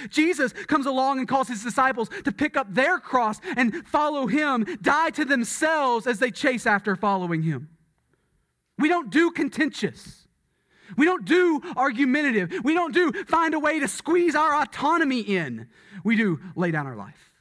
Jesus 0.10 0.54
comes 0.54 0.86
along 0.86 1.20
and 1.20 1.28
calls 1.28 1.50
his 1.50 1.62
disciples 1.62 2.08
to 2.24 2.32
pick 2.32 2.56
up 2.56 2.74
their 2.74 2.98
cross 2.98 3.42
and 3.58 3.86
follow 3.86 4.28
him, 4.28 4.66
die 4.82 5.10
to 5.10 5.26
themselves 5.26 6.08
as 6.08 6.20
they 6.20 6.32
chase 6.32 6.66
after 6.66 6.96
following 6.96 7.42
him. 7.42 7.68
We 8.80 8.88
don't 8.88 9.10
do 9.10 9.32
contentious. 9.32 10.27
We 10.96 11.06
don't 11.06 11.26
do 11.26 11.62
argumentative. 11.76 12.54
We 12.64 12.74
don't 12.74 12.94
do 12.94 13.12
find 13.26 13.54
a 13.54 13.60
way 13.60 13.80
to 13.80 13.88
squeeze 13.88 14.36
our 14.36 14.62
autonomy 14.62 15.22
in. 15.22 15.68
We 16.04 16.16
do 16.16 16.40
lay 16.56 16.72
down 16.72 16.88
our 16.88 16.96
life. 16.96 17.32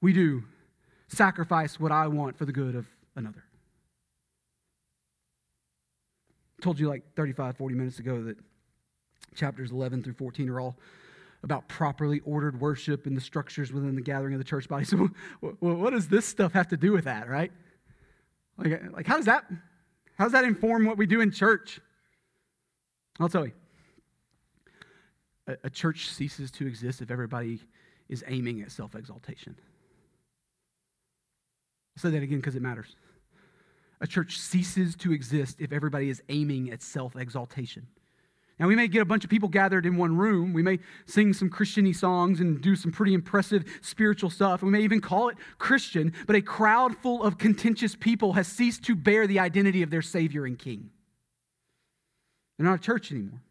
We 0.00 0.12
do 0.12 0.44
sacrifice 1.08 1.80
what 1.80 1.90
I 1.90 2.06
want 2.06 2.36
for 2.38 2.44
the 2.44 2.52
good 2.52 2.74
of 2.76 2.86
another. 3.16 3.42
I 6.58 6.62
told 6.62 6.78
you 6.78 6.88
like 6.88 7.02
35, 7.16 7.56
40 7.56 7.74
minutes 7.74 7.98
ago 7.98 8.22
that 8.24 8.36
chapters 9.34 9.70
11 9.70 10.02
through 10.02 10.14
14 10.14 10.48
are 10.50 10.60
all 10.60 10.76
about 11.42 11.68
properly 11.68 12.20
ordered 12.24 12.60
worship 12.60 13.06
and 13.06 13.16
the 13.16 13.20
structures 13.20 13.72
within 13.72 13.94
the 13.94 14.02
gathering 14.02 14.34
of 14.34 14.38
the 14.38 14.44
church 14.44 14.68
body. 14.68 14.84
So, 14.84 15.10
what 15.40 15.90
does 15.90 16.08
this 16.08 16.26
stuff 16.26 16.52
have 16.52 16.68
to 16.68 16.76
do 16.76 16.92
with 16.92 17.04
that, 17.04 17.28
right? 17.28 17.52
Like, 18.56 18.82
like 18.92 19.06
how 19.06 19.16
does 19.16 19.26
that 19.26 19.44
how 20.18 20.24
does 20.24 20.32
that 20.32 20.44
inform 20.44 20.84
what 20.84 20.98
we 20.98 21.06
do 21.06 21.20
in 21.20 21.30
church? 21.30 21.80
I'll 23.20 23.28
tell 23.28 23.46
you. 23.46 23.52
A, 25.46 25.56
a 25.64 25.70
church 25.70 26.08
ceases 26.10 26.50
to 26.52 26.66
exist 26.66 27.00
if 27.00 27.10
everybody 27.10 27.60
is 28.08 28.24
aiming 28.26 28.60
at 28.62 28.72
self 28.72 28.94
exaltation. 28.94 29.54
I'll 31.96 32.02
say 32.02 32.10
that 32.10 32.22
again 32.22 32.38
because 32.38 32.56
it 32.56 32.62
matters. 32.62 32.96
A 34.00 34.06
church 34.06 34.38
ceases 34.38 34.94
to 34.96 35.12
exist 35.12 35.60
if 35.60 35.72
everybody 35.72 36.08
is 36.08 36.22
aiming 36.28 36.70
at 36.70 36.82
self 36.82 37.16
exaltation. 37.16 37.86
Now, 38.58 38.66
we 38.66 38.74
may 38.74 38.88
get 38.88 39.02
a 39.02 39.04
bunch 39.04 39.22
of 39.22 39.30
people 39.30 39.48
gathered 39.48 39.86
in 39.86 39.96
one 39.96 40.16
room. 40.16 40.52
We 40.52 40.62
may 40.62 40.80
sing 41.06 41.32
some 41.32 41.48
Christiany 41.48 41.94
songs 41.94 42.40
and 42.40 42.60
do 42.60 42.74
some 42.74 42.90
pretty 42.90 43.14
impressive 43.14 43.64
spiritual 43.82 44.30
stuff. 44.30 44.62
We 44.62 44.70
may 44.70 44.80
even 44.80 45.00
call 45.00 45.28
it 45.28 45.36
Christian, 45.58 46.12
but 46.26 46.34
a 46.34 46.42
crowd 46.42 46.96
full 46.96 47.22
of 47.22 47.38
contentious 47.38 47.94
people 47.94 48.32
has 48.32 48.48
ceased 48.48 48.82
to 48.84 48.96
bear 48.96 49.28
the 49.28 49.38
identity 49.38 49.82
of 49.82 49.90
their 49.90 50.02
Savior 50.02 50.44
and 50.44 50.58
King. 50.58 50.90
They're 52.56 52.66
not 52.66 52.80
a 52.80 52.82
church 52.82 53.12
anymore. 53.12 53.42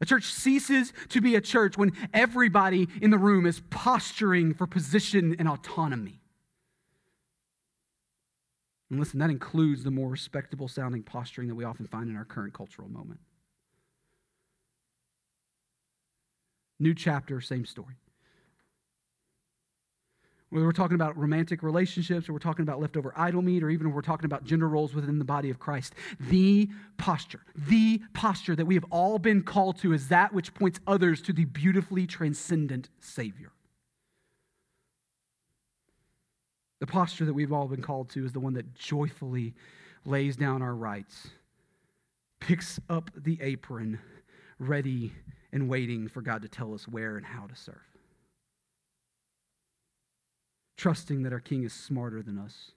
A 0.00 0.06
church 0.06 0.32
ceases 0.32 0.92
to 1.08 1.20
be 1.20 1.34
a 1.34 1.40
church 1.40 1.76
when 1.76 1.92
everybody 2.14 2.86
in 3.02 3.10
the 3.10 3.18
room 3.18 3.46
is 3.46 3.62
posturing 3.68 4.54
for 4.54 4.68
position 4.68 5.34
and 5.40 5.48
autonomy. 5.48 6.20
And 8.90 8.98
listen, 8.98 9.18
that 9.18 9.30
includes 9.30 9.84
the 9.84 9.90
more 9.90 10.08
respectable 10.08 10.68
sounding 10.68 11.02
posturing 11.02 11.48
that 11.48 11.54
we 11.54 11.64
often 11.64 11.86
find 11.86 12.08
in 12.08 12.16
our 12.16 12.24
current 12.24 12.54
cultural 12.54 12.88
moment. 12.88 13.20
New 16.80 16.94
chapter, 16.94 17.40
same 17.40 17.66
story. 17.66 17.96
Whether 20.50 20.64
we're 20.64 20.72
talking 20.72 20.94
about 20.94 21.18
romantic 21.18 21.62
relationships, 21.62 22.26
or 22.28 22.32
we're 22.32 22.38
talking 22.38 22.62
about 22.62 22.80
leftover 22.80 23.12
idol 23.16 23.42
meat, 23.42 23.62
or 23.62 23.68
even 23.68 23.92
we're 23.92 24.00
talking 24.00 24.24
about 24.24 24.44
gender 24.44 24.66
roles 24.66 24.94
within 24.94 25.18
the 25.18 25.24
body 25.24 25.50
of 25.50 25.58
Christ, 25.58 25.94
the 26.18 26.70
posture, 26.96 27.42
the 27.54 28.00
posture 28.14 28.56
that 28.56 28.64
we 28.64 28.74
have 28.74 28.86
all 28.90 29.18
been 29.18 29.42
called 29.42 29.78
to 29.80 29.92
is 29.92 30.08
that 30.08 30.32
which 30.32 30.54
points 30.54 30.80
others 30.86 31.20
to 31.22 31.34
the 31.34 31.44
beautifully 31.44 32.06
transcendent 32.06 32.88
Savior. 32.98 33.52
The 36.80 36.86
posture 36.86 37.24
that 37.24 37.34
we've 37.34 37.52
all 37.52 37.66
been 37.66 37.82
called 37.82 38.08
to 38.10 38.24
is 38.24 38.32
the 38.32 38.40
one 38.40 38.54
that 38.54 38.74
joyfully 38.74 39.54
lays 40.04 40.36
down 40.36 40.62
our 40.62 40.74
rights, 40.74 41.28
picks 42.40 42.78
up 42.88 43.10
the 43.16 43.38
apron, 43.42 43.98
ready 44.58 45.12
and 45.52 45.68
waiting 45.68 46.08
for 46.08 46.20
God 46.20 46.42
to 46.42 46.48
tell 46.48 46.74
us 46.74 46.86
where 46.86 47.16
and 47.16 47.26
how 47.26 47.46
to 47.46 47.56
serve. 47.56 47.76
Trusting 50.76 51.24
that 51.24 51.32
our 51.32 51.40
King 51.40 51.64
is 51.64 51.72
smarter 51.72 52.22
than 52.22 52.38
us. 52.38 52.72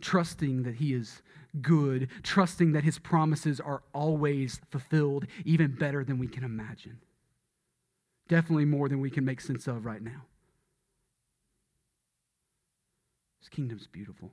Trusting 0.00 0.64
that 0.64 0.76
He 0.76 0.92
is 0.92 1.22
good. 1.60 2.08
Trusting 2.24 2.72
that 2.72 2.82
His 2.82 2.98
promises 2.98 3.60
are 3.60 3.82
always 3.94 4.60
fulfilled, 4.70 5.26
even 5.44 5.76
better 5.76 6.02
than 6.02 6.18
we 6.18 6.26
can 6.26 6.42
imagine. 6.42 6.98
Definitely 8.28 8.64
more 8.64 8.88
than 8.88 9.00
we 9.00 9.10
can 9.10 9.24
make 9.24 9.40
sense 9.40 9.68
of 9.68 9.84
right 9.84 10.02
now. 10.02 10.22
His 13.40 13.48
kingdom's 13.48 13.86
beautiful. 13.86 14.30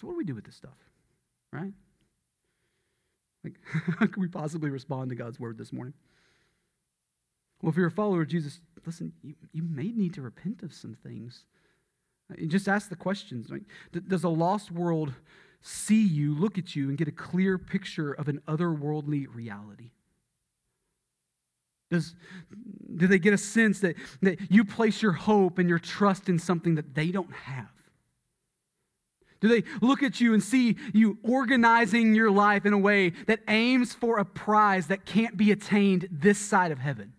So, 0.00 0.06
what 0.06 0.14
do 0.14 0.18
we 0.18 0.24
do 0.24 0.34
with 0.34 0.44
this 0.44 0.56
stuff? 0.56 0.76
Right? 1.52 1.72
Like, 3.44 3.54
how 3.98 4.06
can 4.06 4.20
we 4.20 4.28
possibly 4.28 4.70
respond 4.70 5.10
to 5.10 5.16
God's 5.16 5.38
word 5.38 5.58
this 5.58 5.72
morning? 5.72 5.94
Well, 7.62 7.70
if 7.70 7.76
you're 7.76 7.86
a 7.86 7.90
follower 7.90 8.22
of 8.22 8.28
Jesus, 8.28 8.60
listen, 8.86 9.12
you, 9.22 9.34
you 9.52 9.62
may 9.62 9.92
need 9.92 10.14
to 10.14 10.22
repent 10.22 10.62
of 10.62 10.72
some 10.72 10.94
things. 10.94 11.44
You 12.38 12.46
just 12.46 12.68
ask 12.68 12.88
the 12.88 12.96
questions. 12.96 13.50
Right? 13.50 13.62
Does 14.08 14.24
a 14.24 14.28
lost 14.28 14.70
world 14.70 15.12
see 15.60 16.02
you, 16.02 16.34
look 16.34 16.56
at 16.56 16.74
you, 16.74 16.88
and 16.88 16.96
get 16.96 17.08
a 17.08 17.12
clear 17.12 17.58
picture 17.58 18.12
of 18.12 18.28
an 18.28 18.40
otherworldly 18.48 19.26
reality? 19.32 19.90
Does, 21.90 22.14
do 22.96 23.06
they 23.06 23.18
get 23.18 23.32
a 23.32 23.38
sense 23.38 23.80
that, 23.80 23.96
that 24.22 24.38
you 24.50 24.64
place 24.64 25.02
your 25.02 25.12
hope 25.12 25.58
and 25.58 25.68
your 25.68 25.78
trust 25.78 26.28
in 26.28 26.38
something 26.38 26.76
that 26.76 26.94
they 26.94 27.10
don't 27.10 27.32
have? 27.32 27.68
Do 29.40 29.48
they 29.48 29.64
look 29.80 30.02
at 30.02 30.20
you 30.20 30.34
and 30.34 30.42
see 30.42 30.76
you 30.92 31.18
organizing 31.22 32.14
your 32.14 32.30
life 32.30 32.66
in 32.66 32.72
a 32.72 32.78
way 32.78 33.10
that 33.26 33.40
aims 33.48 33.94
for 33.94 34.18
a 34.18 34.24
prize 34.24 34.88
that 34.88 35.06
can't 35.06 35.36
be 35.36 35.50
attained 35.50 36.08
this 36.10 36.38
side 36.38 36.72
of 36.72 36.78
heaven? 36.78 37.14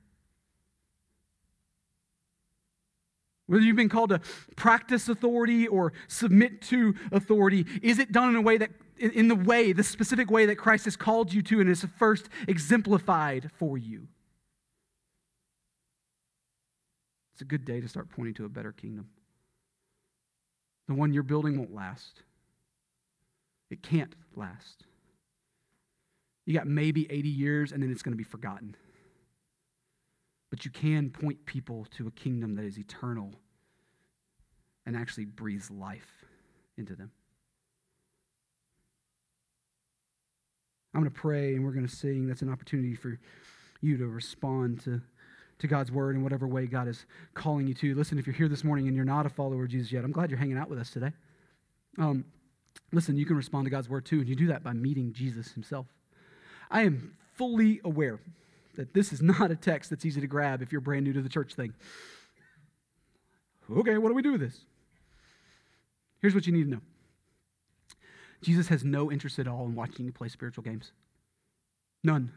Whether 3.47 3.63
you've 3.63 3.75
been 3.75 3.89
called 3.89 4.11
to 4.11 4.21
practice 4.55 5.09
authority 5.09 5.67
or 5.67 5.91
submit 6.07 6.61
to 6.63 6.95
authority, 7.11 7.65
is 7.81 7.99
it 7.99 8.11
done 8.11 8.29
in 8.29 8.35
a 8.35 8.41
way 8.41 8.57
that, 8.57 8.69
in 8.97 9.27
the 9.27 9.35
way, 9.35 9.73
the 9.73 9.83
specific 9.83 10.31
way 10.31 10.45
that 10.45 10.55
Christ 10.55 10.85
has 10.85 10.95
called 10.95 11.33
you 11.33 11.41
to 11.41 11.59
and 11.59 11.69
is 11.69 11.85
first 11.97 12.29
exemplified 12.47 13.49
for 13.57 13.77
you? 13.77 14.07
It's 17.41 17.47
a 17.47 17.57
good 17.57 17.65
day 17.65 17.81
to 17.81 17.87
start 17.87 18.07
pointing 18.07 18.35
to 18.35 18.45
a 18.45 18.49
better 18.49 18.71
kingdom. 18.71 19.07
The 20.87 20.93
one 20.93 21.11
you're 21.11 21.23
building 21.23 21.57
won't 21.57 21.73
last. 21.73 22.21
It 23.71 23.81
can't 23.81 24.13
last. 24.35 24.85
You 26.45 26.53
got 26.53 26.67
maybe 26.67 27.07
80 27.09 27.29
years 27.29 27.71
and 27.71 27.81
then 27.81 27.91
it's 27.91 28.03
going 28.03 28.13
to 28.13 28.17
be 28.17 28.23
forgotten. 28.23 28.75
But 30.51 30.65
you 30.65 30.69
can 30.69 31.09
point 31.09 31.43
people 31.47 31.87
to 31.97 32.05
a 32.05 32.11
kingdom 32.11 32.53
that 32.57 32.63
is 32.63 32.77
eternal 32.77 33.31
and 34.85 34.95
actually 34.95 35.25
breathes 35.25 35.71
life 35.71 36.23
into 36.77 36.95
them. 36.95 37.09
I'm 40.93 41.01
going 41.01 41.11
to 41.11 41.19
pray 41.19 41.55
and 41.55 41.65
we're 41.65 41.71
going 41.71 41.87
to 41.87 41.95
sing. 41.95 42.27
That's 42.27 42.43
an 42.43 42.51
opportunity 42.51 42.93
for 42.93 43.17
you 43.81 43.97
to 43.97 44.05
respond 44.05 44.81
to, 44.83 45.01
to 45.61 45.67
God's 45.67 45.91
word 45.91 46.15
in 46.15 46.23
whatever 46.23 46.47
way 46.47 46.65
God 46.65 46.87
is 46.87 47.05
calling 47.33 47.67
you 47.67 47.73
to. 47.75 47.95
Listen, 47.95 48.19
if 48.19 48.27
you're 48.27 48.35
here 48.35 48.49
this 48.49 48.63
morning 48.63 48.87
and 48.87 48.95
you're 48.95 49.05
not 49.05 49.25
a 49.25 49.29
follower 49.29 49.63
of 49.63 49.69
Jesus 49.69 49.91
yet, 49.91 50.03
I'm 50.03 50.11
glad 50.11 50.29
you're 50.29 50.39
hanging 50.39 50.57
out 50.57 50.69
with 50.69 50.79
us 50.79 50.89
today. 50.89 51.11
Um, 51.97 52.25
listen, 52.91 53.17
you 53.17 53.25
can 53.25 53.35
respond 53.35 53.65
to 53.65 53.71
God's 53.71 53.89
word 53.89 54.05
too, 54.05 54.19
and 54.19 54.27
you 54.27 54.35
do 54.35 54.47
that 54.47 54.63
by 54.63 54.73
meeting 54.73 55.13
Jesus 55.13 55.51
himself. 55.51 55.87
I 56.69 56.83
am 56.83 57.15
fully 57.35 57.79
aware 57.83 58.19
that 58.75 58.93
this 58.93 59.13
is 59.13 59.21
not 59.21 59.51
a 59.51 59.55
text 59.55 59.89
that's 59.89 60.05
easy 60.05 60.21
to 60.21 60.27
grab 60.27 60.61
if 60.61 60.71
you're 60.71 60.81
brand 60.81 61.05
new 61.05 61.13
to 61.13 61.21
the 61.21 61.29
church 61.29 61.53
thing. 61.53 61.73
Okay, 63.69 63.97
what 63.97 64.09
do 64.09 64.15
we 64.15 64.21
do 64.21 64.33
with 64.33 64.41
this? 64.41 64.59
Here's 66.21 66.35
what 66.35 66.45
you 66.45 66.53
need 66.53 66.65
to 66.65 66.69
know 66.69 66.81
Jesus 68.41 68.67
has 68.67 68.83
no 68.83 69.11
interest 69.11 69.39
at 69.39 69.47
all 69.47 69.65
in 69.65 69.75
watching 69.75 70.05
you 70.05 70.11
play 70.11 70.27
spiritual 70.27 70.63
games. 70.63 70.91
None. 72.03 72.31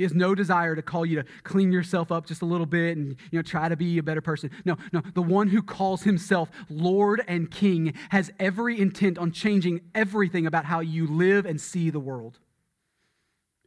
He 0.00 0.04
has 0.04 0.14
no 0.14 0.34
desire 0.34 0.74
to 0.74 0.80
call 0.80 1.04
you 1.04 1.16
to 1.16 1.28
clean 1.42 1.70
yourself 1.70 2.10
up 2.10 2.24
just 2.24 2.40
a 2.40 2.46
little 2.46 2.64
bit 2.64 2.96
and 2.96 3.16
you 3.30 3.38
know 3.38 3.42
try 3.42 3.68
to 3.68 3.76
be 3.76 3.98
a 3.98 4.02
better 4.02 4.22
person. 4.22 4.50
No, 4.64 4.78
no, 4.94 5.02
the 5.12 5.20
one 5.20 5.48
who 5.48 5.60
calls 5.60 6.04
himself 6.04 6.48
Lord 6.70 7.22
and 7.28 7.50
King 7.50 7.92
has 8.08 8.32
every 8.38 8.80
intent 8.80 9.18
on 9.18 9.30
changing 9.30 9.82
everything 9.94 10.46
about 10.46 10.64
how 10.64 10.80
you 10.80 11.06
live 11.06 11.44
and 11.44 11.60
see 11.60 11.90
the 11.90 12.00
world. 12.00 12.38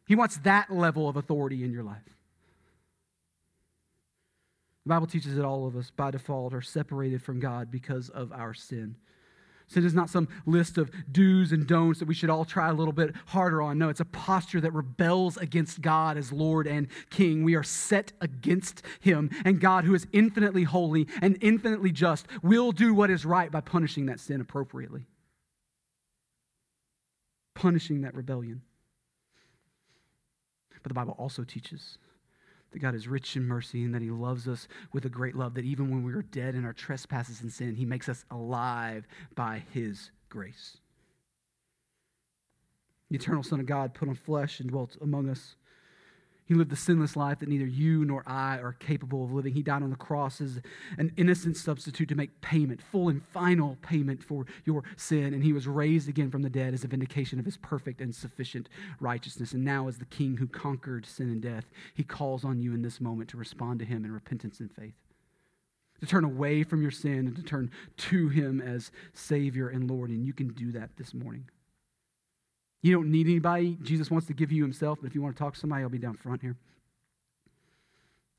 He 0.08 0.16
wants 0.16 0.38
that 0.38 0.74
level 0.74 1.08
of 1.08 1.18
authority 1.18 1.64
in 1.64 1.72
your 1.72 1.84
life. 1.84 2.18
The 4.86 4.90
Bible 4.90 5.06
teaches 5.06 5.36
that 5.36 5.46
all 5.46 5.68
of 5.68 5.76
us 5.76 5.92
by 5.92 6.10
default 6.10 6.56
are 6.56 6.64
separated 6.64 7.22
from 7.22 7.40
God 7.40 7.70
because 7.70 8.10
of 8.10 8.32
our 8.32 8.56
sin. 8.56 8.96
Sin 9.68 9.86
is 9.86 9.93
not 9.93 10.09
some 10.09 10.28
list 10.45 10.78
of 10.78 10.91
do's 11.11 11.51
and 11.51 11.66
don'ts 11.66 11.99
that 11.99 12.07
we 12.07 12.14
should 12.14 12.30
all 12.30 12.45
try 12.45 12.70
a 12.70 12.74
little 12.74 12.93
bit 12.93 13.16
harder 13.28 13.61
on. 13.61 13.78
No, 13.78 13.89
it's 13.89 13.99
a 13.99 14.05
posture 14.05 14.61
that 14.61 14.74
rebels 14.74 15.38
against 15.38 15.82
God 15.82 16.18
as 16.18 16.32
Lord 16.32 16.68
and 16.68 16.88
King. 17.09 17.43
We 17.43 17.55
are 17.55 17.64
set 17.64 18.11
against 18.22 18.84
Him, 18.99 19.30
and 19.45 19.59
God, 19.59 19.86
who 19.86 19.95
is 19.95 20.07
infinitely 20.11 20.64
holy 20.64 21.07
and 21.22 21.38
infinitely 21.41 21.91
just, 21.91 22.28
will 22.41 22.72
do 22.72 22.93
what 22.93 23.09
is 23.09 23.26
right 23.26 23.51
by 23.51 23.61
punishing 23.61 24.05
that 24.07 24.20
sin 24.20 24.41
appropriately, 24.41 25.05
punishing 27.55 28.01
that 28.01 28.14
rebellion. 28.16 28.61
But 30.84 30.89
the 30.89 30.95
Bible 30.95 31.16
also 31.18 31.43
teaches 31.43 31.97
that 32.74 32.80
God 32.80 32.96
is 32.96 33.08
rich 33.08 33.36
in 33.36 33.48
mercy 33.48 33.84
and 33.84 33.94
that 33.94 34.02
He 34.02 34.12
loves 34.12 34.48
us 34.48 34.68
with 34.92 35.06
a 35.06 35.10
great 35.10 35.36
love, 35.36 35.54
that 35.54 35.66
even 35.66 35.90
when 35.90 36.04
we 36.04 36.14
are 36.14 36.22
dead 36.24 36.56
in 36.56 36.66
our 36.66 36.74
trespasses 36.74 37.42
and 37.42 37.52
sin, 37.52 37.76
He 37.76 37.86
makes 37.86 38.10
us 38.10 38.26
alive 38.30 39.08
by 39.36 39.64
His 39.72 40.12
grace. 40.30 40.78
The 43.10 43.16
eternal 43.16 43.44
Son 43.44 43.60
of 43.60 43.66
God 43.66 43.94
put 43.94 44.10
on 44.10 44.16
flesh 44.16 44.60
and 44.60 44.70
dwelt 44.70 44.98
among 45.02 45.30
us. 45.30 45.56
He 46.46 46.54
lived 46.54 46.72
the 46.72 46.76
sinless 46.76 47.16
life 47.16 47.39
that 47.39 47.48
neither 47.48 47.66
you 47.66 48.04
nor 48.04 48.24
I 48.28 48.58
are 48.58 48.74
capable 48.74 49.24
of 49.24 49.32
living. 49.32 49.54
He 49.54 49.64
died 49.64 49.82
on 49.82 49.89
the 49.89 49.96
cross 49.96 50.41
as 50.41 50.60
an 50.98 51.14
innocent 51.16 51.56
substitute 51.56 52.10
to 52.10 52.16
make 52.16 52.41
payment, 52.41 52.82
full 52.82 53.08
and 53.08 53.24
final 53.32 53.78
payment 53.82 54.22
for 54.22 54.46
your 54.66 54.84
sin. 54.98 55.34
And 55.34 55.44
he 55.44 55.54
was 55.54 55.68
raised 55.68 56.10
again 56.10 56.30
from 56.30 56.41
the 56.41 56.50
dead 56.50 56.74
as 56.74 56.84
a 56.84 56.88
vindication 56.88 57.39
of 57.39 57.46
his 57.46 57.58
perfect 57.58 58.02
and 58.02 58.14
sufficient 58.14 58.68
righteousness. 59.00 59.54
And 59.54 59.64
now, 59.64 59.88
as 59.88 59.98
the 59.98 60.06
king 60.06 60.36
who 60.36 60.48
conquered 60.48 61.06
sin 61.06 61.30
and 61.30 61.41
death, 61.41 61.66
he 61.94 62.04
calls 62.04 62.44
on 62.44 62.60
you 62.60 62.74
in 62.74 62.82
this 62.82 63.00
moment 63.00 63.30
to 63.30 63.38
respond 63.38 63.80
to 63.80 63.86
him 63.86 64.04
in 64.04 64.12
repentance 64.12 64.60
and 64.60 64.72
faith. 64.72 64.96
To 66.02 66.06
turn 66.06 66.26
away 66.26 66.64
from 66.64 66.82
your 66.82 66.91
sin 66.91 67.28
and 67.28 67.36
to 67.38 67.44
turn 67.44 67.72
to 67.96 68.28
him 68.28 68.60
as 68.60 68.91
Savior 69.14 69.70
and 69.70 69.89
Lord. 69.89 70.10
And 70.10 70.26
you 70.26 70.34
can 70.34 70.50
do 70.50 70.74
that 70.74 70.89
this 70.98 71.14
morning. 71.14 71.46
You 72.84 72.94
don't 72.94 73.10
need 73.10 73.28
anybody. 73.28 73.78
Jesus 73.82 74.12
wants 74.12 74.28
to 74.28 74.34
give 74.34 74.52
you 74.52 74.62
himself, 74.62 75.00
but 75.02 75.08
if 75.08 75.16
you 75.16 75.22
want 75.22 75.36
to 75.36 75.40
talk 75.42 75.54
to 75.54 75.60
somebody, 75.60 75.84
I'll 75.84 75.90
be 75.90 75.98
down 75.98 76.16
front 76.16 76.42
here. 76.42 76.58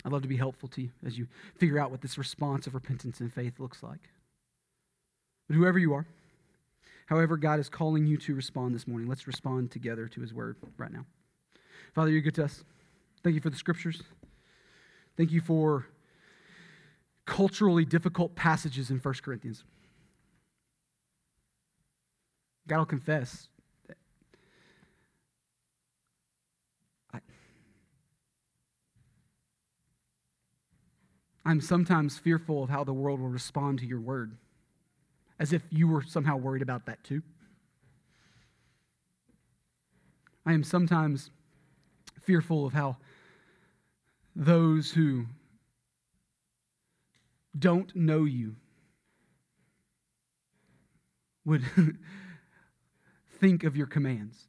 I'd 0.04 0.12
love 0.12 0.20
to 0.20 0.28
be 0.28 0.36
helpful 0.36 0.68
to 0.68 0.82
you 0.82 0.90
as 1.04 1.16
you 1.16 1.26
figure 1.56 1.78
out 1.78 1.90
what 1.90 2.02
this 2.02 2.18
response 2.18 2.66
of 2.66 2.74
repentance 2.74 3.20
and 3.20 3.32
faith 3.32 3.58
looks 3.58 3.82
like. 3.82 4.10
But 5.48 5.56
whoever 5.56 5.78
you 5.78 5.94
are, 5.94 6.06
however 7.06 7.38
God 7.38 7.58
is 7.58 7.70
calling 7.70 8.06
you 8.06 8.18
to 8.18 8.34
respond 8.34 8.74
this 8.74 8.86
morning, 8.86 9.08
let's 9.08 9.26
respond 9.26 9.70
together 9.70 10.08
to 10.08 10.20
his 10.20 10.34
word 10.34 10.56
right 10.76 10.92
now. 10.92 11.06
Father, 11.94 12.10
you're 12.10 12.20
good 12.20 12.34
to 12.34 12.44
us. 12.44 12.64
Thank 13.22 13.34
you 13.34 13.40
for 13.40 13.50
the 13.50 13.56
scriptures. 13.56 14.02
Thank 15.16 15.32
you 15.32 15.40
for 15.40 15.86
culturally 17.24 17.86
difficult 17.86 18.34
passages 18.34 18.90
in 18.90 18.98
1 18.98 19.14
Corinthians. 19.22 19.64
God, 22.68 22.76
I'll 22.76 22.84
confess, 22.84 23.48
I'm 31.44 31.60
sometimes 31.60 32.18
fearful 32.18 32.62
of 32.62 32.70
how 32.70 32.84
the 32.84 32.92
world 32.92 33.20
will 33.20 33.28
respond 33.28 33.78
to 33.80 33.86
your 33.86 34.00
word, 34.00 34.36
as 35.38 35.52
if 35.52 35.62
you 35.70 35.88
were 35.88 36.02
somehow 36.02 36.36
worried 36.36 36.62
about 36.62 36.86
that 36.86 37.04
too. 37.04 37.22
I 40.46 40.52
am 40.52 40.64
sometimes 40.64 41.30
fearful 42.22 42.66
of 42.66 42.72
how 42.72 42.96
those 44.34 44.92
who 44.92 45.26
don't 47.58 47.94
know 47.94 48.24
you 48.24 48.56
would 51.44 51.62
think 53.40 53.64
of 53.64 53.76
your 53.76 53.86
commands 53.86 54.48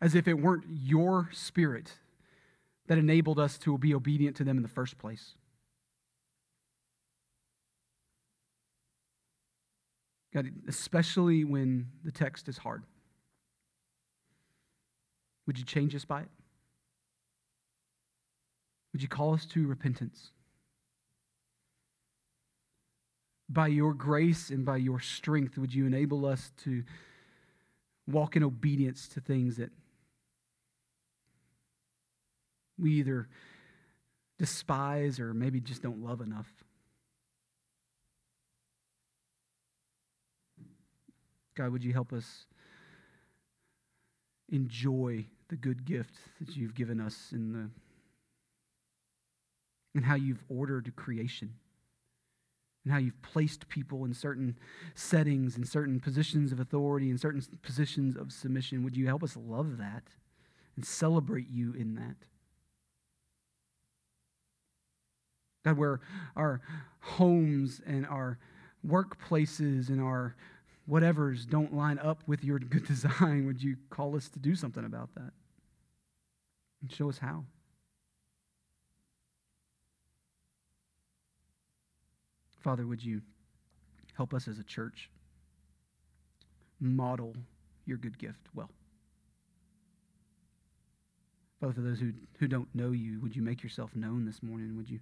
as 0.00 0.14
if 0.14 0.26
it 0.26 0.34
weren't 0.34 0.64
your 0.68 1.30
spirit 1.32 1.92
that 2.86 2.98
enabled 2.98 3.38
us 3.38 3.58
to 3.58 3.78
be 3.78 3.94
obedient 3.94 4.36
to 4.36 4.44
them 4.44 4.56
in 4.56 4.62
the 4.62 4.68
first 4.68 4.98
place. 4.98 5.34
God, 10.32 10.50
especially 10.68 11.44
when 11.44 11.86
the 12.04 12.10
text 12.10 12.48
is 12.48 12.58
hard, 12.58 12.82
would 15.46 15.58
you 15.58 15.64
change 15.64 15.94
us 15.94 16.04
by 16.04 16.22
it? 16.22 16.28
Would 18.92 19.02
you 19.02 19.08
call 19.08 19.34
us 19.34 19.46
to 19.46 19.66
repentance? 19.66 20.30
By 23.48 23.68
your 23.68 23.94
grace 23.94 24.50
and 24.50 24.64
by 24.64 24.78
your 24.78 25.00
strength, 25.00 25.58
would 25.58 25.74
you 25.74 25.86
enable 25.86 26.26
us 26.26 26.52
to 26.64 26.82
walk 28.06 28.36
in 28.36 28.42
obedience 28.42 29.08
to 29.08 29.20
things 29.20 29.56
that 29.56 29.70
we 32.78 32.92
either 32.92 33.28
despise 34.38 35.20
or 35.20 35.32
maybe 35.32 35.60
just 35.60 35.82
don't 35.82 36.02
love 36.02 36.20
enough. 36.20 36.50
God, 41.56 41.70
would 41.70 41.84
you 41.84 41.92
help 41.92 42.12
us 42.12 42.46
enjoy 44.50 45.24
the 45.48 45.56
good 45.56 45.84
gift 45.84 46.14
that 46.40 46.56
you've 46.56 46.74
given 46.74 47.00
us 47.00 47.30
in 47.32 47.52
the 47.52 47.70
and 49.94 50.04
how 50.04 50.16
you've 50.16 50.42
ordered 50.48 50.94
creation 50.96 51.54
and 52.84 52.92
how 52.92 52.98
you've 52.98 53.20
placed 53.22 53.68
people 53.68 54.04
in 54.04 54.12
certain 54.12 54.58
settings 54.94 55.56
in 55.56 55.64
certain 55.64 56.00
positions 56.00 56.52
of 56.52 56.60
authority 56.60 57.10
in 57.10 57.16
certain 57.16 57.42
positions 57.62 58.16
of 58.16 58.32
submission 58.32 58.82
would 58.82 58.96
you 58.96 59.06
help 59.06 59.22
us 59.22 59.36
love 59.36 59.78
that 59.78 60.02
and 60.76 60.84
celebrate 60.84 61.48
you 61.48 61.72
in 61.74 61.94
that 61.94 62.16
God, 65.64 65.78
where 65.78 66.00
our 66.36 66.60
homes 67.00 67.80
and 67.86 68.06
our 68.06 68.38
workplaces 68.86 69.88
and 69.88 70.00
our 70.00 70.36
whatevers 70.88 71.48
don't 71.48 71.74
line 71.74 71.98
up 71.98 72.22
with 72.26 72.44
your 72.44 72.58
good 72.60 72.86
design, 72.86 73.46
would 73.46 73.62
you 73.62 73.76
call 73.90 74.16
us 74.16 74.28
to 74.30 74.38
do 74.38 74.54
something 74.54 74.84
about 74.84 75.14
that? 75.14 75.32
And 76.82 76.92
show 76.92 77.08
us 77.08 77.18
how. 77.18 77.44
Father, 82.60 82.86
would 82.86 83.04
you 83.04 83.20
help 84.14 84.32
us 84.32 84.48
as 84.48 84.58
a 84.58 84.64
church 84.64 85.10
model 86.80 87.34
your 87.84 87.98
good 87.98 88.18
gift 88.18 88.48
well? 88.54 88.70
Father, 91.60 91.74
for 91.74 91.80
those 91.82 92.00
who, 92.00 92.12
who 92.38 92.48
don't 92.48 92.68
know 92.74 92.90
you, 92.90 93.20
would 93.20 93.36
you 93.36 93.42
make 93.42 93.62
yourself 93.62 93.94
known 93.94 94.24
this 94.24 94.42
morning? 94.42 94.76
Would 94.76 94.90
you 94.90 95.00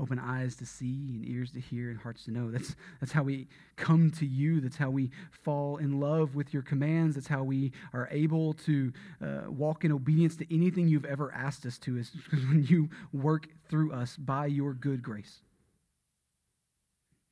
open 0.00 0.18
eyes 0.18 0.56
to 0.56 0.66
see 0.66 1.12
and 1.14 1.28
ears 1.28 1.52
to 1.52 1.60
hear 1.60 1.90
and 1.90 1.98
hearts 1.98 2.24
to 2.24 2.30
know. 2.30 2.50
That's, 2.50 2.74
that's 3.00 3.12
how 3.12 3.22
we 3.22 3.48
come 3.76 4.10
to 4.12 4.26
you. 4.26 4.60
That's 4.60 4.76
how 4.76 4.90
we 4.90 5.10
fall 5.30 5.76
in 5.76 6.00
love 6.00 6.34
with 6.34 6.54
your 6.54 6.62
commands. 6.62 7.14
That's 7.14 7.28
how 7.28 7.42
we 7.42 7.72
are 7.92 8.08
able 8.10 8.54
to 8.54 8.92
uh, 9.22 9.50
walk 9.50 9.84
in 9.84 9.92
obedience 9.92 10.36
to 10.36 10.54
anything 10.54 10.88
you've 10.88 11.04
ever 11.04 11.32
asked 11.32 11.66
us 11.66 11.78
to, 11.78 11.98
is 11.98 12.12
when 12.30 12.64
you 12.68 12.88
work 13.12 13.48
through 13.68 13.92
us 13.92 14.16
by 14.16 14.46
your 14.46 14.72
good 14.72 15.02
grace. 15.02 15.40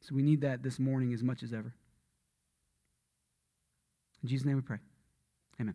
So 0.00 0.14
we 0.14 0.22
need 0.22 0.42
that 0.42 0.62
this 0.62 0.78
morning 0.78 1.12
as 1.12 1.22
much 1.22 1.42
as 1.42 1.52
ever. 1.52 1.74
In 4.22 4.28
Jesus' 4.28 4.46
name 4.46 4.56
we 4.56 4.62
pray. 4.62 4.78
Amen. 5.60 5.74